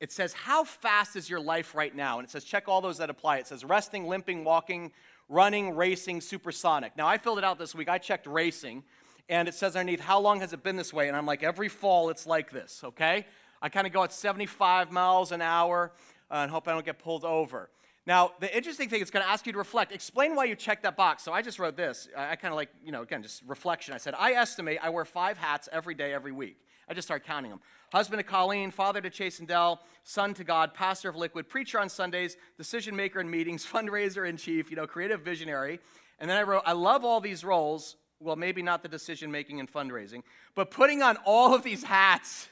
It 0.00 0.12
says, 0.12 0.32
How 0.32 0.64
fast 0.64 1.16
is 1.16 1.30
your 1.30 1.40
life 1.40 1.74
right 1.74 1.94
now? 1.94 2.18
And 2.18 2.26
it 2.26 2.30
says, 2.30 2.44
Check 2.44 2.68
all 2.68 2.80
those 2.80 2.98
that 2.98 3.08
apply. 3.08 3.38
It 3.38 3.46
says, 3.46 3.64
Resting, 3.64 4.06
limping, 4.06 4.44
walking, 4.44 4.92
running, 5.28 5.76
racing, 5.76 6.20
supersonic. 6.20 6.96
Now, 6.96 7.06
I 7.06 7.18
filled 7.18 7.38
it 7.38 7.44
out 7.44 7.58
this 7.58 7.74
week. 7.74 7.88
I 7.88 7.98
checked 7.98 8.26
racing, 8.26 8.82
and 9.28 9.48
it 9.48 9.54
says 9.54 9.76
underneath, 9.76 10.00
How 10.00 10.18
long 10.18 10.40
has 10.40 10.52
it 10.52 10.62
been 10.62 10.76
this 10.76 10.92
way? 10.92 11.08
And 11.08 11.16
I'm 11.16 11.24
like, 11.24 11.42
Every 11.42 11.68
fall, 11.68 12.10
it's 12.10 12.26
like 12.26 12.50
this, 12.50 12.82
okay? 12.84 13.26
I 13.62 13.68
kind 13.68 13.86
of 13.86 13.92
go 13.92 14.02
at 14.02 14.12
75 14.12 14.90
miles 14.90 15.30
an 15.30 15.40
hour 15.40 15.92
uh, 16.30 16.34
and 16.34 16.50
hope 16.50 16.66
I 16.66 16.72
don't 16.72 16.84
get 16.84 16.98
pulled 16.98 17.24
over. 17.24 17.70
Now, 18.06 18.32
the 18.40 18.54
interesting 18.54 18.88
thing, 18.88 19.00
it's 19.00 19.12
going 19.12 19.24
to 19.24 19.30
ask 19.30 19.46
you 19.46 19.52
to 19.52 19.58
reflect. 19.58 19.92
Explain 19.92 20.34
why 20.34 20.44
you 20.44 20.56
checked 20.56 20.82
that 20.82 20.96
box. 20.96 21.22
So 21.22 21.32
I 21.32 21.40
just 21.40 21.58
wrote 21.58 21.76
this. 21.76 22.08
I, 22.16 22.32
I 22.32 22.36
kind 22.36 22.52
of 22.52 22.56
like, 22.56 22.70
you 22.84 22.90
know, 22.90 23.02
again, 23.02 23.22
just 23.22 23.42
reflection. 23.46 23.94
I 23.94 23.98
said, 23.98 24.14
I 24.18 24.32
estimate 24.32 24.78
I 24.82 24.90
wear 24.90 25.04
five 25.04 25.38
hats 25.38 25.68
every 25.70 25.94
day, 25.94 26.12
every 26.12 26.32
week. 26.32 26.56
I 26.88 26.94
just 26.94 27.06
started 27.06 27.24
counting 27.24 27.50
them. 27.50 27.60
Husband 27.92 28.18
to 28.18 28.24
Colleen, 28.24 28.72
father 28.72 29.00
to 29.00 29.08
Chase 29.08 29.38
and 29.38 29.46
Dell, 29.46 29.80
son 30.02 30.34
to 30.34 30.44
God, 30.44 30.74
pastor 30.74 31.08
of 31.08 31.16
Liquid, 31.16 31.48
preacher 31.48 31.78
on 31.78 31.88
Sundays, 31.88 32.36
decision 32.56 32.96
maker 32.96 33.20
in 33.20 33.30
meetings, 33.30 33.64
fundraiser 33.72 34.28
in 34.28 34.36
chief, 34.36 34.68
you 34.70 34.76
know, 34.76 34.86
creative 34.86 35.20
visionary. 35.20 35.78
And 36.18 36.28
then 36.28 36.36
I 36.36 36.42
wrote, 36.42 36.62
I 36.66 36.72
love 36.72 37.04
all 37.04 37.20
these 37.20 37.44
roles. 37.44 37.96
Well, 38.18 38.36
maybe 38.36 38.62
not 38.62 38.82
the 38.82 38.88
decision 38.88 39.30
making 39.32 39.58
and 39.58 39.72
fundraising, 39.72 40.22
but 40.54 40.70
putting 40.70 41.02
on 41.02 41.16
all 41.24 41.54
of 41.54 41.64
these 41.64 41.82
hats 41.82 42.48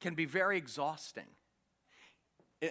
can 0.00 0.14
be 0.14 0.24
very 0.24 0.58
exhausting. 0.58 1.26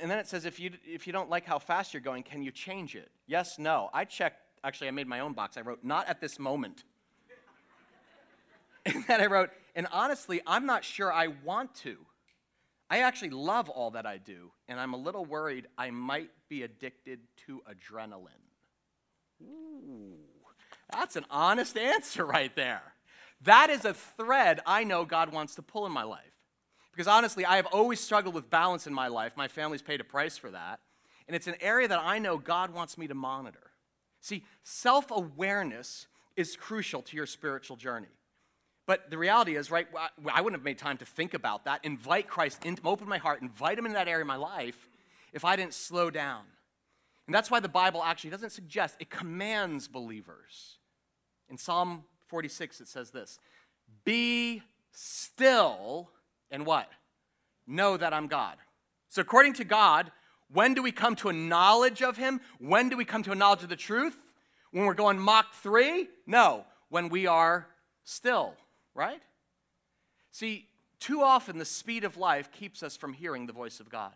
And 0.01 0.10
then 0.10 0.19
it 0.19 0.27
says, 0.27 0.45
if 0.45 0.60
you, 0.60 0.71
if 0.86 1.06
you 1.08 1.13
don't 1.13 1.29
like 1.29 1.45
how 1.45 1.60
fast 1.60 1.93
you're 1.93 2.01
going, 2.01 2.23
can 2.23 2.41
you 2.41 2.51
change 2.51 2.95
it? 2.95 3.12
Yes, 3.27 3.60
no. 3.60 3.89
I 3.93 4.06
checked, 4.06 4.41
actually, 4.63 4.88
I 4.88 4.91
made 4.91 5.08
my 5.08 5.19
own 5.19 5.34
box. 5.34 5.58
I 5.58 5.62
wrote, 5.62 5.84
not 5.84 6.08
at 6.08 6.21
this 6.21 6.39
moment. 6.39 6.84
and 8.86 9.03
then 9.08 9.21
I 9.21 9.27
wrote, 9.27 9.49
and 9.75 9.88
honestly, 9.91 10.41
I'm 10.47 10.65
not 10.65 10.84
sure 10.84 11.12
I 11.12 11.27
want 11.27 11.75
to. 11.75 11.97
I 12.89 12.99
actually 12.99 13.32
love 13.32 13.69
all 13.69 13.91
that 13.91 14.06
I 14.06 14.17
do, 14.17 14.51
and 14.67 14.79
I'm 14.79 14.93
a 14.93 14.97
little 14.97 15.25
worried 15.25 15.67
I 15.77 15.89
might 15.89 16.29
be 16.49 16.63
addicted 16.63 17.19
to 17.47 17.62
adrenaline. 17.67 18.27
Ooh, 19.41 20.17
that's 20.91 21.15
an 21.15 21.25
honest 21.32 21.77
answer 21.95 22.25
right 22.25 22.56
there. 22.56 22.84
That 23.41 23.69
is 23.69 23.84
a 23.86 23.93
thread 23.93 24.62
I 24.65 24.84
know 24.84 25.06
God 25.06 25.34
wants 25.34 25.56
to 25.56 25.62
pull 25.62 25.86
in 25.86 25.91
my 25.91 26.03
life. 26.03 26.33
Because 26.93 27.08
honestly, 27.08 27.43
I 27.43 27.56
have 27.56 27.65
always 27.67 27.99
struggled 27.99 28.36
with 28.36 28.49
balance 28.49 28.86
in 28.86 28.93
my 28.93 29.08
life. 29.08 29.34
My 29.36 29.47
family's 29.47 29.82
paid 29.82 29.99
a 29.99 30.03
price 30.03 30.38
for 30.38 30.51
that. 30.51 30.79
And 31.27 31.36
it's 31.36 31.47
an 31.47 31.56
area 31.60 31.88
that 31.88 31.99
I 31.99 32.19
know 32.19 32.38
God 32.38 32.71
wants 32.73 32.97
me 32.97 33.08
to 33.08 33.15
monitor. 33.15 33.71
See, 34.21 34.43
self 34.63 35.10
awareness 35.10 36.08
is 36.36 36.56
crucial 36.56 37.01
to 37.03 37.15
your 37.15 37.25
spiritual 37.25 37.77
journey. 37.77 38.08
But 38.86 39.10
the 39.10 39.17
reality 39.17 39.56
is, 39.56 39.71
right, 39.71 39.88
I 40.32 40.41
wouldn't 40.41 40.60
have 40.60 40.65
made 40.65 40.77
time 40.77 40.97
to 40.97 41.06
think 41.06 41.34
about 41.34 41.65
that, 41.65 41.84
invite 41.84 42.27
Christ, 42.27 42.65
into, 42.65 42.82
open 42.86 43.08
my 43.08 43.17
heart, 43.17 43.41
invite 43.41 43.77
him 43.77 43.86
into 43.86 43.95
that 43.95 44.10
area 44.10 44.21
of 44.21 44.27
my 44.27 44.36
life 44.36 44.89
if 45.32 45.45
I 45.45 45.56
didn't 45.56 45.73
slow 45.73 46.10
down. 46.10 46.43
And 47.25 47.34
that's 47.34 47.49
why 47.49 47.62
the 47.62 47.69
Bible 47.69 48.03
actually 48.03 48.32
doesn't 48.32 48.51
suggest, 48.51 48.97
it 48.99 49.10
commands 49.10 49.88
believers. 49.88 50.77
In 51.49 51.58
Psalm 51.58 52.03
46, 52.27 52.82
it 52.82 52.88
says 52.89 53.12
this 53.12 53.39
Be 54.03 54.62
still 54.91 56.10
and 56.54 56.66
what? 56.66 56.89
Know 57.68 57.98
that 57.98 58.13
I'm 58.13 58.28
God. 58.28 58.56
So, 59.10 59.22
according 59.22 59.54
to 59.56 59.66
God, 59.66 60.12
when 60.54 60.74
do 60.74 60.84
we 60.84 60.92
come 60.92 61.16
to 61.18 61.30
a 61.30 61.34
knowledge 61.34 62.02
of 62.02 62.16
Him? 62.16 62.39
When 62.60 62.88
do 62.88 62.96
we 62.96 63.04
come 63.04 63.24
to 63.24 63.32
a 63.32 63.36
knowledge 63.36 63.63
of 63.63 63.70
the 63.70 63.76
truth? 63.76 64.16
When 64.72 64.86
we're 64.86 64.94
going 64.94 65.20
Mach 65.20 65.54
3? 65.56 66.08
No, 66.26 66.66
when 66.89 67.10
we 67.10 67.28
are 67.28 67.68
still, 68.04 68.54
right? 68.96 69.22
See, 70.32 70.68
too 71.00 71.22
often 71.22 71.58
the 71.58 71.66
speed 71.66 72.04
of 72.04 72.18
life 72.18 72.52
keeps 72.52 72.84
us 72.84 72.96
from 72.96 73.13
hearing 73.13 73.46
the 73.46 73.54
voice 73.54 73.80
of 73.80 73.89
God. 73.89 74.13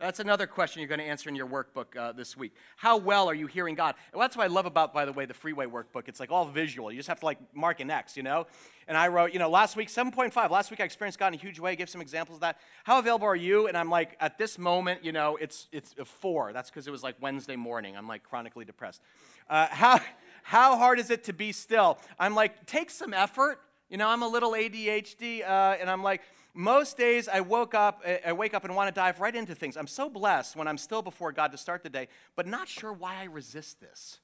That's 0.00 0.18
another 0.18 0.46
question 0.46 0.80
you're 0.80 0.88
going 0.88 1.00
to 1.00 1.04
answer 1.04 1.28
in 1.28 1.36
your 1.36 1.46
workbook 1.46 1.94
uh, 1.94 2.12
this 2.12 2.34
week. 2.34 2.54
How 2.78 2.96
well 2.96 3.28
are 3.28 3.34
you 3.34 3.46
hearing 3.46 3.74
God? 3.74 3.96
And 4.14 4.22
that's 4.22 4.34
what 4.34 4.44
I 4.44 4.46
love 4.46 4.64
about, 4.64 4.94
by 4.94 5.04
the 5.04 5.12
way, 5.12 5.26
the 5.26 5.34
Freeway 5.34 5.66
workbook. 5.66 6.08
It's 6.08 6.18
like 6.18 6.30
all 6.30 6.46
visual. 6.46 6.90
You 6.90 6.96
just 6.96 7.08
have 7.10 7.20
to 7.20 7.26
like 7.26 7.36
mark 7.54 7.80
an 7.80 7.90
X, 7.90 8.16
you 8.16 8.22
know? 8.22 8.46
And 8.88 8.96
I 8.96 9.08
wrote, 9.08 9.34
you 9.34 9.38
know, 9.38 9.50
last 9.50 9.76
week, 9.76 9.88
7.5. 9.88 10.50
Last 10.50 10.70
week 10.70 10.80
I 10.80 10.84
experienced 10.84 11.18
God 11.18 11.28
in 11.28 11.34
a 11.34 11.36
huge 11.36 11.60
way. 11.60 11.76
Give 11.76 11.90
some 11.90 12.00
examples 12.00 12.36
of 12.36 12.40
that. 12.40 12.56
How 12.84 12.98
available 12.98 13.26
are 13.26 13.36
you? 13.36 13.66
And 13.66 13.76
I'm 13.76 13.90
like, 13.90 14.16
at 14.20 14.38
this 14.38 14.58
moment, 14.58 15.04
you 15.04 15.12
know, 15.12 15.36
it's, 15.36 15.68
it's 15.70 15.94
a 15.98 16.06
four. 16.06 16.54
That's 16.54 16.70
because 16.70 16.86
it 16.86 16.90
was 16.90 17.02
like 17.02 17.16
Wednesday 17.20 17.56
morning. 17.56 17.94
I'm 17.94 18.08
like 18.08 18.22
chronically 18.22 18.64
depressed. 18.64 19.02
Uh, 19.50 19.66
how, 19.70 20.00
how 20.42 20.78
hard 20.78 20.98
is 20.98 21.10
it 21.10 21.24
to 21.24 21.34
be 21.34 21.52
still? 21.52 21.98
I'm 22.18 22.34
like, 22.34 22.64
take 22.64 22.88
some 22.88 23.12
effort. 23.12 23.60
You 23.90 23.98
know, 23.98 24.08
I'm 24.08 24.22
a 24.22 24.28
little 24.28 24.52
ADHD, 24.52 25.42
uh, 25.42 25.76
and 25.78 25.90
I'm 25.90 26.02
like, 26.02 26.22
most 26.54 26.96
days 26.96 27.28
I 27.28 27.40
woke 27.40 27.74
up, 27.74 28.02
eh, 28.04 28.18
I 28.26 28.32
wake 28.32 28.54
up 28.54 28.64
and 28.64 28.74
want 28.74 28.88
to 28.88 28.98
dive 28.98 29.20
right 29.20 29.34
into 29.34 29.54
things. 29.54 29.76
I'm 29.76 29.86
so 29.86 30.08
blessed 30.08 30.56
when 30.56 30.68
I'm 30.68 30.78
still 30.78 31.02
before 31.02 31.32
God 31.32 31.52
to 31.52 31.58
start 31.58 31.82
the 31.82 31.90
day, 31.90 32.08
but 32.36 32.46
not 32.46 32.68
sure 32.68 32.92
why 32.92 33.16
I 33.20 33.24
resist 33.24 33.80
this. 33.80 34.18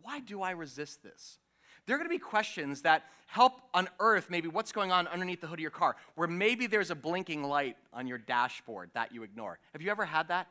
Why 0.00 0.20
do 0.20 0.42
I 0.42 0.50
resist 0.52 1.02
this? 1.02 1.38
There 1.86 1.96
are 1.96 1.98
going 1.98 2.10
to 2.10 2.14
be 2.14 2.18
questions 2.18 2.82
that 2.82 3.04
help 3.26 3.60
unearth 3.74 4.28
maybe 4.30 4.48
what's 4.48 4.72
going 4.72 4.92
on 4.92 5.06
underneath 5.06 5.40
the 5.40 5.46
hood 5.46 5.58
of 5.58 5.62
your 5.62 5.70
car, 5.70 5.96
where 6.16 6.28
maybe 6.28 6.66
there's 6.66 6.90
a 6.90 6.94
blinking 6.94 7.42
light 7.42 7.76
on 7.92 8.06
your 8.06 8.18
dashboard 8.18 8.90
that 8.94 9.12
you 9.12 9.22
ignore. 9.22 9.58
Have 9.72 9.82
you 9.82 9.90
ever 9.90 10.04
had 10.04 10.28
that? 10.28 10.48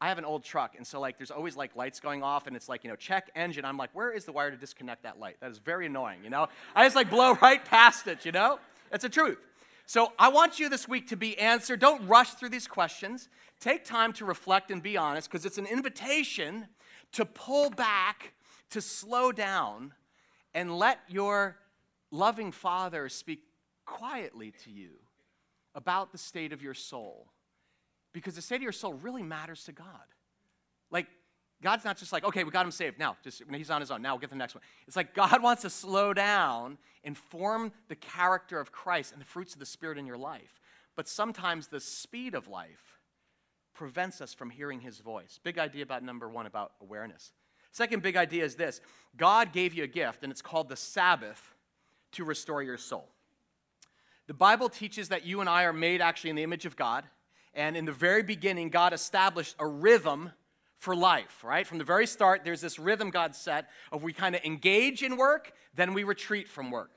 I 0.00 0.08
have 0.08 0.18
an 0.18 0.24
old 0.24 0.44
truck, 0.44 0.76
and 0.76 0.86
so 0.86 1.00
like 1.00 1.18
there's 1.18 1.32
always 1.32 1.56
like 1.56 1.74
lights 1.74 1.98
going 1.98 2.22
off, 2.22 2.46
and 2.46 2.54
it's 2.54 2.68
like 2.68 2.84
you 2.84 2.90
know 2.90 2.96
check 2.96 3.30
engine. 3.34 3.64
I'm 3.64 3.76
like, 3.76 3.90
where 3.94 4.12
is 4.12 4.24
the 4.24 4.32
wire 4.32 4.50
to 4.50 4.56
disconnect 4.56 5.02
that 5.02 5.18
light? 5.18 5.36
That 5.40 5.50
is 5.50 5.58
very 5.58 5.86
annoying, 5.86 6.20
you 6.22 6.30
know. 6.30 6.48
I 6.74 6.84
just 6.84 6.94
like 6.94 7.10
blow 7.10 7.32
right 7.42 7.64
past 7.64 8.06
it, 8.06 8.24
you 8.24 8.32
know. 8.32 8.60
It's 8.92 9.02
the 9.02 9.08
truth. 9.08 9.38
So 9.88 10.12
I 10.18 10.28
want 10.28 10.60
you 10.60 10.68
this 10.68 10.86
week 10.86 11.08
to 11.08 11.16
be 11.16 11.38
answered. 11.38 11.80
Don't 11.80 12.06
rush 12.06 12.32
through 12.34 12.50
these 12.50 12.68
questions. 12.68 13.30
Take 13.58 13.86
time 13.86 14.12
to 14.12 14.26
reflect 14.26 14.70
and 14.70 14.82
be 14.82 14.98
honest 14.98 15.30
because 15.30 15.46
it's 15.46 15.56
an 15.56 15.64
invitation 15.64 16.66
to 17.12 17.24
pull 17.24 17.70
back, 17.70 18.34
to 18.68 18.82
slow 18.82 19.32
down, 19.32 19.94
and 20.52 20.76
let 20.76 20.98
your 21.08 21.56
loving 22.10 22.52
Father 22.52 23.08
speak 23.08 23.40
quietly 23.86 24.52
to 24.64 24.70
you 24.70 24.90
about 25.74 26.12
the 26.12 26.18
state 26.18 26.52
of 26.52 26.60
your 26.60 26.74
soul. 26.74 27.32
Because 28.12 28.34
the 28.34 28.42
state 28.42 28.56
of 28.56 28.62
your 28.62 28.72
soul 28.72 28.92
really 28.92 29.22
matters 29.22 29.64
to 29.64 29.72
God. 29.72 29.86
Like, 30.90 31.06
God's 31.62 31.84
not 31.84 31.96
just 31.98 32.12
like, 32.12 32.24
okay, 32.24 32.44
we 32.44 32.50
got 32.50 32.64
him 32.64 32.70
saved. 32.70 32.98
Now, 32.98 33.16
just 33.22 33.42
he's 33.52 33.70
on 33.70 33.80
his 33.80 33.90
own. 33.90 34.00
Now 34.00 34.14
we'll 34.14 34.20
get 34.20 34.30
the 34.30 34.36
next 34.36 34.54
one. 34.54 34.62
It's 34.86 34.96
like 34.96 35.14
God 35.14 35.42
wants 35.42 35.62
to 35.62 35.70
slow 35.70 36.14
down 36.14 36.78
and 37.02 37.16
form 37.16 37.72
the 37.88 37.96
character 37.96 38.60
of 38.60 38.70
Christ 38.70 39.12
and 39.12 39.20
the 39.20 39.26
fruits 39.26 39.54
of 39.54 39.60
the 39.60 39.66
Spirit 39.66 39.98
in 39.98 40.06
your 40.06 40.18
life. 40.18 40.60
But 40.94 41.08
sometimes 41.08 41.68
the 41.68 41.80
speed 41.80 42.34
of 42.34 42.48
life 42.48 42.98
prevents 43.74 44.20
us 44.20 44.34
from 44.34 44.50
hearing 44.50 44.80
his 44.80 44.98
voice. 44.98 45.38
Big 45.42 45.58
idea 45.58 45.82
about 45.82 46.02
number 46.02 46.28
one 46.28 46.46
about 46.46 46.72
awareness. 46.80 47.32
Second 47.72 48.02
big 48.02 48.16
idea 48.16 48.44
is 48.44 48.54
this 48.56 48.80
God 49.16 49.52
gave 49.52 49.74
you 49.74 49.84
a 49.84 49.88
gift, 49.88 50.22
and 50.22 50.30
it's 50.30 50.42
called 50.42 50.68
the 50.68 50.76
Sabbath 50.76 51.54
to 52.12 52.24
restore 52.24 52.62
your 52.62 52.78
soul. 52.78 53.08
The 54.26 54.34
Bible 54.34 54.68
teaches 54.68 55.08
that 55.08 55.24
you 55.24 55.40
and 55.40 55.48
I 55.48 55.64
are 55.64 55.72
made 55.72 56.00
actually 56.00 56.30
in 56.30 56.36
the 56.36 56.42
image 56.42 56.66
of 56.66 56.76
God. 56.76 57.04
And 57.54 57.76
in 57.76 57.86
the 57.86 57.92
very 57.92 58.22
beginning, 58.22 58.68
God 58.68 58.92
established 58.92 59.56
a 59.58 59.66
rhythm 59.66 60.30
for 60.78 60.94
life, 60.94 61.42
right? 61.44 61.66
From 61.66 61.78
the 61.78 61.84
very 61.84 62.06
start, 62.06 62.42
there's 62.44 62.60
this 62.60 62.78
rhythm 62.78 63.10
God 63.10 63.34
set 63.34 63.68
of 63.92 64.02
we 64.02 64.12
kind 64.12 64.34
of 64.34 64.42
engage 64.44 65.02
in 65.02 65.16
work, 65.16 65.52
then 65.74 65.92
we 65.92 66.04
retreat 66.04 66.48
from 66.48 66.70
work. 66.70 66.92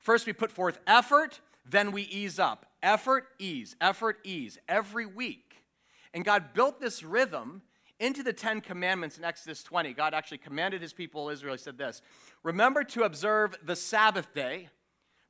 First, 0.00 0.26
we 0.26 0.32
put 0.32 0.50
forth 0.50 0.78
effort, 0.86 1.40
then 1.68 1.92
we 1.92 2.02
ease 2.02 2.38
up. 2.38 2.66
Effort, 2.82 3.28
ease, 3.38 3.76
effort, 3.80 4.18
ease, 4.24 4.58
every 4.68 5.06
week. 5.06 5.64
And 6.12 6.24
God 6.24 6.52
built 6.54 6.80
this 6.80 7.02
rhythm 7.02 7.62
into 8.00 8.24
the 8.24 8.32
Ten 8.32 8.60
Commandments 8.60 9.16
in 9.16 9.24
Exodus 9.24 9.62
20. 9.62 9.92
God 9.92 10.12
actually 10.12 10.38
commanded 10.38 10.82
his 10.82 10.92
people, 10.92 11.28
Israel, 11.28 11.54
he 11.54 11.58
said 11.58 11.78
this 11.78 12.02
Remember 12.42 12.82
to 12.84 13.04
observe 13.04 13.54
the 13.64 13.76
Sabbath 13.76 14.34
day 14.34 14.68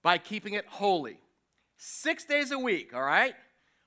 by 0.02 0.18
keeping 0.18 0.54
it 0.54 0.64
holy. 0.66 1.18
Six 1.76 2.24
days 2.24 2.52
a 2.52 2.58
week, 2.58 2.94
all 2.94 3.02
right, 3.02 3.34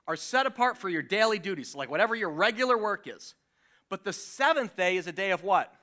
are 0.07 0.15
set 0.15 0.45
apart 0.45 0.77
for 0.77 0.89
your 0.89 1.01
daily 1.01 1.39
duties, 1.39 1.71
so 1.71 1.77
like 1.77 1.89
whatever 1.89 2.13
your 2.13 2.29
regular 2.29 2.77
work 2.77 3.07
is. 3.07 3.33
But 3.89 4.03
the 4.03 4.13
seventh 4.13 4.75
day 4.75 4.97
is 4.97 5.07
a 5.07 5.11
day 5.11 5.31
of 5.31 5.43
what? 5.43 5.73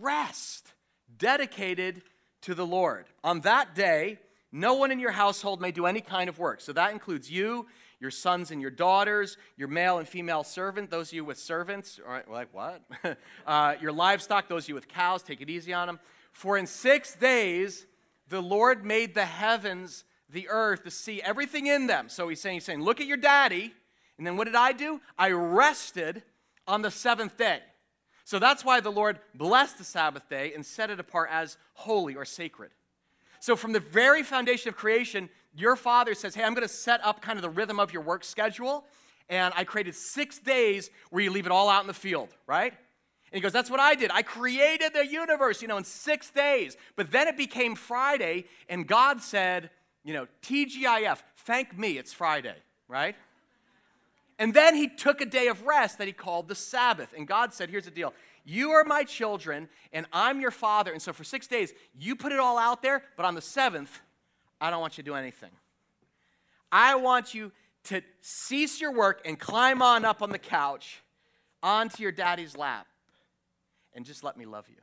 Rest, 0.00 0.72
dedicated 1.16 2.02
to 2.42 2.54
the 2.54 2.66
Lord. 2.66 3.06
On 3.24 3.40
that 3.40 3.74
day, 3.74 4.18
no 4.52 4.74
one 4.74 4.90
in 4.90 4.98
your 4.98 5.12
household 5.12 5.60
may 5.60 5.72
do 5.72 5.86
any 5.86 6.00
kind 6.00 6.28
of 6.28 6.38
work. 6.38 6.60
So 6.60 6.72
that 6.72 6.92
includes 6.92 7.30
you, 7.30 7.66
your 8.00 8.10
sons 8.10 8.50
and 8.50 8.60
your 8.60 8.70
daughters, 8.70 9.36
your 9.56 9.68
male 9.68 9.98
and 9.98 10.08
female 10.08 10.44
servant, 10.44 10.90
those 10.90 11.08
of 11.08 11.14
you 11.14 11.24
with 11.24 11.38
servants, 11.38 12.00
all 12.04 12.12
right, 12.12 12.30
like 12.30 12.48
what? 12.54 12.82
uh, 13.46 13.74
your 13.80 13.92
livestock, 13.92 14.48
those 14.48 14.64
of 14.64 14.68
you 14.70 14.74
with 14.74 14.88
cows, 14.88 15.22
take 15.22 15.40
it 15.40 15.50
easy 15.50 15.72
on 15.72 15.86
them. 15.86 15.98
For 16.32 16.56
in 16.56 16.66
six 16.66 17.14
days 17.14 17.86
the 18.28 18.40
Lord 18.40 18.84
made 18.84 19.14
the 19.14 19.24
heavens, 19.24 20.04
the 20.30 20.48
earth, 20.48 20.84
the 20.84 20.90
sea, 20.90 21.20
everything 21.22 21.66
in 21.66 21.86
them. 21.86 22.08
So 22.08 22.28
he's 22.28 22.40
saying, 22.40 22.54
he's 22.54 22.64
saying, 22.64 22.82
look 22.82 23.00
at 23.00 23.06
your 23.06 23.16
daddy. 23.16 23.72
And 24.16 24.26
then 24.26 24.36
what 24.36 24.44
did 24.44 24.54
I 24.54 24.72
do? 24.72 25.00
I 25.18 25.30
rested 25.30 26.22
on 26.68 26.82
the 26.82 26.90
seventh 26.90 27.36
day. 27.36 27.60
So 28.24 28.38
that's 28.38 28.64
why 28.64 28.80
the 28.80 28.92
Lord 28.92 29.18
blessed 29.34 29.78
the 29.78 29.84
Sabbath 29.84 30.28
day 30.28 30.52
and 30.54 30.64
set 30.64 30.90
it 30.90 31.00
apart 31.00 31.30
as 31.32 31.56
holy 31.72 32.14
or 32.14 32.24
sacred. 32.24 32.70
So, 33.40 33.56
from 33.56 33.72
the 33.72 33.80
very 33.80 34.22
foundation 34.22 34.68
of 34.68 34.76
creation, 34.76 35.30
your 35.54 35.76
father 35.76 36.14
says, 36.14 36.34
Hey, 36.34 36.44
I'm 36.44 36.54
going 36.54 36.66
to 36.66 36.72
set 36.72 37.04
up 37.04 37.22
kind 37.22 37.38
of 37.38 37.42
the 37.42 37.50
rhythm 37.50 37.80
of 37.80 37.92
your 37.92 38.02
work 38.02 38.24
schedule. 38.24 38.84
And 39.30 39.52
I 39.56 39.64
created 39.64 39.94
six 39.94 40.38
days 40.38 40.90
where 41.10 41.22
you 41.22 41.30
leave 41.30 41.46
it 41.46 41.52
all 41.52 41.68
out 41.68 41.82
in 41.82 41.86
the 41.86 41.94
field, 41.94 42.30
right? 42.46 42.72
And 42.72 43.36
he 43.36 43.40
goes, 43.40 43.52
That's 43.52 43.70
what 43.70 43.80
I 43.80 43.94
did. 43.94 44.10
I 44.10 44.22
created 44.22 44.92
the 44.94 45.06
universe, 45.06 45.62
you 45.62 45.68
know, 45.68 45.76
in 45.76 45.84
six 45.84 46.30
days. 46.30 46.76
But 46.96 47.10
then 47.10 47.28
it 47.28 47.36
became 47.36 47.74
Friday, 47.76 48.44
and 48.68 48.86
God 48.86 49.22
said, 49.22 49.70
You 50.04 50.14
know, 50.14 50.26
TGIF, 50.42 51.18
thank 51.38 51.78
me, 51.78 51.98
it's 51.98 52.12
Friday, 52.12 52.56
right? 52.88 53.14
And 54.38 54.54
then 54.54 54.74
he 54.74 54.88
took 54.88 55.20
a 55.20 55.26
day 55.26 55.48
of 55.48 55.66
rest 55.66 55.98
that 55.98 56.06
he 56.06 56.12
called 56.12 56.48
the 56.48 56.54
Sabbath. 56.54 57.12
And 57.16 57.26
God 57.26 57.52
said, 57.52 57.70
Here's 57.70 57.84
the 57.84 57.90
deal. 57.90 58.14
You 58.44 58.70
are 58.70 58.84
my 58.84 59.04
children, 59.04 59.68
and 59.92 60.06
I'm 60.12 60.40
your 60.40 60.50
father. 60.50 60.92
And 60.92 61.02
so 61.02 61.12
for 61.12 61.24
six 61.24 61.46
days, 61.46 61.74
you 61.98 62.16
put 62.16 62.32
it 62.32 62.38
all 62.38 62.56
out 62.56 62.82
there, 62.82 63.02
but 63.16 63.26
on 63.26 63.34
the 63.34 63.42
seventh, 63.42 64.00
I 64.60 64.70
don't 64.70 64.80
want 64.80 64.96
you 64.96 65.04
to 65.04 65.10
do 65.10 65.14
anything. 65.14 65.50
I 66.72 66.94
want 66.94 67.34
you 67.34 67.52
to 67.84 68.02
cease 68.20 68.80
your 68.80 68.92
work 68.92 69.22
and 69.24 69.38
climb 69.38 69.82
on 69.82 70.04
up 70.04 70.22
on 70.22 70.30
the 70.30 70.38
couch 70.38 71.02
onto 71.62 72.02
your 72.02 72.12
daddy's 72.12 72.56
lap 72.56 72.86
and 73.94 74.04
just 74.04 74.22
let 74.22 74.36
me 74.36 74.46
love 74.46 74.66
you. 74.68 74.76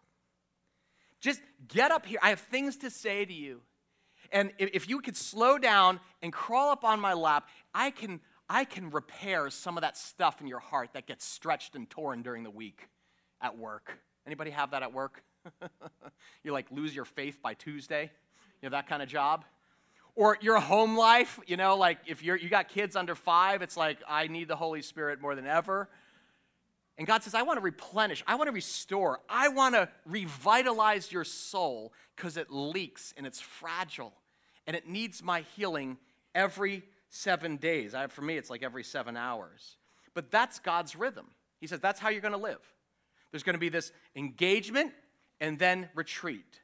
Just 1.22 1.42
get 1.68 1.92
up 1.92 2.06
here. 2.06 2.20
I 2.22 2.30
have 2.30 2.40
things 2.40 2.78
to 2.78 2.90
say 2.90 3.26
to 3.26 3.34
you. 3.34 3.62
And 4.32 4.52
if 4.58 4.90
you 4.90 5.00
could 5.02 5.16
slow 5.16 5.58
down 5.58 6.00
and 6.22 6.34
crawl 6.34 6.70
up 6.70 6.84
on 6.84 7.00
my 7.00 7.14
lap, 7.14 7.48
I 7.74 7.92
can 7.92 8.20
I 8.50 8.66
can 8.66 8.90
repair 8.92 9.50
some 9.50 9.78
of 9.78 9.82
that 9.82 9.98
stuff 9.98 10.42
in 10.42 10.48
your 10.48 10.60
heart 10.60 10.92
that 10.94 11.08
gets 11.08 11.26
stretched 11.26 11.76
and 11.76 11.90
torn 11.90 12.22
during 12.22 12.44
the 12.44 12.52
week 12.52 12.88
at 13.42 13.58
work. 13.58 13.98
Anybody 14.26 14.52
have 14.52 14.72
that 14.72 14.84
at 14.84 14.94
work? 14.94 15.24
you 16.44 16.52
like 16.52 16.68
lose 16.72 16.96
your 16.96 17.06
faith 17.06 17.42
by 17.42 17.54
Tuesday? 17.54 18.12
You 18.62 18.70
know, 18.70 18.76
that 18.76 18.88
kind 18.88 19.02
of 19.02 19.10
job? 19.10 19.46
Or 20.16 20.38
your 20.42 20.60
home 20.60 20.96
life, 20.98 21.40
you 21.46 21.58
know, 21.58 21.76
like 21.76 22.00
if 22.08 22.24
you're, 22.24 22.38
you 22.38 22.50
got 22.50 22.70
kids 22.70 22.96
under 22.96 23.16
five, 23.16 23.62
it's 23.62 23.76
like, 23.76 23.98
I 24.08 24.28
need 24.28 24.48
the 24.48 24.56
Holy 24.56 24.82
Spirit 24.82 25.22
more 25.22 25.36
than 25.36 25.46
ever. 25.46 25.90
And 26.98 27.06
God 27.06 27.24
says, 27.24 27.34
I 27.34 27.42
want 27.42 27.58
to 27.58 27.62
replenish, 27.62 28.24
I 28.26 28.36
want 28.36 28.48
to 28.48 28.54
restore, 28.54 29.20
I 29.28 29.50
want 29.50 29.76
to 29.76 29.90
revitalize 30.06 31.12
your 31.12 31.26
soul 31.26 31.92
because 32.16 32.38
it 32.38 32.50
leaks 32.50 33.14
and 33.18 33.28
it's 33.28 33.42
fragile 33.42 34.14
and 34.66 34.76
it 34.76 34.88
needs 34.88 35.22
my 35.22 35.44
healing 35.56 35.98
every 36.34 36.84
seven 37.10 37.58
days. 37.58 37.94
I, 37.94 38.08
for 38.08 38.22
me, 38.22 38.38
it's 38.38 38.50
like 38.50 38.64
every 38.64 38.84
seven 38.84 39.18
hours. 39.18 39.78
But 40.14 40.32
that's 40.32 40.60
God's 40.60 40.96
rhythm. 40.96 41.28
He 41.60 41.68
says 41.68 41.80
that's 41.80 42.00
how 42.00 42.10
you're 42.10 42.22
going 42.22 42.34
to 42.34 42.38
live. 42.38 42.62
There's 43.32 43.44
going 43.44 43.56
to 43.56 43.60
be 43.60 43.70
this 43.70 43.92
engagement 44.16 44.94
and 45.40 45.60
then 45.60 45.90
retreat. 45.96 46.62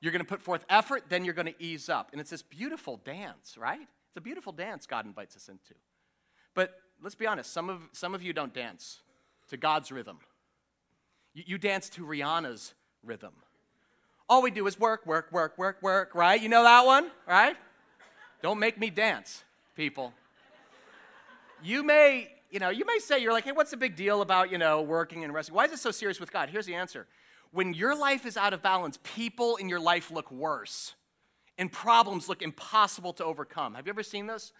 You're 0.00 0.12
going 0.12 0.24
to 0.24 0.28
put 0.28 0.42
forth 0.42 0.64
effort, 0.68 1.04
then 1.08 1.24
you're 1.24 1.34
going 1.34 1.46
to 1.46 1.62
ease 1.62 1.88
up. 1.88 2.10
And 2.12 2.20
it's 2.20 2.30
this 2.30 2.42
beautiful 2.42 2.98
dance, 3.04 3.56
right? 3.58 3.80
It's 3.80 4.16
a 4.16 4.20
beautiful 4.20 4.52
dance 4.52 4.86
God 4.86 5.06
invites 5.06 5.36
us 5.36 5.48
into. 5.48 5.74
But 6.54 6.74
let's 7.02 7.14
be 7.14 7.26
honest, 7.26 7.52
some 7.52 7.68
of, 7.68 7.82
some 7.92 8.14
of 8.14 8.22
you 8.22 8.32
don't 8.32 8.54
dance 8.54 9.00
to 9.48 9.56
God's 9.56 9.90
rhythm. 9.90 10.18
You, 11.34 11.44
you 11.46 11.58
dance 11.58 11.88
to 11.90 12.04
Rihanna's 12.04 12.74
rhythm. 13.02 13.32
All 14.28 14.42
we 14.42 14.50
do 14.50 14.66
is 14.66 14.78
work, 14.78 15.06
work, 15.06 15.32
work, 15.32 15.58
work, 15.58 15.82
work, 15.82 16.14
right? 16.14 16.40
You 16.40 16.48
know 16.48 16.62
that 16.62 16.84
one, 16.84 17.10
right? 17.26 17.56
Don't 18.42 18.58
make 18.58 18.78
me 18.78 18.90
dance, 18.90 19.42
people. 19.78 20.12
You 21.62 21.84
may, 21.84 22.32
you 22.50 22.58
know, 22.58 22.68
you 22.68 22.84
may 22.84 22.98
say, 22.98 23.20
you're 23.20 23.32
like, 23.32 23.44
hey, 23.44 23.52
what's 23.52 23.70
the 23.70 23.76
big 23.76 23.94
deal 23.94 24.22
about, 24.22 24.50
you 24.50 24.58
know, 24.58 24.82
working 24.82 25.22
and 25.22 25.32
resting? 25.32 25.54
Why 25.54 25.66
is 25.66 25.72
it 25.72 25.78
so 25.78 25.92
serious 25.92 26.18
with 26.18 26.32
God? 26.32 26.48
Here's 26.48 26.66
the 26.66 26.74
answer. 26.74 27.06
When 27.52 27.72
your 27.72 27.96
life 27.96 28.26
is 28.26 28.36
out 28.36 28.52
of 28.52 28.60
balance, 28.60 28.98
people 29.04 29.54
in 29.54 29.68
your 29.68 29.78
life 29.78 30.10
look 30.10 30.32
worse 30.32 30.94
and 31.56 31.70
problems 31.70 32.28
look 32.28 32.42
impossible 32.42 33.12
to 33.14 33.24
overcome. 33.24 33.74
Have 33.74 33.86
you 33.86 33.92
ever 33.92 34.02
seen 34.02 34.26
this? 34.26 34.52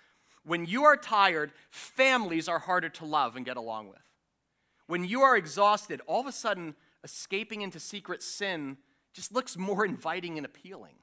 When 0.44 0.66
you 0.66 0.84
are 0.84 0.96
tired, 0.96 1.50
families 1.70 2.48
are 2.48 2.60
harder 2.60 2.88
to 2.88 3.04
love 3.04 3.34
and 3.34 3.44
get 3.44 3.56
along 3.56 3.88
with. 3.88 3.98
When 4.86 5.04
you 5.04 5.22
are 5.22 5.36
exhausted, 5.36 6.00
all 6.06 6.20
of 6.20 6.28
a 6.28 6.32
sudden, 6.32 6.76
escaping 7.02 7.62
into 7.62 7.80
secret 7.80 8.22
sin 8.22 8.76
just 9.12 9.34
looks 9.34 9.56
more 9.56 9.84
inviting 9.92 10.36
and 10.36 10.46
appealing. 10.46 10.94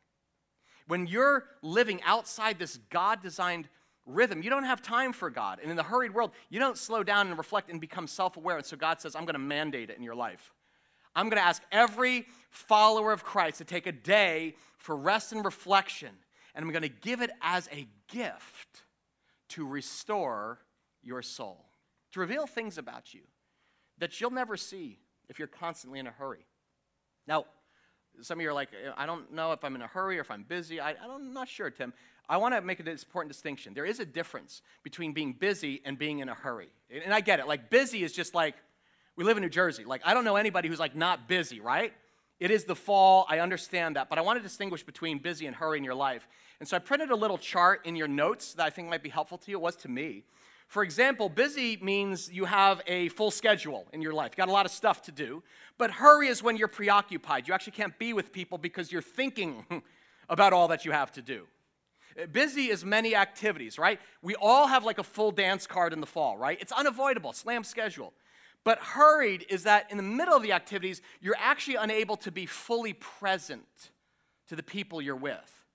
When 0.88 1.06
you're 1.06 1.48
living 1.62 2.02
outside 2.04 2.60
this 2.60 2.78
God 2.90 3.22
designed 3.22 3.68
rhythm, 4.06 4.44
you 4.44 4.50
don't 4.50 4.64
have 4.64 4.82
time 4.82 5.14
for 5.14 5.30
God. 5.30 5.60
And 5.62 5.70
in 5.70 5.78
the 5.78 5.84
hurried 5.84 6.14
world, 6.14 6.32
you 6.50 6.60
don't 6.60 6.78
slow 6.78 7.04
down 7.04 7.28
and 7.28 7.38
reflect 7.38 7.70
and 7.70 7.82
become 7.82 8.08
self 8.08 8.38
aware. 8.38 8.58
And 8.58 8.66
so 8.66 8.78
God 8.78 9.02
says, 9.02 9.16
I'm 9.16 9.26
going 9.26 9.34
to 9.34 9.40
mandate 9.40 9.90
it 9.90 9.98
in 9.98 10.04
your 10.04 10.16
life. 10.16 10.54
I'm 11.16 11.30
going 11.30 11.42
to 11.42 11.48
ask 11.48 11.64
every 11.72 12.28
follower 12.50 13.12
of 13.12 13.24
Christ 13.24 13.60
to 13.60 13.64
take 13.64 13.88
a 13.88 13.92
day 13.92 14.56
for 14.78 14.96
rest 14.96 15.32
and 15.32 15.44
reflection. 15.46 16.10
And 16.54 16.64
I'm 16.64 16.72
going 16.72 16.84
to 16.84 16.90
give 16.90 17.22
it 17.22 17.32
as 17.42 17.70
a 17.72 17.88
gift 18.08 18.84
to 19.50 19.66
restore 19.66 20.60
your 21.02 21.22
soul, 21.22 21.66
to 22.12 22.20
reveal 22.20 22.48
things 22.48 22.78
about 22.78 23.14
you 23.14 23.22
that 23.98 24.20
you'll 24.20 24.32
never 24.32 24.58
see 24.58 25.00
if 25.30 25.40
you're 25.40 25.48
constantly 25.48 26.00
in 26.00 26.08
a 26.08 26.12
hurry. 26.12 26.46
Now, 27.28 27.46
some 28.22 28.40
of 28.40 28.44
you 28.44 28.50
are 28.50 28.54
like, 28.54 28.70
I 28.98 29.06
don't 29.06 29.34
know 29.34 29.52
if 29.52 29.64
I'm 29.64 29.76
in 29.76 29.82
a 29.82 29.88
hurry 29.88 30.18
or 30.18 30.22
if 30.22 30.32
I'm 30.32 30.44
busy. 30.44 30.80
I, 30.80 30.92
I'm 30.92 31.34
not 31.34 31.48
sure, 31.48 31.70
Tim. 31.70 31.94
I 32.28 32.38
want 32.38 32.56
to 32.56 32.62
make 32.62 32.80
an 32.80 32.88
important 32.88 33.32
distinction. 33.32 33.74
There 33.74 33.86
is 33.86 34.00
a 34.00 34.06
difference 34.06 34.62
between 34.84 35.14
being 35.14 35.34
busy 35.34 35.82
and 35.86 35.98
being 35.98 36.20
in 36.20 36.30
a 36.30 36.34
hurry. 36.34 36.70
And 37.04 37.14
I 37.14 37.22
get 37.22 37.40
it. 37.40 37.48
Like, 37.48 37.70
busy 37.70 38.04
is 38.04 38.14
just 38.14 38.34
like, 38.34 38.56
we 39.16 39.24
live 39.24 39.38
in 39.38 39.44
New 39.44 39.50
Jersey. 39.50 39.86
Like, 39.86 40.02
I 40.04 40.14
don't 40.14 40.26
know 40.26 40.36
anybody 40.36 40.68
who's 40.68 40.80
like 40.80 40.96
not 40.96 41.28
busy, 41.28 41.60
right? 41.60 41.94
It 42.40 42.52
is 42.52 42.66
the 42.66 42.76
fall. 42.76 43.26
I 43.30 43.40
understand 43.40 43.96
that. 43.96 44.10
But 44.10 44.18
I 44.18 44.22
want 44.22 44.38
to 44.38 44.44
distinguish 44.44 44.84
between 44.84 45.20
busy 45.20 45.46
and 45.46 45.56
hurry 45.56 45.78
in 45.78 45.84
your 45.84 45.96
life. 45.96 46.28
And 46.60 46.68
so 46.68 46.76
I 46.76 46.80
printed 46.80 47.12
a 47.12 47.16
little 47.16 47.38
chart 47.38 47.86
in 47.86 47.96
your 47.96 48.08
notes 48.08 48.54
that 48.56 48.66
I 48.66 48.70
think 48.70 48.90
might 48.90 49.04
be 49.04 49.10
helpful 49.10 49.38
to 49.38 49.52
you. 49.52 49.58
It 49.58 49.62
was 49.62 49.76
to 49.78 49.88
me. 49.88 50.24
For 50.68 50.84
example, 50.84 51.30
busy 51.30 51.78
means 51.78 52.32
you 52.32 52.46
have 52.46 52.82
a 52.88 53.10
full 53.10 53.32
schedule 53.32 53.86
in 53.94 54.02
your 54.02 54.14
life. 54.14 54.32
You 54.34 54.38
got 54.38 54.50
a 54.50 54.54
lot 54.54 54.66
of 54.66 54.72
stuff 54.72 55.04
to 55.04 55.12
do. 55.12 55.44
But 55.78 55.92
hurry 55.92 56.28
is 56.28 56.42
when 56.42 56.58
you're 56.58 56.68
preoccupied. 56.68 57.48
You 57.48 57.54
actually 57.54 57.74
can't 57.74 57.98
be 58.00 58.14
with 58.14 58.34
people 58.34 58.58
because 58.58 58.92
you're 58.92 59.02
thinking 59.02 59.66
about 60.30 60.54
all 60.54 60.68
that 60.70 60.84
you 60.84 60.92
have 60.92 61.12
to 61.14 61.22
do. 61.22 61.46
Busy 62.32 62.70
is 62.70 62.86
many 62.86 63.16
activities, 63.16 63.78
right? 63.78 64.00
We 64.22 64.36
all 64.36 64.68
have 64.68 64.86
like 64.86 65.00
a 65.00 65.04
full 65.04 65.32
dance 65.32 65.68
card 65.68 65.92
in 65.92 66.00
the 66.00 66.08
fall, 66.08 66.38
right? 66.38 66.58
It's 66.62 66.72
unavoidable, 66.72 67.34
slam 67.34 67.64
schedule. 67.64 68.14
But 68.64 68.80
hurried 68.80 69.46
is 69.50 69.64
that 69.64 69.92
in 69.92 69.98
the 69.98 70.04
middle 70.04 70.36
of 70.36 70.42
the 70.42 70.54
activities, 70.54 71.02
you're 71.22 71.36
actually 71.38 71.76
unable 71.76 72.18
to 72.18 72.32
be 72.32 72.46
fully 72.46 72.94
present 72.94 73.92
to 74.48 74.56
the 74.56 74.64
people 74.64 75.02
you're 75.02 75.16
with. 75.16 75.66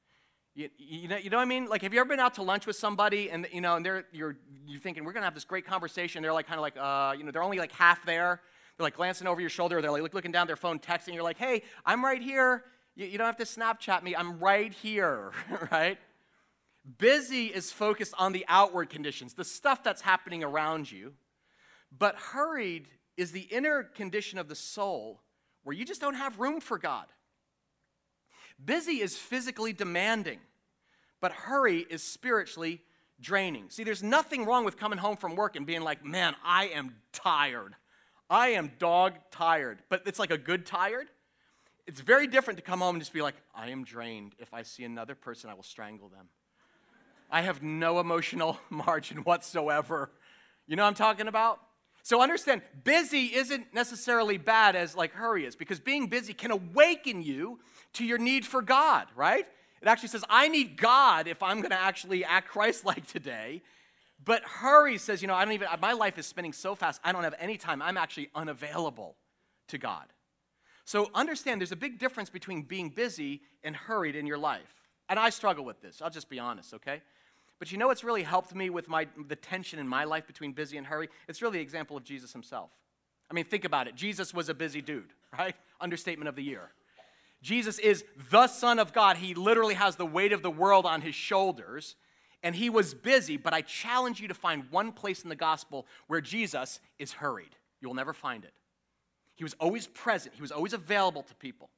You, 0.54 0.68
you, 0.76 1.08
know, 1.08 1.16
you 1.16 1.30
know 1.30 1.36
what 1.36 1.44
I 1.44 1.46
mean? 1.46 1.66
Like, 1.66 1.82
have 1.82 1.94
you 1.94 2.00
ever 2.00 2.08
been 2.08 2.20
out 2.20 2.34
to 2.34 2.42
lunch 2.42 2.66
with 2.66 2.74
somebody 2.74 3.30
and, 3.30 3.46
you 3.52 3.60
know, 3.60 3.76
and 3.76 3.86
they're, 3.86 4.06
you're, 4.12 4.36
you're 4.66 4.80
thinking, 4.80 5.04
we're 5.04 5.12
going 5.12 5.22
to 5.22 5.26
have 5.26 5.34
this 5.34 5.44
great 5.44 5.64
conversation. 5.64 6.22
They're 6.22 6.32
like, 6.32 6.48
kind 6.48 6.58
of 6.58 6.62
like, 6.62 6.76
uh, 6.76 7.14
you 7.16 7.22
know, 7.22 7.30
they're 7.30 7.42
only 7.42 7.58
like 7.58 7.72
half 7.72 8.04
there. 8.04 8.40
They're 8.76 8.84
like 8.84 8.96
glancing 8.96 9.28
over 9.28 9.40
your 9.40 9.50
shoulder. 9.50 9.80
They're 9.80 9.92
like 9.92 10.14
looking 10.14 10.32
down 10.32 10.48
their 10.48 10.56
phone, 10.56 10.80
texting. 10.80 11.14
You're 11.14 11.22
like, 11.22 11.38
hey, 11.38 11.62
I'm 11.86 12.04
right 12.04 12.20
here. 12.20 12.64
You, 12.96 13.06
you 13.06 13.18
don't 13.18 13.26
have 13.26 13.36
to 13.36 13.44
Snapchat 13.44 14.02
me. 14.02 14.16
I'm 14.16 14.40
right 14.40 14.72
here, 14.72 15.30
right? 15.70 15.98
Busy 16.98 17.46
is 17.46 17.70
focused 17.70 18.14
on 18.18 18.32
the 18.32 18.44
outward 18.48 18.90
conditions, 18.90 19.34
the 19.34 19.44
stuff 19.44 19.82
that's 19.82 20.00
happening 20.00 20.42
around 20.42 20.90
you. 20.90 21.12
But 21.96 22.16
hurried 22.16 22.88
is 23.16 23.32
the 23.32 23.40
inner 23.40 23.82
condition 23.82 24.38
of 24.38 24.48
the 24.48 24.54
soul 24.54 25.20
where 25.62 25.76
you 25.76 25.84
just 25.84 26.00
don't 26.00 26.14
have 26.14 26.38
room 26.38 26.60
for 26.60 26.78
God. 26.78 27.06
Busy 28.62 29.00
is 29.00 29.16
physically 29.16 29.72
demanding, 29.72 30.38
but 31.20 31.32
hurry 31.32 31.86
is 31.90 32.02
spiritually 32.02 32.82
draining. 33.20 33.68
See, 33.68 33.84
there's 33.84 34.02
nothing 34.02 34.46
wrong 34.46 34.64
with 34.64 34.76
coming 34.76 34.98
home 34.98 35.16
from 35.16 35.36
work 35.36 35.56
and 35.56 35.66
being 35.66 35.82
like, 35.82 36.04
man, 36.04 36.34
I 36.44 36.66
am 36.68 36.96
tired. 37.12 37.74
I 38.28 38.48
am 38.50 38.72
dog 38.78 39.14
tired. 39.30 39.82
But 39.88 40.02
it's 40.06 40.18
like 40.18 40.30
a 40.30 40.38
good 40.38 40.64
tired. 40.64 41.08
It's 41.86 42.00
very 42.00 42.26
different 42.26 42.58
to 42.58 42.62
come 42.62 42.80
home 42.80 42.94
and 42.94 43.02
just 43.02 43.12
be 43.12 43.22
like, 43.22 43.34
I 43.54 43.70
am 43.70 43.84
drained. 43.84 44.34
If 44.38 44.54
I 44.54 44.62
see 44.62 44.84
another 44.84 45.14
person, 45.14 45.50
I 45.50 45.54
will 45.54 45.62
strangle 45.62 46.08
them. 46.08 46.28
I 47.30 47.42
have 47.42 47.62
no 47.62 48.00
emotional 48.00 48.58
margin 48.70 49.18
whatsoever. 49.18 50.10
You 50.66 50.76
know 50.76 50.82
what 50.82 50.88
I'm 50.88 50.94
talking 50.94 51.28
about? 51.28 51.60
So 52.02 52.22
understand, 52.22 52.62
busy 52.82 53.34
isn't 53.34 53.74
necessarily 53.74 54.38
bad 54.38 54.74
as 54.74 54.96
like 54.96 55.12
hurry 55.12 55.44
is, 55.44 55.54
because 55.54 55.80
being 55.80 56.06
busy 56.06 56.32
can 56.32 56.50
awaken 56.50 57.22
you 57.22 57.60
to 57.94 58.04
your 58.04 58.18
need 58.18 58.46
for 58.46 58.62
God, 58.62 59.06
right? 59.14 59.46
It 59.82 59.88
actually 59.88 60.08
says, 60.08 60.24
I 60.28 60.48
need 60.48 60.76
God 60.76 61.26
if 61.26 61.42
I'm 61.42 61.62
to 61.62 61.72
actually 61.72 62.24
act 62.24 62.48
Christ 62.48 62.84
like 62.84 63.06
today. 63.12 63.62
But 64.22 64.42
hurry 64.42 64.98
says, 64.98 65.22
you 65.22 65.28
know, 65.28 65.34
I 65.34 65.44
don't 65.44 65.54
even, 65.54 65.68
my 65.80 65.92
life 65.92 66.18
is 66.18 66.26
spinning 66.26 66.52
so 66.52 66.74
fast, 66.74 67.00
I 67.04 67.12
don't 67.12 67.24
have 67.24 67.34
any 67.38 67.56
time. 67.56 67.80
I'm 67.80 67.96
actually 67.96 68.28
unavailable 68.34 69.16
to 69.68 69.78
God. 69.78 70.06
So 70.84 71.10
understand 71.14 71.60
there's 71.60 71.72
a 71.72 71.76
big 71.76 71.98
difference 71.98 72.30
between 72.30 72.62
being 72.62 72.90
busy 72.90 73.42
and 73.62 73.76
hurried 73.76 74.16
in 74.16 74.26
your 74.26 74.38
life. 74.38 74.74
And 75.08 75.18
I 75.18 75.30
struggle 75.30 75.64
with 75.64 75.80
this, 75.80 76.02
I'll 76.02 76.10
just 76.10 76.28
be 76.28 76.38
honest, 76.38 76.74
okay? 76.74 77.02
But 77.60 77.70
you 77.70 77.78
know 77.78 77.88
what's 77.88 78.02
really 78.02 78.22
helped 78.22 78.54
me 78.54 78.70
with 78.70 78.88
my, 78.88 79.06
the 79.28 79.36
tension 79.36 79.78
in 79.78 79.86
my 79.86 80.04
life 80.04 80.26
between 80.26 80.52
busy 80.52 80.78
and 80.78 80.86
hurry? 80.86 81.08
It's 81.28 81.42
really 81.42 81.58
the 81.58 81.62
example 81.62 81.96
of 81.96 82.02
Jesus 82.02 82.32
himself. 82.32 82.70
I 83.30 83.34
mean, 83.34 83.44
think 83.44 83.64
about 83.64 83.86
it. 83.86 83.94
Jesus 83.94 84.34
was 84.34 84.48
a 84.48 84.54
busy 84.54 84.80
dude, 84.80 85.12
right? 85.38 85.54
Understatement 85.80 86.28
of 86.28 86.34
the 86.34 86.42
year. 86.42 86.70
Jesus 87.42 87.78
is 87.78 88.04
the 88.30 88.46
Son 88.48 88.78
of 88.78 88.92
God. 88.92 89.18
He 89.18 89.34
literally 89.34 89.74
has 89.74 89.96
the 89.96 90.06
weight 90.06 90.32
of 90.32 90.42
the 90.42 90.50
world 90.50 90.86
on 90.86 91.02
his 91.02 91.14
shoulders, 91.14 91.96
and 92.42 92.54
he 92.54 92.70
was 92.70 92.94
busy. 92.94 93.36
But 93.36 93.52
I 93.52 93.60
challenge 93.60 94.20
you 94.20 94.28
to 94.28 94.34
find 94.34 94.64
one 94.70 94.90
place 94.90 95.22
in 95.22 95.28
the 95.28 95.36
gospel 95.36 95.86
where 96.06 96.20
Jesus 96.20 96.80
is 96.98 97.12
hurried. 97.12 97.54
You'll 97.80 97.94
never 97.94 98.12
find 98.12 98.44
it. 98.44 98.52
He 99.36 99.44
was 99.44 99.54
always 99.60 99.86
present, 99.86 100.34
he 100.34 100.42
was 100.42 100.52
always 100.52 100.72
available 100.72 101.22
to 101.22 101.34
people. 101.34 101.70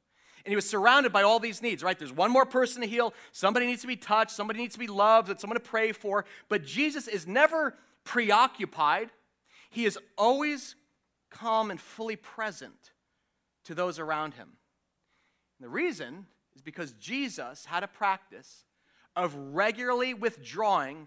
And 0.44 0.50
he 0.50 0.56
was 0.56 0.68
surrounded 0.68 1.12
by 1.12 1.22
all 1.22 1.38
these 1.38 1.62
needs, 1.62 1.82
right? 1.82 1.98
There's 1.98 2.12
one 2.12 2.30
more 2.30 2.46
person 2.46 2.82
to 2.82 2.88
heal, 2.88 3.14
somebody 3.30 3.66
needs 3.66 3.82
to 3.82 3.88
be 3.88 3.96
touched, 3.96 4.32
somebody 4.32 4.58
needs 4.60 4.74
to 4.74 4.78
be 4.78 4.86
loved, 4.86 5.28
That 5.28 5.40
someone 5.40 5.58
to 5.58 5.60
pray 5.60 5.92
for. 5.92 6.24
But 6.48 6.64
Jesus 6.64 7.06
is 7.08 7.26
never 7.26 7.76
preoccupied, 8.04 9.10
he 9.70 9.84
is 9.84 9.98
always 10.18 10.74
calm 11.30 11.70
and 11.70 11.80
fully 11.80 12.16
present 12.16 12.92
to 13.64 13.74
those 13.74 13.98
around 13.98 14.34
him. 14.34 14.48
And 15.58 15.64
the 15.64 15.70
reason 15.70 16.26
is 16.54 16.62
because 16.62 16.92
Jesus 16.92 17.64
had 17.64 17.82
a 17.82 17.88
practice 17.88 18.64
of 19.14 19.34
regularly 19.34 20.14
withdrawing 20.14 21.06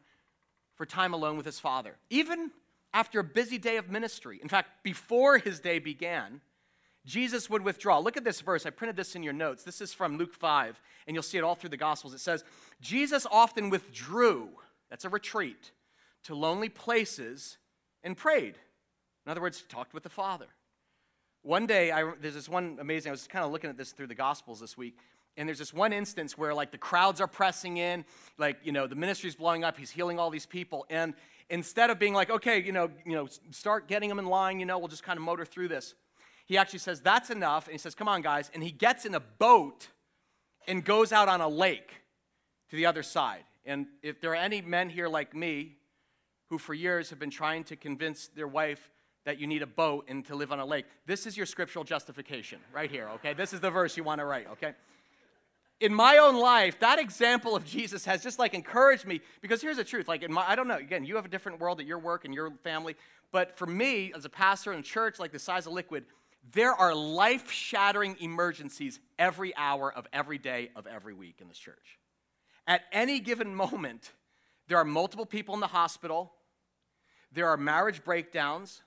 for 0.76 0.86
time 0.86 1.14
alone 1.14 1.38
with 1.38 1.46
his 1.46 1.60
Father, 1.60 1.98
even 2.10 2.52
after 2.94 3.20
a 3.20 3.24
busy 3.24 3.58
day 3.58 3.78
of 3.78 3.90
ministry. 3.90 4.40
In 4.42 4.48
fact, 4.48 4.84
before 4.84 5.38
his 5.38 5.60
day 5.60 5.80
began, 5.80 6.42
Jesus 7.06 7.50
would 7.50 7.64
withdraw. 7.64 8.00
Look 8.00 8.18
at 8.18 8.24
this 8.24 8.42
verse. 8.42 8.66
I 8.66 8.72
printed 8.72 8.96
this 8.96 9.16
in 9.16 9.24
your 9.24 9.34
notes. 9.34 9.64
This 9.64 9.80
is 9.80 9.94
from 9.94 10.18
Luke 10.18 10.34
5, 10.34 10.82
and 11.08 11.16
you'll 11.16 11.24
see 11.24 11.38
it 11.38 11.44
all 11.44 11.56
through 11.56 11.70
the 11.70 11.78
Gospels. 11.78 12.14
It 12.14 12.20
says, 12.20 12.44
Jesus 12.82 13.28
often 13.32 13.70
withdrew, 13.70 14.50
that's 14.90 15.06
a 15.06 15.10
retreat, 15.10 15.72
to 16.24 16.36
lonely 16.36 16.70
places 16.70 17.58
and 18.04 18.18
prayed. 18.18 18.56
In 19.26 19.32
other 19.32 19.42
words, 19.42 19.64
talked 19.70 19.94
with 19.94 20.04
the 20.04 20.10
Father. 20.10 20.48
One 21.44 21.68
day, 21.68 21.92
I, 21.92 22.12
there's 22.20 22.34
this 22.34 22.50
one 22.50 22.78
amazing, 22.82 23.12
I 23.12 23.14
was 23.14 23.28
kind 23.28 23.46
of 23.46 23.52
looking 23.52 23.70
at 23.70 23.78
this 23.78 23.92
through 23.92 24.08
the 24.08 24.16
Gospels 24.16 24.60
this 24.60 24.76
week, 24.76 24.98
and 25.38 25.48
there's 25.48 25.60
this 25.60 25.74
one 25.74 25.94
instance 25.94 26.36
where 26.38 26.56
like 26.56 26.72
the 26.72 26.78
crowds 26.78 27.22
are 27.22 27.28
pressing 27.28 27.78
in, 27.78 28.04
like, 28.40 28.58
you 28.64 28.72
know, 28.72 28.88
the 28.88 28.96
ministry's 28.96 29.36
blowing 29.36 29.64
up, 29.64 29.78
he's 29.78 29.92
healing 29.92 30.18
all 30.18 30.32
these 30.32 30.48
people, 30.48 30.88
and 30.90 31.14
instead 31.52 31.92
of 31.92 32.00
being 32.00 32.16
like, 32.16 32.32
okay, 32.32 32.64
you 32.64 32.72
know, 32.72 32.90
you 33.06 33.14
know, 33.14 33.28
start 33.52 33.88
getting 33.88 34.10
them 34.10 34.18
in 34.18 34.26
line, 34.26 34.60
you 34.60 34.66
know, 34.66 34.80
we'll 34.80 34.88
just 34.88 35.04
kind 35.04 35.18
of 35.18 35.24
motor 35.24 35.46
through 35.46 35.68
this, 35.68 35.94
he 36.46 36.58
actually 36.58 36.80
says, 36.80 37.02
that's 37.02 37.30
enough, 37.30 37.66
and 37.66 37.74
he 37.74 37.78
says, 37.78 37.96
come 37.96 38.08
on, 38.08 38.22
guys, 38.22 38.52
and 38.54 38.64
he 38.64 38.72
gets 38.72 39.06
in 39.06 39.16
a 39.16 39.20
boat 39.20 39.90
and 40.68 40.84
goes 40.84 41.12
out 41.12 41.28
on 41.28 41.42
a 41.42 41.48
lake 41.48 41.92
to 42.70 42.76
the 42.76 42.86
other 42.86 43.04
side. 43.04 43.44
And 43.66 43.88
if 44.04 44.22
there 44.22 44.32
are 44.32 44.36
any 44.36 44.62
men 44.62 44.90
here 44.90 45.08
like 45.08 45.36
me 45.36 45.78
who 46.50 46.58
for 46.58 46.74
years 46.74 47.10
have 47.10 47.20
been 47.20 47.32
trying 47.32 47.64
to 47.66 47.76
convince 47.76 48.28
their 48.28 48.48
wife 48.48 48.90
that 49.26 49.40
you 49.40 49.48
need 49.48 49.64
a 49.64 49.68
boat 49.68 50.06
and 50.08 50.24
to 50.26 50.36
live 50.36 50.52
on 50.52 50.60
a 50.60 50.66
lake. 50.66 50.86
This 51.08 51.26
is 51.26 51.36
your 51.36 51.48
scriptural 51.48 51.84
justification 51.84 52.60
right 52.72 52.92
here, 52.92 53.10
okay? 53.16 53.34
This 53.34 53.54
is 53.54 53.60
the 53.60 53.72
verse 53.72 53.98
you 53.98 54.04
want 54.04 54.20
to 54.20 54.26
write, 54.26 54.48
okay? 54.52 54.74
in 55.82 55.94
my 55.94 56.18
own 56.18 56.36
life, 56.36 56.80
that 56.80 57.00
example 57.00 57.56
of 57.56 57.66
Jesus 57.66 58.06
has 58.06 58.24
just 58.24 58.40
like 58.40 58.54
encouraged 58.54 59.06
me 59.06 59.22
because 59.42 59.62
here's 59.62 59.78
the 59.78 59.84
truth. 59.84 60.08
Like, 60.08 60.24
in 60.24 60.32
my, 60.32 60.46
I 60.48 60.56
don't 60.56 60.68
know, 60.68 60.78
again, 60.78 61.04
you 61.04 61.16
have 61.16 61.26
a 61.26 61.30
different 61.30 61.60
world 61.60 61.80
at 61.80 61.86
your 61.86 62.00
work 62.00 62.26
and 62.26 62.34
your 62.34 62.52
family, 62.64 62.96
but 63.32 63.58
for 63.58 63.66
me, 63.66 64.14
as 64.16 64.26
a 64.26 64.30
pastor 64.30 64.72
in 64.72 64.80
a 64.80 64.84
church 64.84 65.20
like 65.20 65.32
the 65.32 65.40
size 65.40 65.68
of 65.68 65.74
Liquid, 65.74 66.06
there 66.54 66.74
are 66.74 66.94
life 66.94 67.52
shattering 67.52 68.18
emergencies 68.20 69.00
every 69.18 69.56
hour 69.56 69.92
of 69.92 70.08
every 70.14 70.38
day 70.38 70.70
of 70.76 70.88
every 70.88 71.14
week 71.14 71.38
in 71.42 71.48
this 71.48 71.58
church. 71.58 72.00
At 72.68 72.82
any 72.92 73.20
given 73.20 73.56
moment, 73.56 74.12
there 74.68 74.78
are 74.78 74.86
multiple 74.86 75.26
people 75.26 75.54
in 75.54 75.60
the 75.60 75.68
hospital, 75.68 76.34
there 77.32 77.50
are 77.50 77.58
marriage 77.58 78.04
breakdowns, 78.04 78.82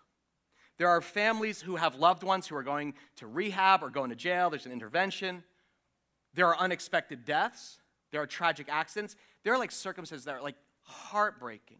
there 0.79 0.89
are 0.89 1.01
families 1.01 1.61
who 1.61 1.77
have 1.77 1.97
loved 1.97 2.23
ones 2.23 2.47
who 2.47 2.57
are 2.57 2.63
going 2.63 2.95
to 3.17 3.27
rehab 3.27 3.83
or 3.83 3.91
going 3.91 4.11
to 4.11 4.17
jail, 4.17 4.49
there's 4.49 4.67
an 4.67 4.73
intervention. 4.73 5.43
There 6.35 6.47
are 6.47 6.57
unexpected 6.57 7.25
deaths, 7.25 7.79
there 8.13 8.23
are 8.23 8.27
tragic 8.27 8.69
accidents, 8.71 9.17
there 9.43 9.53
are 9.53 9.59
like 9.59 9.73
circumstances 9.73 10.27
that 10.27 10.37
are 10.37 10.43
like 10.43 10.57
heartbreaking. 10.83 11.79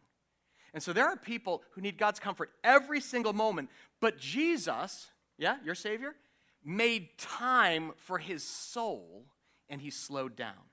And 0.75 0.83
so 0.83 0.93
there 0.93 1.07
are 1.07 1.17
people 1.17 1.63
who 1.71 1.81
need 1.81 1.97
God's 1.97 2.19
comfort 2.19 2.51
every 2.65 3.01
single 3.01 3.33
moment, 3.33 3.71
but 4.01 4.19
Jesus, 4.19 5.09
yeah, 5.39 5.57
your 5.65 5.75
Savior, 5.75 6.15
made 6.65 7.17
time 7.17 7.93
for 7.97 8.19
his 8.19 8.43
soul 8.43 9.25
and 9.69 9.81
he 9.81 9.91
slowed 9.91 10.37
down. 10.37 10.69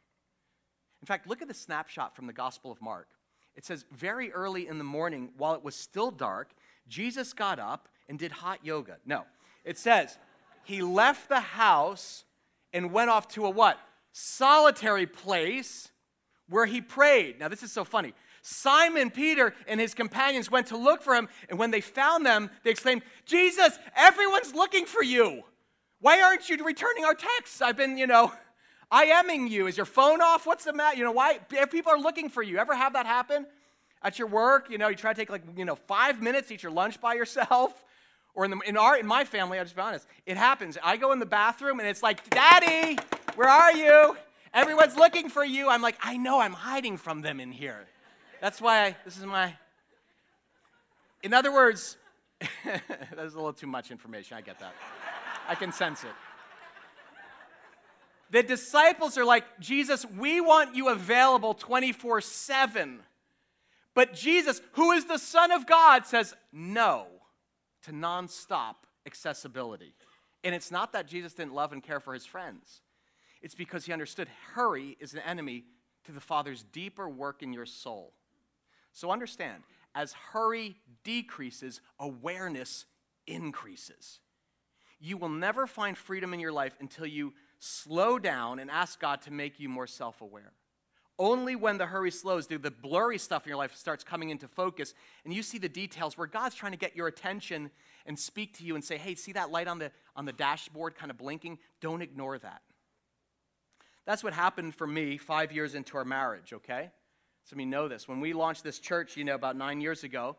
In 1.02 1.06
fact, 1.06 1.28
look 1.28 1.42
at 1.42 1.48
the 1.48 1.54
snapshot 1.54 2.16
from 2.16 2.28
the 2.28 2.34
Gospel 2.34 2.72
of 2.72 2.82
Mark. 2.82 3.08
It 3.56 3.64
says, 3.64 3.86
Very 3.92 4.32
early 4.32 4.68
in 4.68 4.78
the 4.78 4.84
morning, 4.84 5.30
while 5.38 5.54
it 5.54 5.64
was 5.64 5.76
still 5.76 6.12
dark, 6.12 6.52
Jesus 6.88 7.34
got 7.34 7.60
up 7.60 7.88
and 8.10 8.18
did 8.18 8.32
hot 8.32 8.60
yoga. 8.64 8.98
No, 9.06 9.26
it 9.64 9.78
says, 9.78 10.18
He 10.64 10.82
left 10.82 11.30
the 11.30 11.40
house 11.40 12.26
and 12.74 12.92
went 12.92 13.10
off 13.10 13.28
to 13.30 13.46
a 13.46 13.50
what? 13.50 13.80
Solitary 14.12 15.06
place 15.06 15.90
where 16.50 16.66
he 16.66 16.82
prayed. 16.82 17.40
Now, 17.40 17.48
this 17.48 17.64
is 17.64 17.72
so 17.72 17.84
funny. 17.84 18.14
Simon 18.48 19.10
Peter 19.10 19.56
and 19.68 19.80
his 19.80 19.96
companions 19.96 20.52
went 20.52 20.68
to 20.68 20.78
look 20.78 21.02
for 21.02 21.16
him, 21.16 21.28
and 21.50 21.58
when 21.58 21.72
they 21.72 21.82
found 21.82 22.24
them, 22.24 22.52
they 22.64 22.70
exclaimed, 22.70 23.02
Jesus, 23.26 23.80
everyone's 23.96 24.54
looking 24.54 24.86
for 24.86 25.02
you. 25.02 25.42
Why 26.00 26.22
aren't 26.22 26.48
you 26.48 26.64
returning 26.64 27.06
our 27.06 27.16
texts? 27.16 27.60
I've 27.60 27.76
been, 27.76 27.98
you 27.98 28.06
know, 28.06 28.32
I 28.92 29.06
aming 29.06 29.48
you. 29.48 29.66
Is 29.66 29.78
your 29.78 29.88
phone 29.88 30.22
off? 30.22 30.46
What's 30.46 30.64
the 30.64 30.74
matter? 30.74 30.96
You 30.96 31.06
know, 31.06 31.12
why? 31.12 31.40
People 31.72 31.92
are 31.92 31.98
looking 31.98 32.30
for 32.30 32.44
you. 32.44 32.60
Ever 32.60 32.76
have 32.76 32.94
that 32.94 33.08
happen 33.08 33.48
at 34.04 34.20
your 34.20 34.28
work? 34.28 34.70
You 34.70 34.78
know, 34.78 34.90
you 34.90 34.96
try 34.96 35.12
to 35.12 35.20
take 35.20 35.32
like, 35.32 35.42
you 35.58 35.66
know, 35.66 35.76
five 35.76 36.22
minutes, 36.22 36.52
eat 36.52 36.62
your 36.62 36.72
lunch 36.72 37.02
by 37.02 37.16
yourself. 37.16 37.74
Or 38.38 38.44
in, 38.44 38.52
the, 38.52 38.60
in, 38.68 38.76
our, 38.76 38.98
in 38.98 39.08
my 39.08 39.24
family, 39.24 39.58
I'll 39.58 39.64
just 39.64 39.78
be 39.78 39.82
honest, 39.82 40.06
it 40.26 40.36
happens. 40.36 40.78
I 40.84 40.98
go 40.98 41.14
in 41.14 41.20
the 41.20 41.26
bathroom 41.26 41.80
and 41.80 41.88
it's 41.88 42.04
like, 42.04 42.30
Daddy, 42.30 43.00
where 43.36 43.48
are 43.48 43.72
you? 43.72 44.18
Everyone's 44.54 44.98
looking 44.98 45.30
for 45.30 45.46
you. 45.46 45.70
I'm 45.70 45.82
like, 45.82 45.96
I 46.04 46.18
know, 46.18 46.42
I'm 46.42 46.52
hiding 46.52 46.98
from 46.98 47.22
them 47.22 47.40
in 47.40 47.54
here. 47.54 47.88
That's 48.42 48.62
why 48.62 48.86
I, 48.86 48.96
this 49.06 49.18
is 49.18 49.26
my. 49.26 49.54
In 51.24 51.34
other 51.34 51.52
words, 51.52 51.98
that's 52.66 53.34
a 53.34 53.36
little 53.36 53.54
too 53.54 53.68
much 53.68 53.92
information. 53.92 54.38
I 54.38 54.42
get 54.42 54.60
that. 54.60 54.74
I 55.48 55.56
can 55.56 55.72
sense 55.72 56.04
it. 56.04 56.12
The 58.32 58.44
disciples 58.44 59.18
are 59.18 59.26
like, 59.26 59.46
Jesus, 59.60 60.06
we 60.06 60.42
want 60.42 60.76
you 60.76 60.90
available 60.90 61.54
24 61.54 62.22
7. 62.22 63.00
But 63.94 64.14
Jesus, 64.14 64.62
who 64.74 64.92
is 64.92 65.06
the 65.06 65.18
Son 65.18 65.52
of 65.52 65.66
God, 65.66 66.06
says 66.06 66.34
no 66.52 67.08
to 67.84 67.92
nonstop 67.92 68.76
accessibility. 69.06 69.94
And 70.44 70.54
it's 70.54 70.70
not 70.70 70.92
that 70.94 71.08
Jesus 71.08 71.34
didn't 71.34 71.54
love 71.54 71.72
and 71.72 71.82
care 71.82 72.00
for 72.00 72.14
his 72.14 72.26
friends, 72.26 72.82
it's 73.42 73.56
because 73.56 73.86
he 73.86 73.94
understood 73.94 74.28
hurry 74.54 74.98
is 75.00 75.14
an 75.14 75.20
enemy 75.20 75.64
to 76.06 76.12
the 76.12 76.20
Father's 76.20 76.64
deeper 76.64 77.08
work 77.08 77.42
in 77.42 77.54
your 77.54 77.66
soul. 77.66 78.14
So 78.96 79.12
understand, 79.12 79.62
as 79.94 80.14
hurry 80.14 80.78
decreases, 81.04 81.82
awareness 82.00 82.86
increases. 83.28 84.20
You 85.02 85.18
will 85.18 85.30
never 85.30 85.68
find 85.68 85.98
freedom 85.98 86.34
in 86.34 86.40
your 86.40 86.54
life 86.54 86.78
until 86.80 87.06
you 87.06 87.34
slow 87.60 88.18
down 88.18 88.58
and 88.58 88.72
ask 88.72 88.98
God 89.00 89.22
to 89.24 89.32
make 89.32 89.60
you 89.60 89.68
more 89.68 89.86
self 89.86 90.22
aware. 90.22 90.54
Only 91.20 91.58
when 91.58 91.78
the 91.78 91.86
hurry 91.86 92.10
slows 92.10 92.48
do 92.48 92.58
the 92.58 92.72
blurry 92.72 93.18
stuff 93.18 93.44
in 93.46 93.50
your 93.50 93.58
life 93.58 93.76
starts 93.76 94.04
coming 94.04 94.30
into 94.30 94.48
focus 94.48 94.94
and 95.26 95.34
you 95.34 95.44
see 95.44 95.58
the 95.58 95.70
details 95.70 96.18
where 96.18 96.28
God's 96.28 96.56
trying 96.56 96.72
to 96.72 96.78
get 96.78 96.96
your 96.96 97.08
attention 97.08 97.72
and 98.06 98.18
speak 98.18 98.58
to 98.58 98.64
you 98.64 98.76
and 98.76 98.84
say, 98.84 98.98
hey, 98.98 99.16
see 99.16 99.34
that 99.34 99.52
light 99.52 99.68
on 99.68 99.78
the, 99.80 99.92
on 100.16 100.24
the 100.24 100.34
dashboard 100.34 100.96
kind 100.96 101.12
of 101.12 101.18
blinking? 101.18 101.60
Don't 101.82 102.02
ignore 102.02 102.38
that. 102.40 102.62
That's 104.06 104.24
what 104.24 104.34
happened 104.34 104.76
for 104.76 104.88
me 104.88 105.18
five 105.18 105.52
years 105.52 105.76
into 105.76 105.98
our 105.98 106.06
marriage, 106.06 106.54
okay? 106.54 106.92
Some 107.46 107.60
of 107.60 107.62
you 107.62 107.68
know 107.68 107.88
this. 107.88 108.08
When 108.08 108.20
we 108.20 108.34
launched 108.34 108.64
this 108.64 108.80
church, 108.80 109.16
you 109.16 109.24
know, 109.24 109.36
about 109.36 109.56
nine 109.56 109.80
years 109.80 110.04
ago, 110.04 110.36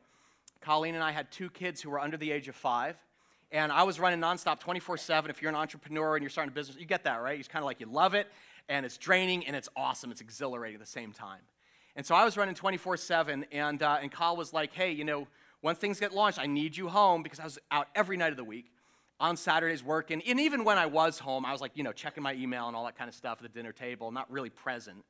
Colleen 0.60 0.94
and 0.94 1.04
I 1.04 1.12
had 1.12 1.30
two 1.30 1.48
kids 1.48 1.80
who 1.80 1.90
were 1.90 2.00
under 2.00 2.16
the 2.16 2.32
age 2.32 2.48
of 2.48 2.56
five. 2.56 2.96
And 3.52 3.70
I 3.70 3.84
was 3.84 4.00
running 4.00 4.18
nonstop 4.18 4.58
24 4.58 4.96
7. 4.96 5.30
If 5.30 5.40
you're 5.40 5.48
an 5.48 5.56
entrepreneur 5.56 6.16
and 6.16 6.22
you're 6.22 6.30
starting 6.30 6.50
a 6.50 6.54
business, 6.54 6.76
you 6.76 6.84
get 6.84 7.04
that, 7.04 7.22
right? 7.22 7.38
It's 7.38 7.46
kind 7.46 7.62
of 7.62 7.66
like 7.66 7.78
you 7.78 7.86
love 7.86 8.14
it 8.14 8.26
and 8.68 8.84
it's 8.84 8.98
draining 8.98 9.46
and 9.46 9.54
it's 9.54 9.68
awesome. 9.76 10.10
It's 10.10 10.20
exhilarating 10.20 10.74
at 10.74 10.80
the 10.80 10.86
same 10.86 11.12
time. 11.12 11.40
And 11.94 12.04
so 12.04 12.14
I 12.14 12.24
was 12.24 12.36
running 12.36 12.54
24 12.54 12.96
7, 12.96 13.46
and, 13.52 13.82
uh, 13.82 13.98
and 14.02 14.10
Kyle 14.10 14.36
was 14.36 14.52
like, 14.52 14.72
hey, 14.72 14.90
you 14.90 15.04
know, 15.04 15.28
once 15.62 15.78
things 15.78 15.98
get 15.98 16.12
launched, 16.12 16.38
I 16.38 16.46
need 16.46 16.76
you 16.76 16.88
home 16.88 17.22
because 17.22 17.40
I 17.40 17.44
was 17.44 17.58
out 17.70 17.88
every 17.94 18.16
night 18.16 18.32
of 18.32 18.36
the 18.36 18.44
week 18.44 18.72
on 19.18 19.36
Saturdays 19.36 19.82
working. 19.82 20.22
And 20.26 20.40
even 20.40 20.64
when 20.64 20.76
I 20.76 20.86
was 20.86 21.18
home, 21.18 21.46
I 21.46 21.52
was 21.52 21.60
like, 21.60 21.72
you 21.74 21.82
know, 21.82 21.92
checking 21.92 22.22
my 22.22 22.34
email 22.34 22.66
and 22.66 22.76
all 22.76 22.84
that 22.84 22.98
kind 22.98 23.08
of 23.08 23.14
stuff 23.14 23.38
at 23.38 23.42
the 23.42 23.48
dinner 23.48 23.72
table, 23.72 24.10
not 24.10 24.30
really 24.30 24.50
present. 24.50 25.04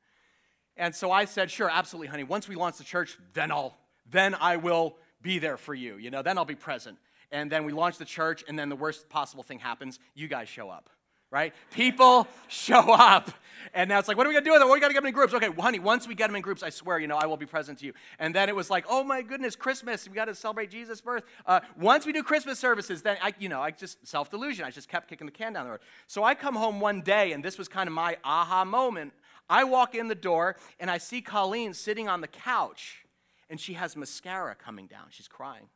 And 0.77 0.93
so 0.95 1.11
I 1.11 1.25
said, 1.25 1.49
sure, 1.51 1.69
absolutely, 1.69 2.07
honey. 2.07 2.23
Once 2.23 2.47
we 2.47 2.55
launch 2.55 2.77
the 2.77 2.83
church, 2.83 3.17
then 3.33 3.51
I'll, 3.51 3.77
then 4.09 4.35
I 4.35 4.57
will 4.57 4.95
be 5.21 5.39
there 5.39 5.57
for 5.57 5.73
you. 5.73 5.97
You 5.97 6.11
know, 6.11 6.21
then 6.21 6.37
I'll 6.37 6.45
be 6.45 6.55
present. 6.55 6.97
And 7.31 7.51
then 7.51 7.65
we 7.65 7.73
launch 7.73 7.97
the 7.97 8.05
church, 8.05 8.43
and 8.47 8.57
then 8.57 8.69
the 8.69 8.75
worst 8.75 9.09
possible 9.09 9.43
thing 9.43 9.59
happens. 9.59 9.99
You 10.15 10.27
guys 10.27 10.47
show 10.47 10.69
up 10.69 10.89
right? 11.31 11.53
People 11.71 12.27
show 12.47 12.93
up. 12.93 13.31
And 13.73 13.89
now 13.89 13.99
it's 13.99 14.07
like, 14.07 14.15
what 14.15 14.25
are 14.25 14.29
we 14.29 14.33
gonna 14.33 14.45
do 14.45 14.51
with 14.51 14.61
it? 14.61 14.65
Well, 14.65 14.73
we 14.73 14.79
gotta 14.79 14.93
get 14.93 15.01
them 15.01 15.07
in 15.07 15.13
groups. 15.13 15.33
Okay, 15.33 15.49
well, 15.49 15.63
honey, 15.63 15.79
once 15.79 16.07
we 16.07 16.15
get 16.15 16.27
them 16.27 16.35
in 16.35 16.41
groups, 16.41 16.63
I 16.63 16.69
swear, 16.69 16.99
you 16.99 17.07
know, 17.07 17.17
I 17.17 17.25
will 17.25 17.37
be 17.37 17.45
present 17.45 17.79
to 17.79 17.85
you. 17.85 17.93
And 18.17 18.33
then 18.33 18.49
it 18.49 18.55
was 18.55 18.69
like, 18.69 18.85
oh 18.87 19.03
my 19.03 19.21
goodness, 19.21 19.55
Christmas, 19.55 20.07
we 20.07 20.15
gotta 20.15 20.35
celebrate 20.35 20.69
Jesus' 20.69 21.01
birth. 21.01 21.23
Uh, 21.45 21.59
once 21.77 22.05
we 22.05 22.13
do 22.13 22.23
Christmas 22.23 22.59
services, 22.59 23.01
then 23.01 23.17
I, 23.21 23.33
you 23.39 23.49
know, 23.49 23.61
I 23.61 23.71
just 23.71 24.07
self 24.07 24.29
delusion. 24.29 24.63
I 24.63 24.71
just 24.71 24.87
kept 24.87 25.09
kicking 25.09 25.27
the 25.27 25.31
can 25.31 25.53
down 25.53 25.65
the 25.65 25.71
road. 25.71 25.81
So 26.07 26.23
I 26.23 26.33
come 26.33 26.55
home 26.55 26.79
one 26.79 27.01
day, 27.01 27.33
and 27.33 27.43
this 27.43 27.57
was 27.57 27.67
kind 27.67 27.87
of 27.87 27.93
my 27.93 28.17
aha 28.23 28.63
moment. 28.63 29.11
I 29.49 29.63
walk 29.63 29.95
in 29.95 30.07
the 30.07 30.15
door, 30.15 30.57
and 30.79 30.91
I 30.91 30.97
see 30.97 31.21
Colleen 31.21 31.73
sitting 31.73 32.09
on 32.09 32.21
the 32.21 32.27
couch, 32.27 33.05
and 33.49 33.59
she 33.59 33.73
has 33.73 33.95
mascara 33.95 34.55
coming 34.55 34.87
down. 34.87 35.05
She's 35.09 35.27
crying. 35.27 35.67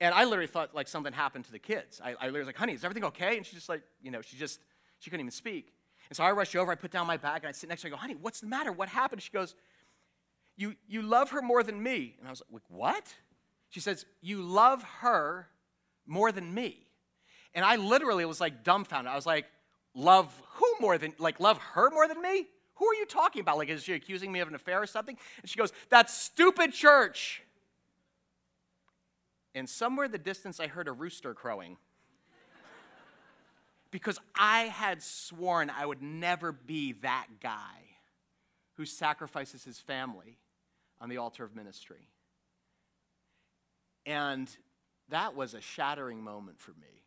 And 0.00 0.14
I 0.14 0.24
literally 0.24 0.46
thought 0.46 0.74
like 0.74 0.88
something 0.88 1.12
happened 1.12 1.44
to 1.46 1.52
the 1.52 1.58
kids. 1.58 2.00
I, 2.02 2.10
I 2.12 2.26
literally 2.26 2.40
was 2.40 2.46
like, 2.46 2.56
honey, 2.56 2.72
is 2.72 2.84
everything 2.84 3.04
okay? 3.04 3.36
And 3.36 3.44
she's 3.44 3.56
just 3.56 3.68
like, 3.68 3.82
you 4.02 4.10
know, 4.10 4.22
she 4.22 4.36
just, 4.36 4.60
she 4.98 5.10
couldn't 5.10 5.24
even 5.26 5.30
speak. 5.30 5.74
And 6.08 6.16
so 6.16 6.24
I 6.24 6.32
rushed 6.32 6.56
over, 6.56 6.72
I 6.72 6.74
put 6.74 6.90
down 6.90 7.06
my 7.06 7.16
bag, 7.16 7.42
and 7.42 7.48
I 7.48 7.52
sit 7.52 7.68
next 7.68 7.82
to 7.82 7.88
her, 7.88 7.94
I 7.94 7.96
go, 7.96 8.00
honey, 8.00 8.16
what's 8.20 8.40
the 8.40 8.46
matter? 8.46 8.72
What 8.72 8.88
happened? 8.88 9.20
She 9.20 9.30
goes, 9.30 9.54
you, 10.56 10.74
you 10.88 11.02
love 11.02 11.30
her 11.30 11.42
more 11.42 11.62
than 11.62 11.82
me. 11.82 12.16
And 12.18 12.26
I 12.26 12.30
was 12.30 12.42
like, 12.50 12.62
what? 12.68 13.14
She 13.68 13.80
says, 13.80 14.06
you 14.20 14.42
love 14.42 14.82
her 15.00 15.48
more 16.06 16.32
than 16.32 16.52
me. 16.52 16.86
And 17.54 17.64
I 17.64 17.76
literally 17.76 18.24
was 18.24 18.40
like 18.40 18.64
dumbfounded. 18.64 19.10
I 19.10 19.16
was 19.16 19.26
like, 19.26 19.46
love 19.94 20.32
who 20.54 20.66
more 20.80 20.98
than, 20.98 21.14
like, 21.18 21.40
love 21.40 21.58
her 21.58 21.90
more 21.90 22.08
than 22.08 22.20
me? 22.22 22.46
Who 22.80 22.86
are 22.86 22.94
you 22.94 23.04
talking 23.04 23.42
about? 23.42 23.58
Like, 23.58 23.68
is 23.68 23.82
she 23.82 23.92
accusing 23.92 24.32
me 24.32 24.40
of 24.40 24.48
an 24.48 24.54
affair 24.54 24.82
or 24.82 24.86
something? 24.86 25.16
And 25.42 25.50
she 25.50 25.58
goes, 25.58 25.70
that 25.90 26.08
stupid 26.08 26.72
church. 26.72 27.42
And 29.54 29.68
somewhere 29.68 30.06
in 30.06 30.12
the 30.12 30.18
distance, 30.18 30.58
I 30.58 30.66
heard 30.66 30.88
a 30.88 30.92
rooster 30.92 31.34
crowing. 31.34 31.76
because 33.90 34.18
I 34.34 34.60
had 34.62 35.02
sworn 35.02 35.68
I 35.68 35.84
would 35.84 36.00
never 36.00 36.52
be 36.52 36.92
that 37.02 37.26
guy 37.42 37.82
who 38.78 38.86
sacrifices 38.86 39.62
his 39.62 39.78
family 39.78 40.38
on 41.02 41.10
the 41.10 41.18
altar 41.18 41.44
of 41.44 41.54
ministry. 41.54 42.08
And 44.06 44.48
that 45.10 45.36
was 45.36 45.52
a 45.52 45.60
shattering 45.60 46.24
moment 46.24 46.58
for 46.58 46.70
me. 46.70 47.02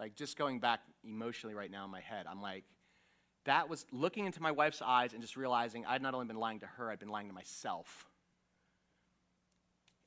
Like, 0.00 0.16
just 0.16 0.36
going 0.36 0.58
back 0.58 0.80
emotionally 1.04 1.54
right 1.54 1.70
now 1.70 1.84
in 1.84 1.90
my 1.92 2.00
head, 2.00 2.26
I'm 2.28 2.42
like, 2.42 2.64
that 3.44 3.68
was 3.68 3.86
looking 3.92 4.26
into 4.26 4.42
my 4.42 4.50
wife's 4.50 4.82
eyes 4.82 5.12
and 5.12 5.22
just 5.22 5.36
realizing 5.36 5.86
I'd 5.86 6.02
not 6.02 6.14
only 6.14 6.26
been 6.26 6.36
lying 6.36 6.60
to 6.60 6.66
her, 6.66 6.90
I'd 6.90 6.98
been 6.98 7.08
lying 7.08 7.28
to 7.28 7.34
myself. 7.34 8.06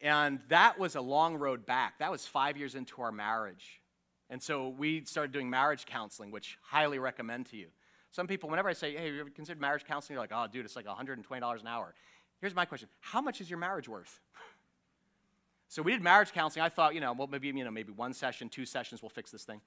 And 0.02 0.40
that 0.50 0.80
was 0.80 0.96
a 0.96 1.02
long 1.02 1.36
road 1.36 1.66
back. 1.66 2.00
That 2.00 2.12
was 2.12 2.26
five 2.26 2.58
years 2.58 2.76
into 2.76 3.02
our 3.02 3.12
marriage. 3.12 3.82
And 4.30 4.42
so 4.42 4.70
we 4.70 5.06
started 5.06 5.32
doing 5.32 5.50
marriage 5.50 5.86
counseling, 5.86 6.32
which 6.32 6.58
highly 6.62 7.00
recommend 7.00 7.48
to 7.48 7.58
you. 7.58 7.68
Some 8.12 8.28
people, 8.28 8.50
whenever 8.50 8.70
I 8.70 8.74
say, 8.74 8.92
hey, 8.96 9.06
have 9.06 9.14
you 9.14 9.22
ever 9.22 9.30
considered 9.30 9.62
marriage 9.62 9.86
counseling? 9.86 10.16
You're 10.16 10.24
like, 10.24 10.32
oh, 10.34 10.48
dude, 10.52 10.66
it's 10.66 10.76
like 10.76 10.86
$120 10.86 11.62
an 11.62 11.68
hour. 11.68 11.94
Here's 12.40 12.56
my 12.56 12.66
question 12.66 12.90
How 13.00 13.22
much 13.22 13.42
is 13.42 13.50
your 13.50 13.60
marriage 13.60 13.88
worth? 13.88 14.20
so 15.68 15.82
we 15.82 15.92
did 15.92 16.02
marriage 16.02 16.32
counseling. 16.32 16.66
I 16.66 16.70
thought, 16.70 16.96
you 16.96 17.02
know, 17.02 17.14
well, 17.14 17.28
maybe, 17.28 17.48
you 17.48 17.64
know, 17.64 17.72
maybe 17.72 17.92
one 17.92 18.14
session, 18.14 18.50
two 18.50 18.66
sessions, 18.66 19.02
we'll 19.02 19.10
fix 19.10 19.32
this 19.32 19.44
thing. 19.44 19.62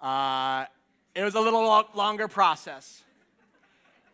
Uh, 0.00 0.66
it 1.14 1.22
was 1.22 1.34
a 1.34 1.40
little 1.40 1.62
lo- 1.62 1.88
longer 1.94 2.28
process. 2.28 3.02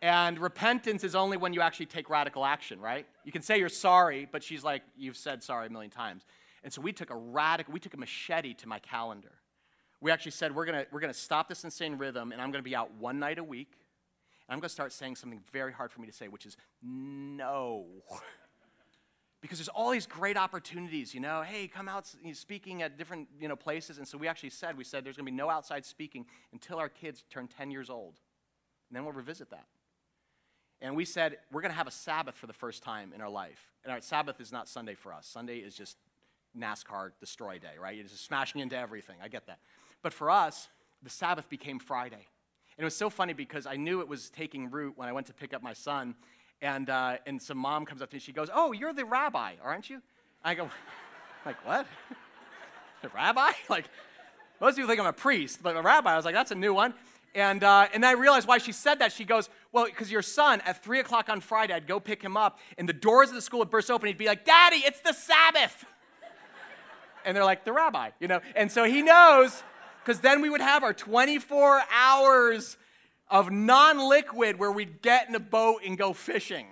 And 0.03 0.37
repentance 0.37 1.05
is 1.05 1.15
only 1.15 1.37
when 1.37 1.53
you 1.53 1.61
actually 1.61 1.85
take 1.85 2.09
radical 2.09 2.43
action, 2.43 2.81
right? 2.81 3.07
You 3.23 3.31
can 3.31 3.41
say 3.41 3.57
you're 3.57 3.69
sorry, 3.69 4.27
but 4.29 4.43
she's 4.43 4.61
like, 4.61 4.81
you've 4.97 5.15
said 5.15 5.41
sorry 5.41 5.67
a 5.67 5.69
million 5.69 5.91
times. 5.91 6.25
And 6.61 6.73
so 6.73 6.81
we 6.81 6.91
took 6.91 7.09
a 7.09 7.15
radical, 7.15 7.73
we 7.73 7.79
took 7.79 7.93
a 7.93 7.97
machete 7.97 8.53
to 8.55 8.67
my 8.67 8.79
calendar. 8.79 9.31
We 10.01 10.11
actually 10.11 10.33
said, 10.33 10.53
we're 10.53 10.65
gonna, 10.65 10.85
we're 10.91 10.99
gonna 10.99 11.13
stop 11.13 11.47
this 11.47 11.63
insane 11.63 11.97
rhythm, 11.97 12.33
and 12.33 12.41
I'm 12.41 12.51
gonna 12.51 12.63
be 12.63 12.75
out 12.75 12.93
one 12.95 13.17
night 13.17 13.39
a 13.39 13.45
week. 13.45 13.77
And 14.49 14.53
I'm 14.55 14.59
gonna 14.59 14.67
start 14.67 14.91
saying 14.91 15.15
something 15.15 15.39
very 15.53 15.71
hard 15.71 15.89
for 15.89 16.01
me 16.01 16.07
to 16.07 16.13
say, 16.13 16.27
which 16.27 16.45
is 16.45 16.57
no. 16.81 17.85
because 19.41 19.57
there's 19.57 19.69
all 19.69 19.91
these 19.91 20.05
great 20.05 20.35
opportunities, 20.35 21.13
you 21.13 21.21
know, 21.21 21.43
hey, 21.43 21.69
come 21.69 21.87
out 21.87 22.13
speaking 22.33 22.81
at 22.81 22.97
different, 22.97 23.29
you 23.39 23.47
know, 23.47 23.55
places. 23.55 23.99
And 23.99 24.05
so 24.05 24.17
we 24.17 24.27
actually 24.27 24.49
said, 24.49 24.77
we 24.77 24.83
said 24.83 25.05
there's 25.05 25.15
gonna 25.15 25.31
be 25.31 25.31
no 25.31 25.49
outside 25.49 25.85
speaking 25.85 26.25
until 26.51 26.77
our 26.77 26.89
kids 26.89 27.23
turn 27.29 27.47
10 27.47 27.71
years 27.71 27.89
old. 27.89 28.19
And 28.89 28.97
then 28.97 29.05
we'll 29.05 29.13
revisit 29.13 29.49
that. 29.51 29.67
And 30.83 30.97
we 30.97 31.05
said, 31.05 31.37
we're 31.49 31.61
going 31.61 31.71
to 31.71 31.77
have 31.77 31.87
a 31.87 31.91
Sabbath 31.91 32.35
for 32.35 32.45
the 32.45 32.53
first 32.53 32.83
time 32.83 33.13
in 33.15 33.21
our 33.21 33.29
life. 33.29 33.71
And 33.85 33.93
our 33.93 34.01
Sabbath 34.01 34.41
is 34.41 34.51
not 34.51 34.67
Sunday 34.67 34.95
for 34.95 35.13
us. 35.13 35.25
Sunday 35.25 35.59
is 35.59 35.73
just 35.75 35.97
NASCAR 36.59 37.11
destroy 37.21 37.57
day, 37.57 37.79
right? 37.81 37.95
You're 37.95 38.03
just 38.03 38.25
smashing 38.25 38.59
into 38.59 38.77
everything. 38.77 39.15
I 39.23 39.29
get 39.29 39.47
that. 39.47 39.59
But 40.01 40.11
for 40.11 40.29
us, 40.29 40.67
the 41.01 41.09
Sabbath 41.09 41.49
became 41.49 41.79
Friday. 41.79 42.27
And 42.77 42.83
it 42.83 42.83
was 42.83 42.97
so 42.97 43.09
funny 43.09 43.31
because 43.31 43.65
I 43.65 43.77
knew 43.77 44.01
it 44.01 44.09
was 44.09 44.29
taking 44.29 44.69
root 44.69 44.93
when 44.97 45.07
I 45.07 45.13
went 45.13 45.27
to 45.27 45.33
pick 45.33 45.53
up 45.53 45.63
my 45.63 45.71
son. 45.71 46.15
And, 46.61 46.89
uh, 46.89 47.17
and 47.25 47.41
some 47.41 47.57
mom 47.57 47.85
comes 47.85 48.01
up 48.01 48.09
to 48.09 48.17
me. 48.17 48.19
She 48.19 48.33
goes, 48.33 48.49
Oh, 48.53 48.73
you're 48.73 48.93
the 48.93 49.05
rabbi, 49.05 49.53
aren't 49.63 49.89
you? 49.89 50.01
I 50.43 50.53
go, 50.53 50.69
like, 51.45 51.65
what? 51.65 51.87
the 53.01 53.09
rabbi? 53.09 53.51
Like, 53.69 53.85
most 54.59 54.75
people 54.75 54.89
think 54.89 54.99
I'm 54.99 55.07
a 55.07 55.13
priest, 55.13 55.59
but 55.63 55.75
a 55.75 55.81
rabbi. 55.81 56.13
I 56.13 56.15
was 56.15 56.25
like, 56.25 56.35
that's 56.35 56.51
a 56.51 56.55
new 56.55 56.73
one. 56.73 56.93
And, 57.35 57.63
uh, 57.63 57.87
and 57.93 58.05
I 58.05 58.11
realized 58.11 58.47
why 58.47 58.59
she 58.59 58.71
said 58.71 58.99
that. 58.99 59.11
She 59.11 59.25
goes, 59.25 59.49
Well, 59.71 59.85
because 59.85 60.11
your 60.11 60.21
son, 60.21 60.61
at 60.65 60.83
3 60.83 60.99
o'clock 60.99 61.29
on 61.29 61.41
Friday, 61.41 61.73
I'd 61.73 61.87
go 61.87 61.99
pick 61.99 62.21
him 62.21 62.37
up, 62.37 62.59
and 62.77 62.87
the 62.87 62.93
doors 62.93 63.29
of 63.29 63.35
the 63.35 63.41
school 63.41 63.59
would 63.59 63.71
burst 63.71 63.89
open. 63.89 64.07
He'd 64.07 64.17
be 64.17 64.27
like, 64.27 64.45
Daddy, 64.45 64.77
it's 64.77 64.99
the 65.01 65.13
Sabbath. 65.13 65.85
and 67.25 67.35
they're 67.35 67.45
like, 67.45 67.65
The 67.65 67.73
rabbi, 67.73 68.11
you 68.19 68.27
know? 68.27 68.39
And 68.55 68.71
so 68.71 68.83
he 68.83 69.01
knows, 69.01 69.63
because 70.03 70.19
then 70.19 70.41
we 70.41 70.49
would 70.49 70.61
have 70.61 70.83
our 70.83 70.93
24 70.93 71.81
hours 71.91 72.77
of 73.29 73.51
non 73.51 73.97
liquid 74.07 74.59
where 74.59 74.71
we'd 74.71 75.01
get 75.01 75.27
in 75.27 75.33
a 75.33 75.39
boat 75.39 75.81
and 75.85 75.97
go 75.97 76.13
fishing. 76.13 76.67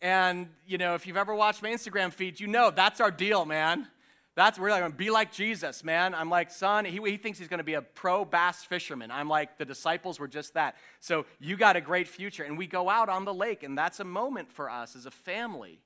And, 0.00 0.48
you 0.66 0.78
know, 0.78 0.94
if 0.94 1.06
you've 1.06 1.16
ever 1.16 1.34
watched 1.34 1.62
my 1.62 1.70
Instagram 1.70 2.12
feed, 2.12 2.40
you 2.40 2.46
know 2.46 2.70
that's 2.70 3.00
our 3.00 3.10
deal, 3.10 3.44
man. 3.44 3.88
That's 4.36 4.58
we're 4.58 4.70
like, 4.70 4.96
be 4.96 5.10
like 5.10 5.32
Jesus, 5.32 5.84
man. 5.84 6.12
I'm 6.12 6.28
like, 6.28 6.50
son, 6.50 6.84
he, 6.84 7.00
he 7.04 7.16
thinks 7.16 7.38
he's 7.38 7.46
going 7.46 7.58
to 7.58 7.64
be 7.64 7.74
a 7.74 7.82
pro 7.82 8.24
bass 8.24 8.64
fisherman. 8.64 9.12
I'm 9.12 9.28
like, 9.28 9.58
the 9.58 9.64
disciples 9.64 10.18
were 10.18 10.26
just 10.26 10.54
that. 10.54 10.74
So 10.98 11.26
you 11.38 11.56
got 11.56 11.76
a 11.76 11.80
great 11.80 12.08
future. 12.08 12.42
And 12.42 12.58
we 12.58 12.66
go 12.66 12.90
out 12.90 13.08
on 13.08 13.24
the 13.24 13.34
lake, 13.34 13.62
and 13.62 13.78
that's 13.78 14.00
a 14.00 14.04
moment 14.04 14.50
for 14.50 14.68
us 14.68 14.96
as 14.96 15.06
a 15.06 15.10
family 15.12 15.80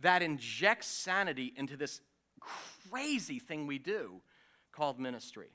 that 0.00 0.22
injects 0.22 0.86
sanity 0.86 1.52
into 1.56 1.76
this 1.76 2.00
crazy 2.90 3.38
thing 3.38 3.66
we 3.66 3.78
do 3.78 4.22
called 4.72 4.98
ministry. 4.98 5.50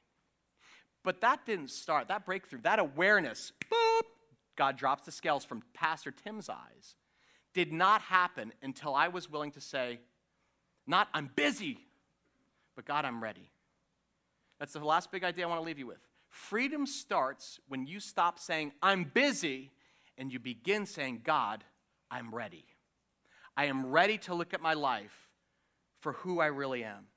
But 1.03 1.21
that 1.21 1.45
didn't 1.45 1.71
start, 1.71 2.09
that 2.09 2.25
breakthrough, 2.25 2.61
that 2.61 2.79
awareness, 2.79 3.51
boop, 3.71 4.01
God 4.55 4.77
drops 4.77 5.05
the 5.05 5.11
scales 5.11 5.43
from 5.43 5.63
Pastor 5.73 6.11
Tim's 6.11 6.49
eyes, 6.49 6.95
did 7.53 7.73
not 7.73 8.01
happen 8.01 8.51
until 8.61 8.93
I 8.93 9.07
was 9.07 9.29
willing 9.29 9.51
to 9.51 9.61
say, 9.61 9.99
not 10.85 11.07
I'm 11.13 11.29
busy, 11.35 11.86
but 12.77 12.85
God, 12.85 13.05
I'm 13.05 13.21
ready. 13.21 13.49
That's 14.59 14.73
the 14.73 14.85
last 14.85 15.11
big 15.11 15.23
idea 15.23 15.45
I 15.45 15.49
want 15.49 15.59
to 15.59 15.65
leave 15.65 15.79
you 15.79 15.87
with. 15.87 15.97
Freedom 16.29 16.85
starts 16.85 17.59
when 17.67 17.87
you 17.87 17.99
stop 17.99 18.37
saying, 18.37 18.71
I'm 18.83 19.03
busy, 19.03 19.71
and 20.15 20.31
you 20.31 20.39
begin 20.39 20.85
saying, 20.85 21.21
God, 21.23 21.63
I'm 22.11 22.33
ready. 22.33 22.65
I 23.57 23.65
am 23.65 23.87
ready 23.87 24.19
to 24.19 24.35
look 24.35 24.53
at 24.53 24.61
my 24.61 24.75
life 24.75 25.29
for 26.01 26.13
who 26.13 26.39
I 26.39 26.45
really 26.45 26.83
am. 26.83 27.07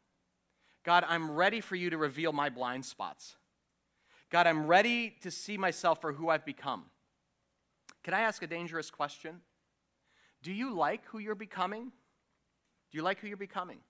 God, 0.82 1.04
I'm 1.06 1.30
ready 1.30 1.61
for 1.61 1.76
you 1.76 1.90
to 1.90 1.98
reveal 1.98 2.32
my 2.32 2.48
blind 2.48 2.86
spots. 2.86 3.36
God, 4.30 4.46
I'm 4.46 4.66
ready 4.66 5.14
to 5.20 5.30
see 5.30 5.58
myself 5.58 6.00
for 6.00 6.14
who 6.14 6.30
I've 6.30 6.46
become. 6.46 6.84
Can 8.02 8.14
I 8.14 8.20
ask 8.20 8.42
a 8.42 8.46
dangerous 8.46 8.90
question? 8.90 9.42
Do 10.42 10.52
you 10.52 10.74
like 10.74 11.04
who 11.06 11.18
you're 11.18 11.34
becoming? 11.34 11.92
Do 12.90 12.96
you 12.96 13.02
like 13.02 13.20
who 13.20 13.28
you're 13.28 13.36
becoming? 13.36 13.80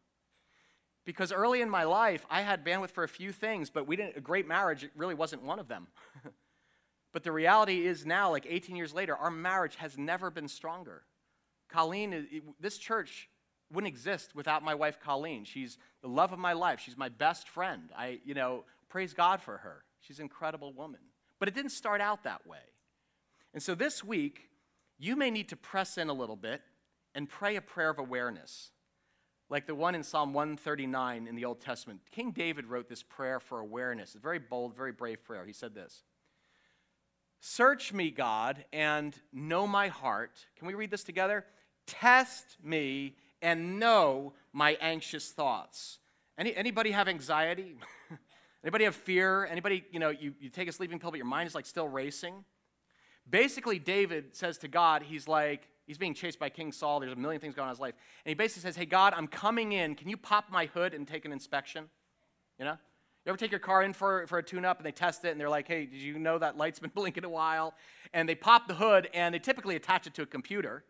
Because 1.11 1.33
early 1.33 1.61
in 1.61 1.69
my 1.69 1.83
life, 1.83 2.25
I 2.31 2.43
had 2.43 2.65
bandwidth 2.65 2.91
for 2.91 3.03
a 3.03 3.09
few 3.09 3.33
things, 3.33 3.69
but 3.69 3.85
we 3.89 3.97
didn't, 3.97 4.17
a 4.17 4.21
great 4.21 4.47
marriage 4.47 4.89
really 4.95 5.17
wasn't 5.17 5.43
one 5.43 5.59
of 5.59 5.67
them. 5.67 5.89
but 7.13 7.25
the 7.25 7.33
reality 7.33 7.85
is 7.85 8.07
now, 8.07 8.31
like 8.31 8.47
18 8.49 8.77
years 8.77 8.95
later, 8.95 9.17
our 9.17 9.29
marriage 9.29 9.75
has 9.75 9.99
never 9.99 10.31
been 10.31 10.47
stronger. 10.47 11.03
Colleen, 11.69 12.45
this 12.61 12.79
church 12.79 13.29
wouldn't 13.73 13.93
exist 13.93 14.37
without 14.37 14.63
my 14.63 14.77
wife, 14.77 15.01
Colleen. 15.01 15.43
She's 15.43 15.79
the 16.01 16.07
love 16.07 16.33
of 16.33 16.39
my 16.39 16.53
life. 16.53 16.79
She's 16.79 16.97
my 16.97 17.09
best 17.09 17.49
friend. 17.49 17.91
I, 17.99 18.21
you 18.25 18.35
know, 18.35 18.63
praise 18.89 19.13
God 19.13 19.43
for 19.43 19.57
her. 19.57 19.83
She's 19.99 20.21
an 20.21 20.27
incredible 20.27 20.73
woman. 20.73 21.01
But 21.41 21.49
it 21.49 21.57
didn't 21.57 21.73
start 21.73 22.01
out 22.01 22.23
that 22.23 22.47
way. 22.47 22.63
And 23.53 23.61
so 23.61 23.75
this 23.75 24.05
week, 24.05 24.49
you 24.97 25.17
may 25.17 25.33
need 25.33 25.49
to 25.49 25.57
press 25.57 25.99
in 25.99 26.09
a 26.09 26.15
little 26.15 26.37
bit 26.37 26.63
and 27.17 27.29
pray 27.29 27.57
a 27.57 27.61
prayer 27.61 27.91
of 27.91 27.99
awareness 27.99 28.71
like 29.51 29.67
the 29.67 29.75
one 29.75 29.97
in 29.97 30.03
Psalm 30.03 30.33
139 30.33 31.27
in 31.27 31.35
the 31.35 31.45
Old 31.45 31.61
Testament. 31.61 32.01
King 32.13 32.31
David 32.31 32.67
wrote 32.67 32.89
this 32.89 33.03
prayer 33.03 33.41
for 33.41 33.59
awareness, 33.59 34.15
a 34.15 34.19
very 34.19 34.39
bold, 34.39 34.77
very 34.77 34.93
brave 34.93 35.23
prayer. 35.25 35.45
He 35.45 35.53
said 35.53 35.75
this 35.75 36.05
Search 37.41 37.93
me, 37.93 38.11
God, 38.11 38.65
and 38.73 39.15
know 39.33 39.67
my 39.67 39.89
heart. 39.89 40.47
Can 40.57 40.69
we 40.69 40.75
read 40.75 40.91
this 40.91 41.03
together? 41.03 41.45
Test 41.87 42.57
me 42.63 43.17
and 43.43 43.81
know 43.81 44.35
my 44.53 44.79
anxious 44.81 45.31
thoughts. 45.31 45.99
Any, 46.39 46.55
anybody 46.55 46.93
have 46.93 47.09
anxiety? 47.09 47.77
anybody 48.63 48.85
have 48.85 48.95
fear? 48.95 49.47
Anybody, 49.47 49.85
you 49.91 49.99
know, 49.99 50.11
you, 50.11 50.35
you 50.39 50.49
take 50.49 50.69
a 50.69 50.73
sleeping 50.73 50.99
pill, 50.99 51.11
but 51.11 51.17
your 51.17 51.27
mind 51.27 51.49
is 51.49 51.55
like 51.55 51.67
still 51.67 51.89
racing? 51.89 52.45
Basically, 53.29 53.79
David 53.79 54.37
says 54.37 54.59
to 54.59 54.69
God, 54.69 55.03
he's 55.03 55.27
like, 55.27 55.67
He's 55.91 55.99
being 55.99 56.15
chased 56.15 56.39
by 56.39 56.51
King 56.51 56.71
Saul. 56.71 57.01
There's 57.01 57.15
a 57.15 57.17
million 57.17 57.41
things 57.41 57.57
going 57.57 57.65
on 57.65 57.71
in 57.71 57.75
his 57.75 57.81
life. 57.81 57.95
And 58.25 58.31
he 58.31 58.35
basically 58.35 58.63
says, 58.63 58.77
Hey, 58.77 58.87
God, 58.87 59.13
I'm 59.17 59.27
coming 59.27 59.73
in. 59.73 59.97
Can 59.97 60.09
you 60.09 60.17
pop 60.17 60.49
my 60.49 60.67
hood 60.67 60.95
and 60.95 61.05
take 61.05 61.25
an 61.25 61.33
inspection? 61.33 61.91
You 62.61 62.67
know? 62.67 62.79
You 63.25 63.31
ever 63.31 63.37
take 63.37 63.51
your 63.51 63.59
car 63.59 63.83
in 63.83 63.93
for, 63.93 64.25
for 64.29 64.39
a 64.39 64.43
tune 64.43 64.65
up 64.65 64.77
and 64.77 64.87
they 64.87 64.93
test 64.93 65.25
it 65.25 65.33
and 65.33 65.41
they're 65.41 65.51
like, 65.51 65.67
Hey, 65.67 65.87
did 65.87 66.01
you 66.01 66.17
know 66.21 66.39
that 66.39 66.57
light's 66.57 66.79
been 66.79 66.91
blinking 66.95 67.25
a 67.25 67.29
while? 67.29 67.75
And 68.15 68.29
they 68.29 68.37
pop 68.37 68.69
the 68.69 68.75
hood 68.75 69.09
and 69.13 69.35
they 69.35 69.41
typically 69.41 69.75
attach 69.75 70.07
it 70.07 70.15
to 70.15 70.23
a 70.23 70.27
computer. 70.27 70.85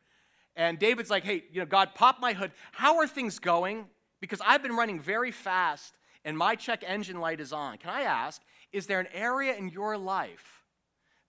And 0.54 0.78
David's 0.78 1.08
like, 1.08 1.24
Hey, 1.24 1.44
you 1.50 1.60
know, 1.60 1.66
God, 1.66 1.94
pop 1.94 2.20
my 2.20 2.34
hood. 2.34 2.52
How 2.72 2.98
are 2.98 3.06
things 3.06 3.38
going? 3.38 3.86
Because 4.20 4.42
I've 4.44 4.62
been 4.62 4.76
running 4.76 5.00
very 5.00 5.30
fast 5.30 5.94
and 6.26 6.36
my 6.36 6.56
check 6.56 6.84
engine 6.86 7.20
light 7.20 7.40
is 7.40 7.54
on. 7.54 7.78
Can 7.78 7.88
I 7.88 8.02
ask, 8.02 8.42
is 8.70 8.84
there 8.84 9.00
an 9.00 9.08
area 9.14 9.56
in 9.56 9.70
your 9.70 9.96
life 9.96 10.62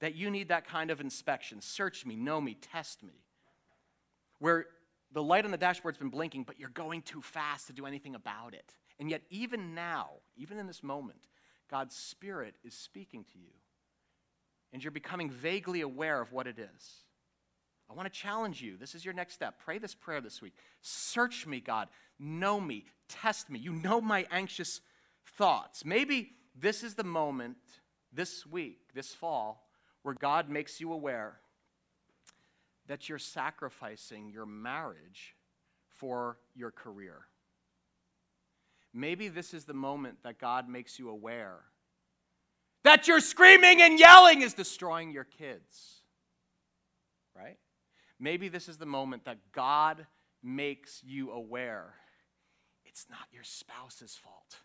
that 0.01 0.13
you 0.13 0.30
need 0.30 0.49
that 0.49 0.67
kind 0.67 0.91
of 0.91 0.99
inspection? 0.99 1.61
Search 1.61 2.05
me, 2.05 2.17
know 2.17 2.41
me, 2.41 2.57
test 2.59 3.01
me 3.01 3.13
where 4.42 4.66
the 5.14 5.22
light 5.22 5.46
on 5.46 5.52
the 5.52 5.58
dashboard's 5.58 6.00
been 6.00 6.10
blinking, 6.10 6.44
but 6.44 6.60
you're 6.60 6.70
going 6.70 7.04
too 7.04 7.22
fast 7.22 7.68
to 7.68 7.74
do 7.74 7.86
anything 7.86 8.16
about 8.16 8.56
it. 8.56 8.74
And 9.00 9.10
yet, 9.10 9.22
even 9.30 9.76
now, 9.76 10.10
even 10.36 10.58
in 10.58 10.66
this 10.66 10.82
moment, 10.82 11.28
God's 11.70 11.96
Spirit 11.96 12.56
is 12.64 12.74
speaking 12.74 13.24
to 13.34 13.39
you. 13.39 13.52
And 14.74 14.84
you're 14.84 14.92
becoming 14.92 15.30
vaguely 15.30 15.82
aware 15.82 16.20
of 16.20 16.32
what 16.32 16.48
it 16.48 16.58
is. 16.58 17.04
I 17.89 17.94
want 17.94 18.12
to 18.12 18.20
challenge 18.20 18.62
you. 18.62 18.78
This 18.78 18.96
is 18.96 19.06
your 19.06 19.14
next 19.14 19.36
step. 19.36 19.60
Pray 19.64 19.78
this 19.78 19.94
prayer 19.94 20.22
this 20.22 20.42
week. 20.42 20.54
Search 20.82 21.46
me, 21.46 21.60
God. 21.60 21.89
Know 22.18 22.60
me. 22.60 22.86
Test 23.08 23.50
me. 23.50 23.60
You 23.60 23.74
know 23.74 24.02
my 24.02 24.26
anxious 24.32 24.82
thoughts. 25.38 25.86
Maybe 25.86 26.32
this 26.60 26.84
is 26.84 26.96
the 26.96 27.04
moment 27.04 27.58
this 28.12 28.44
week, 28.46 28.80
this 28.96 29.14
fall, 29.14 29.68
where 30.02 30.16
God 30.16 30.50
makes 30.50 30.82
you 30.82 30.92
aware 30.94 31.42
that 32.88 33.10
you're 33.10 33.20
sacrificing 33.20 34.30
your 34.30 34.46
marriage 34.46 35.36
for 35.90 36.38
your 36.56 36.72
career. 36.72 37.28
Maybe 38.94 39.28
this 39.30 39.54
is 39.54 39.66
the 39.66 39.74
moment 39.74 40.18
that 40.24 40.40
God 40.40 40.68
makes 40.68 41.00
you 41.00 41.10
aware 41.10 41.60
that 42.84 43.08
your 43.08 43.20
screaming 43.20 43.82
and 43.82 44.00
yelling 44.00 44.42
is 44.42 44.54
destroying 44.54 45.12
your 45.12 45.24
kids. 45.24 46.02
Right? 47.36 47.58
Maybe 48.20 48.50
this 48.50 48.68
is 48.68 48.78
the 48.78 48.86
moment 48.86 49.26
that 49.26 49.38
God 49.52 50.06
makes 50.44 51.02
you 51.04 51.32
aware 51.32 51.94
it's 52.84 53.08
not 53.10 53.28
your 53.32 53.44
spouse's 53.44 54.18
fault, 54.18 54.58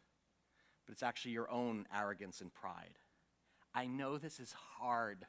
but 0.85 0.93
it's 0.93 1.05
actually 1.05 1.31
your 1.31 1.49
own 1.49 1.87
arrogance 1.95 2.41
and 2.41 2.53
pride. 2.53 2.99
I 3.73 3.87
know 3.87 4.19
this 4.19 4.41
is 4.41 4.53
hard. 4.79 5.27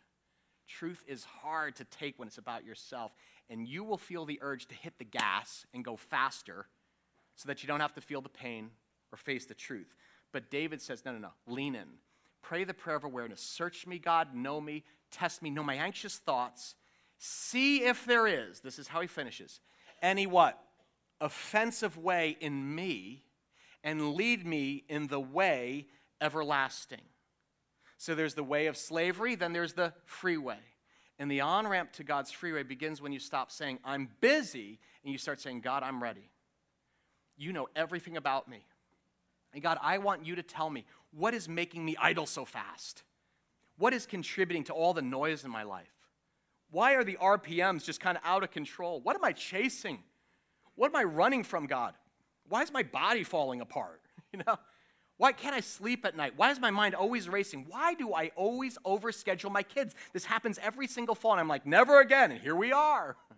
Truth 0.68 1.04
is 1.08 1.24
hard 1.24 1.76
to 1.78 1.86
take 1.86 2.20
when 2.20 2.28
it's 2.28 2.38
about 2.38 2.66
yourself, 2.66 3.14
and 3.50 3.68
you 3.68 3.84
will 3.84 3.98
feel 3.98 4.26
the 4.26 4.40
urge 4.42 4.68
to 4.68 4.76
hit 4.76 4.98
the 4.98 5.06
gas 5.06 5.66
and 5.74 5.84
go 5.84 5.96
faster 5.96 6.68
so 7.36 7.48
that 7.48 7.64
you 7.64 7.68
don't 7.68 7.80
have 7.80 7.94
to 7.94 8.02
feel 8.02 8.22
the 8.22 8.30
pain 8.30 8.70
or 9.12 9.18
face 9.18 9.46
the 9.46 9.54
truth. 9.54 9.96
But 10.32 10.52
David 10.52 10.82
says, 10.82 11.06
no, 11.06 11.14
no, 11.14 11.20
no, 11.20 11.32
lean 11.48 11.76
in. 11.76 11.88
Pray 12.42 12.64
the 12.64 12.74
prayer 12.74 12.98
of 12.98 13.04
awareness. 13.04 13.42
Search 13.42 13.88
me, 13.88 14.00
God, 14.00 14.34
know 14.36 14.60
me, 14.60 14.84
test 15.12 15.42
me, 15.42 15.50
know 15.50 15.64
my 15.64 15.76
anxious 15.76 16.18
thoughts, 16.18 16.76
See 17.20 17.84
if 17.84 18.06
there 18.06 18.28
is, 18.28 18.60
this 18.60 18.78
is 18.78 18.88
how 18.88 19.02
he 19.02 19.08
finishes, 19.08 19.60
any 20.02 20.28
what? 20.28 20.62
Offensive 21.20 21.98
way 21.98 22.38
in 22.40 22.76
me, 22.76 23.24
and 23.84 24.14
lead 24.14 24.46
me 24.46 24.84
in 24.88 25.08
the 25.08 25.20
way 25.20 25.88
everlasting. 26.22 27.02
So 27.98 28.14
there's 28.14 28.36
the 28.36 28.44
way 28.44 28.68
of 28.68 28.78
slavery, 28.78 29.36
then 29.36 29.54
there's 29.54 29.74
the 29.74 29.94
freeway. 30.06 30.60
And 31.20 31.32
the 31.32 31.42
on 31.42 31.68
ramp 31.68 31.94
to 31.94 32.04
God's 32.04 32.32
freeway 32.32 32.64
begins 32.64 33.02
when 33.02 33.12
you 33.12 33.20
stop 33.20 33.52
saying, 33.52 33.80
I'm 33.84 34.10
busy, 34.22 34.80
and 35.04 35.12
you 35.12 35.18
start 35.18 35.42
saying, 35.42 35.62
God, 35.62 35.82
I'm 35.82 36.02
ready. 36.02 36.30
You 37.38 37.54
know 37.54 37.68
everything 37.76 38.18
about 38.18 38.48
me. 38.48 38.66
And 39.54 39.64
God, 39.64 39.80
I 39.82 39.98
want 39.98 40.26
you 40.26 40.36
to 40.36 40.44
tell 40.44 40.70
me 40.70 40.86
what 41.12 41.34
is 41.34 41.50
making 41.50 41.84
me 41.84 41.96
idle 42.00 42.26
so 42.26 42.46
fast? 42.46 43.04
What 43.78 43.94
is 43.94 44.06
contributing 44.06 44.64
to 44.66 44.74
all 44.74 44.94
the 44.94 45.02
noise 45.02 45.44
in 45.44 45.52
my 45.52 45.64
life? 45.64 45.88
Why 46.70 46.94
are 46.94 47.04
the 47.04 47.18
RPMs 47.22 47.84
just 47.84 48.00
kind 48.00 48.18
of 48.18 48.24
out 48.26 48.44
of 48.44 48.52
control? 48.52 49.00
What 49.02 49.16
am 49.16 49.24
I 49.24 49.32
chasing? 49.32 50.04
What 50.76 50.90
am 50.90 50.96
I 50.96 51.04
running 51.04 51.44
from, 51.44 51.66
God? 51.66 51.94
Why 52.50 52.62
is 52.62 52.72
my 52.72 52.84
body 52.84 53.24
falling 53.24 53.62
apart? 53.62 54.02
You 54.34 54.44
know? 54.46 54.58
Why 55.18 55.32
can't 55.32 55.56
I 55.56 55.62
sleep 55.62 56.06
at 56.06 56.16
night? 56.16 56.34
Why 56.36 56.52
is 56.52 56.60
my 56.60 56.70
mind 56.70 56.94
always 56.94 57.28
racing? 57.28 57.66
Why 57.68 57.96
do 57.96 58.14
I 58.14 58.32
always 58.36 58.78
overschedule 58.86 59.52
my 59.52 59.64
kids? 59.64 59.96
This 60.14 60.26
happens 60.26 60.60
every 60.62 60.88
single 60.88 61.16
fall, 61.16 61.32
and 61.32 61.40
I'm 61.40 61.48
like, 61.48 61.66
never 61.66 62.00
again, 62.00 62.32
and 62.32 62.40
here 62.40 62.56
we 62.56 62.72
are. 62.72 63.18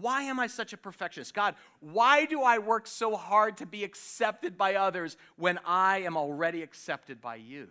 Why 0.00 0.22
am 0.22 0.38
I 0.38 0.46
such 0.46 0.72
a 0.72 0.76
perfectionist? 0.76 1.34
God, 1.34 1.56
why 1.80 2.24
do 2.26 2.42
I 2.42 2.58
work 2.58 2.86
so 2.86 3.16
hard 3.16 3.56
to 3.56 3.66
be 3.66 3.82
accepted 3.82 4.56
by 4.56 4.74
others 4.76 5.16
when 5.36 5.58
I 5.64 6.02
am 6.02 6.16
already 6.16 6.62
accepted 6.62 7.20
by 7.20 7.36
you? 7.36 7.68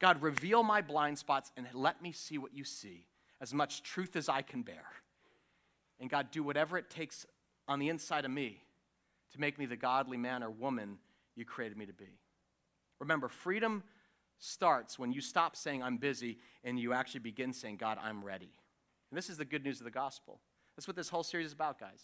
God, 0.00 0.20
reveal 0.20 0.62
my 0.62 0.82
blind 0.82 1.18
spots 1.18 1.50
and 1.56 1.66
let 1.72 2.02
me 2.02 2.12
see 2.12 2.36
what 2.36 2.52
you 2.52 2.64
see, 2.64 3.06
as 3.40 3.54
much 3.54 3.84
truth 3.84 4.16
as 4.16 4.28
I 4.28 4.42
can 4.42 4.62
bear. 4.62 4.84
And 6.00 6.10
God, 6.10 6.30
do 6.30 6.42
whatever 6.42 6.76
it 6.76 6.90
takes 6.90 7.24
on 7.68 7.78
the 7.78 7.88
inside 7.88 8.24
of 8.24 8.30
me 8.30 8.60
to 9.32 9.40
make 9.40 9.58
me 9.58 9.64
the 9.64 9.76
godly 9.76 10.18
man 10.18 10.42
or 10.42 10.50
woman 10.50 10.98
you 11.36 11.44
created 11.44 11.76
me 11.76 11.86
to 11.86 11.92
be. 11.92 12.18
Remember, 13.00 13.28
freedom 13.28 13.82
starts 14.38 14.98
when 14.98 15.12
you 15.12 15.20
stop 15.20 15.56
saying, 15.56 15.82
I'm 15.82 15.96
busy, 15.96 16.38
and 16.64 16.78
you 16.78 16.92
actually 16.92 17.20
begin 17.20 17.52
saying, 17.52 17.76
God, 17.76 17.98
I'm 18.02 18.24
ready. 18.24 18.50
And 19.10 19.18
this 19.18 19.30
is 19.30 19.36
the 19.36 19.44
good 19.44 19.64
news 19.64 19.80
of 19.80 19.84
the 19.84 19.90
gospel. 19.90 20.40
That's 20.76 20.86
what 20.86 20.96
this 20.96 21.08
whole 21.08 21.22
series 21.22 21.48
is 21.48 21.52
about, 21.52 21.78
guys. 21.78 22.02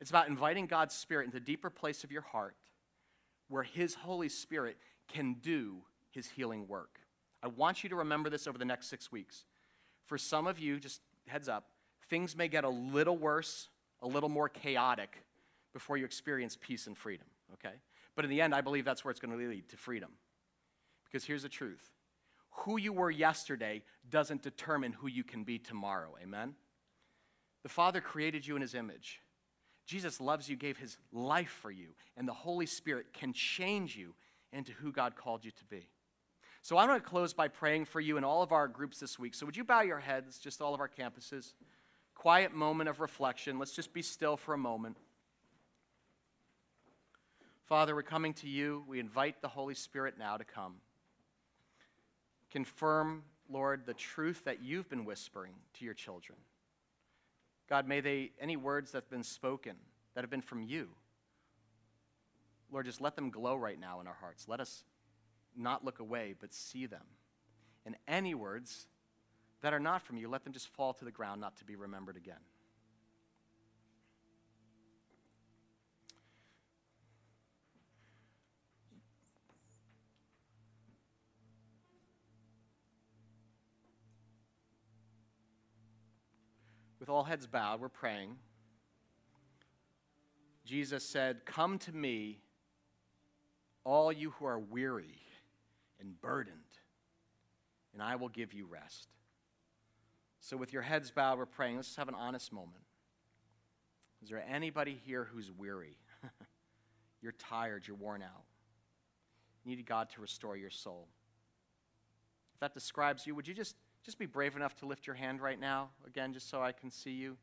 It's 0.00 0.10
about 0.10 0.28
inviting 0.28 0.66
God's 0.66 0.94
Spirit 0.94 1.26
into 1.26 1.38
the 1.38 1.44
deeper 1.44 1.70
place 1.70 2.04
of 2.04 2.12
your 2.12 2.22
heart 2.22 2.56
where 3.48 3.62
His 3.62 3.94
Holy 3.94 4.28
Spirit 4.28 4.76
can 5.08 5.34
do 5.42 5.76
His 6.10 6.28
healing 6.28 6.68
work. 6.68 7.00
I 7.42 7.48
want 7.48 7.82
you 7.82 7.90
to 7.90 7.96
remember 7.96 8.30
this 8.30 8.46
over 8.46 8.58
the 8.58 8.64
next 8.64 8.88
six 8.88 9.12
weeks. 9.12 9.44
For 10.06 10.18
some 10.18 10.46
of 10.46 10.58
you, 10.58 10.78
just 10.78 11.00
heads 11.26 11.48
up, 11.48 11.66
things 12.08 12.36
may 12.36 12.48
get 12.48 12.64
a 12.64 12.68
little 12.68 13.16
worse, 13.16 13.68
a 14.02 14.06
little 14.06 14.28
more 14.28 14.48
chaotic 14.48 15.22
before 15.72 15.96
you 15.96 16.04
experience 16.04 16.56
peace 16.60 16.86
and 16.86 16.96
freedom, 16.96 17.26
okay? 17.54 17.74
But 18.16 18.24
in 18.24 18.30
the 18.30 18.40
end, 18.40 18.54
I 18.54 18.60
believe 18.60 18.84
that's 18.84 19.04
where 19.04 19.10
it's 19.10 19.20
going 19.20 19.36
to 19.36 19.48
lead 19.48 19.68
to 19.70 19.76
freedom. 19.76 20.10
Because 21.04 21.24
here's 21.24 21.42
the 21.42 21.48
truth 21.48 21.90
who 22.58 22.76
you 22.76 22.92
were 22.92 23.10
yesterday 23.10 23.82
doesn't 24.08 24.42
determine 24.42 24.92
who 24.92 25.08
you 25.08 25.24
can 25.24 25.44
be 25.44 25.58
tomorrow. 25.58 26.14
Amen? 26.22 26.54
The 27.62 27.68
Father 27.68 28.00
created 28.00 28.46
you 28.46 28.56
in 28.56 28.62
His 28.62 28.74
image. 28.74 29.20
Jesus 29.86 30.20
loves 30.20 30.48
you, 30.48 30.56
gave 30.56 30.78
His 30.78 30.96
life 31.12 31.58
for 31.60 31.70
you, 31.70 31.88
and 32.16 32.28
the 32.28 32.32
Holy 32.32 32.66
Spirit 32.66 33.12
can 33.12 33.32
change 33.32 33.96
you 33.96 34.14
into 34.52 34.72
who 34.72 34.92
God 34.92 35.16
called 35.16 35.44
you 35.44 35.50
to 35.50 35.64
be. 35.64 35.88
So 36.62 36.78
I'm 36.78 36.88
going 36.88 37.00
to 37.00 37.06
close 37.06 37.34
by 37.34 37.48
praying 37.48 37.84
for 37.84 38.00
you 38.00 38.16
in 38.16 38.24
all 38.24 38.42
of 38.42 38.52
our 38.52 38.68
groups 38.68 38.98
this 38.98 39.18
week. 39.18 39.34
So 39.34 39.44
would 39.44 39.56
you 39.56 39.64
bow 39.64 39.82
your 39.82 39.98
heads, 39.98 40.38
just 40.38 40.62
all 40.62 40.72
of 40.72 40.80
our 40.80 40.88
campuses? 40.88 41.52
Quiet 42.14 42.54
moment 42.54 42.88
of 42.88 43.00
reflection. 43.00 43.58
Let's 43.58 43.72
just 43.72 43.92
be 43.92 44.00
still 44.00 44.36
for 44.36 44.54
a 44.54 44.58
moment. 44.58 44.96
Father, 47.66 47.94
we're 47.94 48.02
coming 48.02 48.34
to 48.34 48.48
you. 48.48 48.84
We 48.86 49.00
invite 49.00 49.40
the 49.40 49.48
Holy 49.48 49.74
Spirit 49.74 50.14
now 50.18 50.36
to 50.36 50.44
come. 50.44 50.74
Confirm, 52.50 53.22
Lord, 53.48 53.86
the 53.86 53.94
truth 53.94 54.42
that 54.44 54.62
you've 54.62 54.88
been 54.90 55.06
whispering 55.06 55.54
to 55.78 55.84
your 55.84 55.94
children. 55.94 56.38
God, 57.68 57.88
may 57.88 58.00
they, 58.00 58.32
any 58.38 58.56
words 58.56 58.92
that 58.92 59.04
have 59.04 59.10
been 59.10 59.22
spoken 59.22 59.76
that 60.14 60.22
have 60.22 60.30
been 60.30 60.42
from 60.42 60.62
you, 60.62 60.88
Lord, 62.70 62.84
just 62.84 63.00
let 63.00 63.16
them 63.16 63.30
glow 63.30 63.56
right 63.56 63.80
now 63.80 64.00
in 64.00 64.06
our 64.06 64.16
hearts. 64.20 64.46
Let 64.46 64.60
us 64.60 64.84
not 65.56 65.84
look 65.84 66.00
away, 66.00 66.34
but 66.38 66.52
see 66.52 66.84
them. 66.84 67.04
And 67.86 67.96
any 68.06 68.34
words 68.34 68.88
that 69.62 69.72
are 69.72 69.80
not 69.80 70.02
from 70.02 70.18
you, 70.18 70.28
let 70.28 70.44
them 70.44 70.52
just 70.52 70.68
fall 70.68 70.92
to 70.94 71.04
the 71.04 71.10
ground, 71.10 71.40
not 71.40 71.56
to 71.58 71.64
be 71.64 71.76
remembered 71.76 72.16
again. 72.16 72.40
With 87.04 87.10
all 87.10 87.24
heads 87.24 87.46
bowed, 87.46 87.82
we're 87.82 87.90
praying. 87.90 88.34
Jesus 90.64 91.04
said, 91.04 91.44
Come 91.44 91.78
to 91.80 91.92
me, 91.92 92.38
all 93.84 94.10
you 94.10 94.30
who 94.30 94.46
are 94.46 94.58
weary 94.58 95.18
and 96.00 96.18
burdened, 96.22 96.56
and 97.92 98.02
I 98.02 98.16
will 98.16 98.30
give 98.30 98.54
you 98.54 98.64
rest. 98.64 99.08
So, 100.40 100.56
with 100.56 100.72
your 100.72 100.80
heads 100.80 101.10
bowed, 101.10 101.36
we're 101.36 101.44
praying. 101.44 101.76
Let's 101.76 101.94
have 101.96 102.08
an 102.08 102.14
honest 102.14 102.54
moment. 102.54 102.84
Is 104.22 104.30
there 104.30 104.42
anybody 104.48 104.98
here 105.04 105.28
who's 105.30 105.52
weary? 105.52 105.98
you're 107.20 107.32
tired, 107.32 107.86
you're 107.86 107.98
worn 107.98 108.22
out. 108.22 108.44
You 109.62 109.76
need 109.76 109.84
God 109.84 110.08
to 110.14 110.22
restore 110.22 110.56
your 110.56 110.70
soul. 110.70 111.06
If 112.54 112.60
that 112.60 112.72
describes 112.72 113.26
you, 113.26 113.34
would 113.34 113.46
you 113.46 113.52
just 113.52 113.76
just 114.04 114.18
be 114.18 114.26
brave 114.26 114.54
enough 114.54 114.76
to 114.76 114.86
lift 114.86 115.06
your 115.06 115.16
hand 115.16 115.40
right 115.40 115.58
now, 115.58 115.88
again, 116.06 116.32
just 116.32 116.50
so 116.50 116.62
I 116.62 116.72
can 116.72 116.90
see 116.90 117.12
you. 117.12 117.36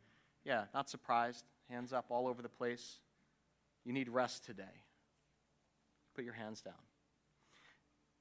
Yeah, 0.45 0.65
not 0.73 0.89
surprised. 0.89 1.45
Hands 1.69 1.91
up 1.91 2.05
all 2.09 2.27
over 2.27 2.41
the 2.41 2.49
place. 2.49 2.99
You 3.83 3.93
need 3.93 4.09
rest 4.09 4.45
today. 4.45 4.83
Put 6.15 6.23
your 6.23 6.33
hands 6.33 6.61
down. 6.61 6.73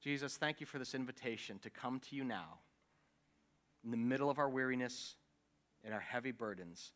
Jesus, 0.01 0.37
thank 0.37 0.59
you 0.59 0.65
for 0.65 0.79
this 0.79 0.95
invitation 0.95 1.59
to 1.59 1.69
come 1.69 1.99
to 2.09 2.15
you 2.15 2.23
now. 2.23 2.59
In 3.83 3.91
the 3.91 3.97
middle 3.97 4.29
of 4.29 4.39
our 4.39 4.49
weariness 4.49 5.15
and 5.83 5.93
our 5.93 5.99
heavy 5.99 6.31
burdens, 6.31 6.91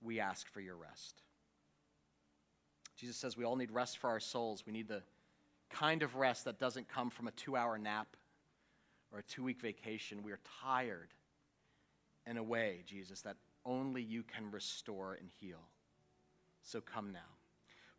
we 0.00 0.20
ask 0.20 0.48
for 0.48 0.60
your 0.60 0.76
rest. 0.76 1.22
Jesus 2.96 3.16
says 3.16 3.36
we 3.36 3.44
all 3.44 3.56
need 3.56 3.72
rest 3.72 3.98
for 3.98 4.10
our 4.10 4.20
souls. 4.20 4.64
We 4.66 4.72
need 4.72 4.88
the 4.88 5.02
kind 5.70 6.02
of 6.02 6.14
rest 6.16 6.44
that 6.44 6.58
doesn't 6.58 6.88
come 6.88 7.10
from 7.10 7.26
a 7.28 7.32
two 7.32 7.56
hour 7.56 7.78
nap 7.78 8.16
or 9.12 9.20
a 9.20 9.22
two 9.22 9.42
week 9.42 9.60
vacation, 9.60 10.22
we 10.22 10.32
are 10.32 10.40
tired 10.62 11.08
in 12.26 12.36
a 12.36 12.42
way, 12.42 12.82
Jesus, 12.86 13.22
that 13.22 13.36
only 13.64 14.02
you 14.02 14.22
can 14.22 14.50
restore 14.50 15.14
and 15.14 15.28
heal. 15.40 15.68
So 16.62 16.80
come 16.80 17.12
now. 17.12 17.18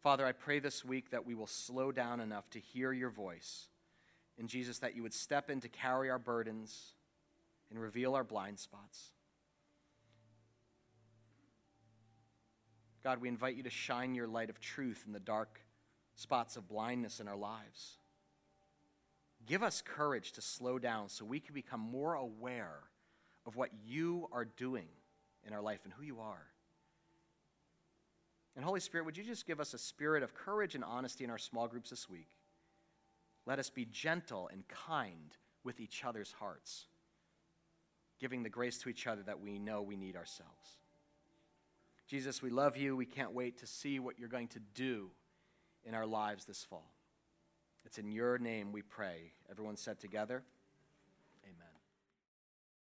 Father, 0.02 0.26
I 0.26 0.32
pray 0.32 0.60
this 0.60 0.86
week 0.86 1.12
that 1.12 1.26
we 1.26 1.36
will 1.36 1.48
slow 1.48 1.92
down 1.92 2.20
enough 2.20 2.50
to 2.52 2.60
hear 2.60 2.94
your 2.94 3.10
voice. 3.10 3.68
And 4.38 4.48
Jesus, 4.48 4.80
that 4.80 4.96
you 4.96 5.04
would 5.04 5.14
step 5.14 5.50
in 5.50 5.60
to 5.62 5.68
carry 5.68 6.10
our 6.10 6.20
burdens 6.20 6.94
and 7.70 7.80
reveal 7.80 8.16
our 8.16 8.24
blind 8.24 8.60
spots. 8.60 9.10
God, 13.04 13.20
we 13.20 13.28
invite 13.28 13.56
you 13.56 13.64
to 13.64 13.70
shine 13.70 14.16
your 14.16 14.28
light 14.28 14.50
of 14.50 14.60
truth 14.60 15.04
in 15.08 15.14
the 15.14 15.20
dark 15.20 15.60
spots 16.16 16.58
of 16.58 16.68
blindness 16.68 17.20
in 17.20 17.28
our 17.28 17.36
lives. 17.36 17.98
Give 19.50 19.64
us 19.64 19.82
courage 19.82 20.34
to 20.34 20.44
slow 20.44 20.78
down 20.78 21.10
so 21.10 21.26
we 21.26 21.40
can 21.40 21.56
become 21.56 21.80
more 21.80 22.14
aware 22.14 22.84
of 23.48 23.56
what 23.56 23.72
you 23.84 24.28
are 24.32 24.46
doing 24.46 24.90
in 25.44 25.54
our 25.54 25.62
life 25.62 25.86
and 25.86 25.92
who 25.92 26.04
you 26.04 26.20
are. 26.20 26.46
And 28.56 28.64
Holy 28.64 28.80
Spirit, 28.80 29.06
would 29.06 29.18
you 29.18 29.24
just 29.24 29.48
give 29.48 29.60
us 29.60 29.74
a 29.74 29.80
spirit 29.80 30.22
of 30.22 30.36
courage 30.36 30.76
and 30.76 30.84
honesty 30.84 31.24
in 31.24 31.32
our 31.32 31.40
small 31.40 31.68
groups 31.68 31.90
this 31.90 32.08
week? 32.08 32.30
Let 33.48 33.58
us 33.58 33.72
be 33.72 33.86
gentle 33.86 34.52
and 34.54 34.68
kind 34.68 35.36
with 35.64 35.80
each 35.80 36.06
other's 36.06 36.32
hearts, 36.32 36.86
giving 38.20 38.44
the 38.44 38.50
grace 38.50 38.78
to 38.84 38.90
each 38.90 39.08
other 39.08 39.24
that 39.24 39.42
we 39.42 39.58
know 39.58 39.82
we 39.82 39.96
need 39.98 40.16
ourselves. 40.16 40.78
Jesus, 42.06 42.40
we 42.40 42.52
love 42.52 42.78
you. 42.78 42.96
We 42.96 43.08
can't 43.08 43.34
wait 43.34 43.58
to 43.60 43.66
see 43.66 43.98
what 43.98 44.20
you're 44.20 44.30
going 44.30 44.50
to 44.50 44.60
do 44.76 45.10
in 45.84 45.96
our 45.96 46.06
lives 46.06 46.46
this 46.46 46.64
fall. 46.64 46.92
It's 47.90 47.98
in 47.98 48.12
your 48.12 48.38
name 48.38 48.72
we 48.72 48.84
pray. 48.84 49.34
Everyone 49.50 49.76
said 49.76 50.00
together. 50.00 50.44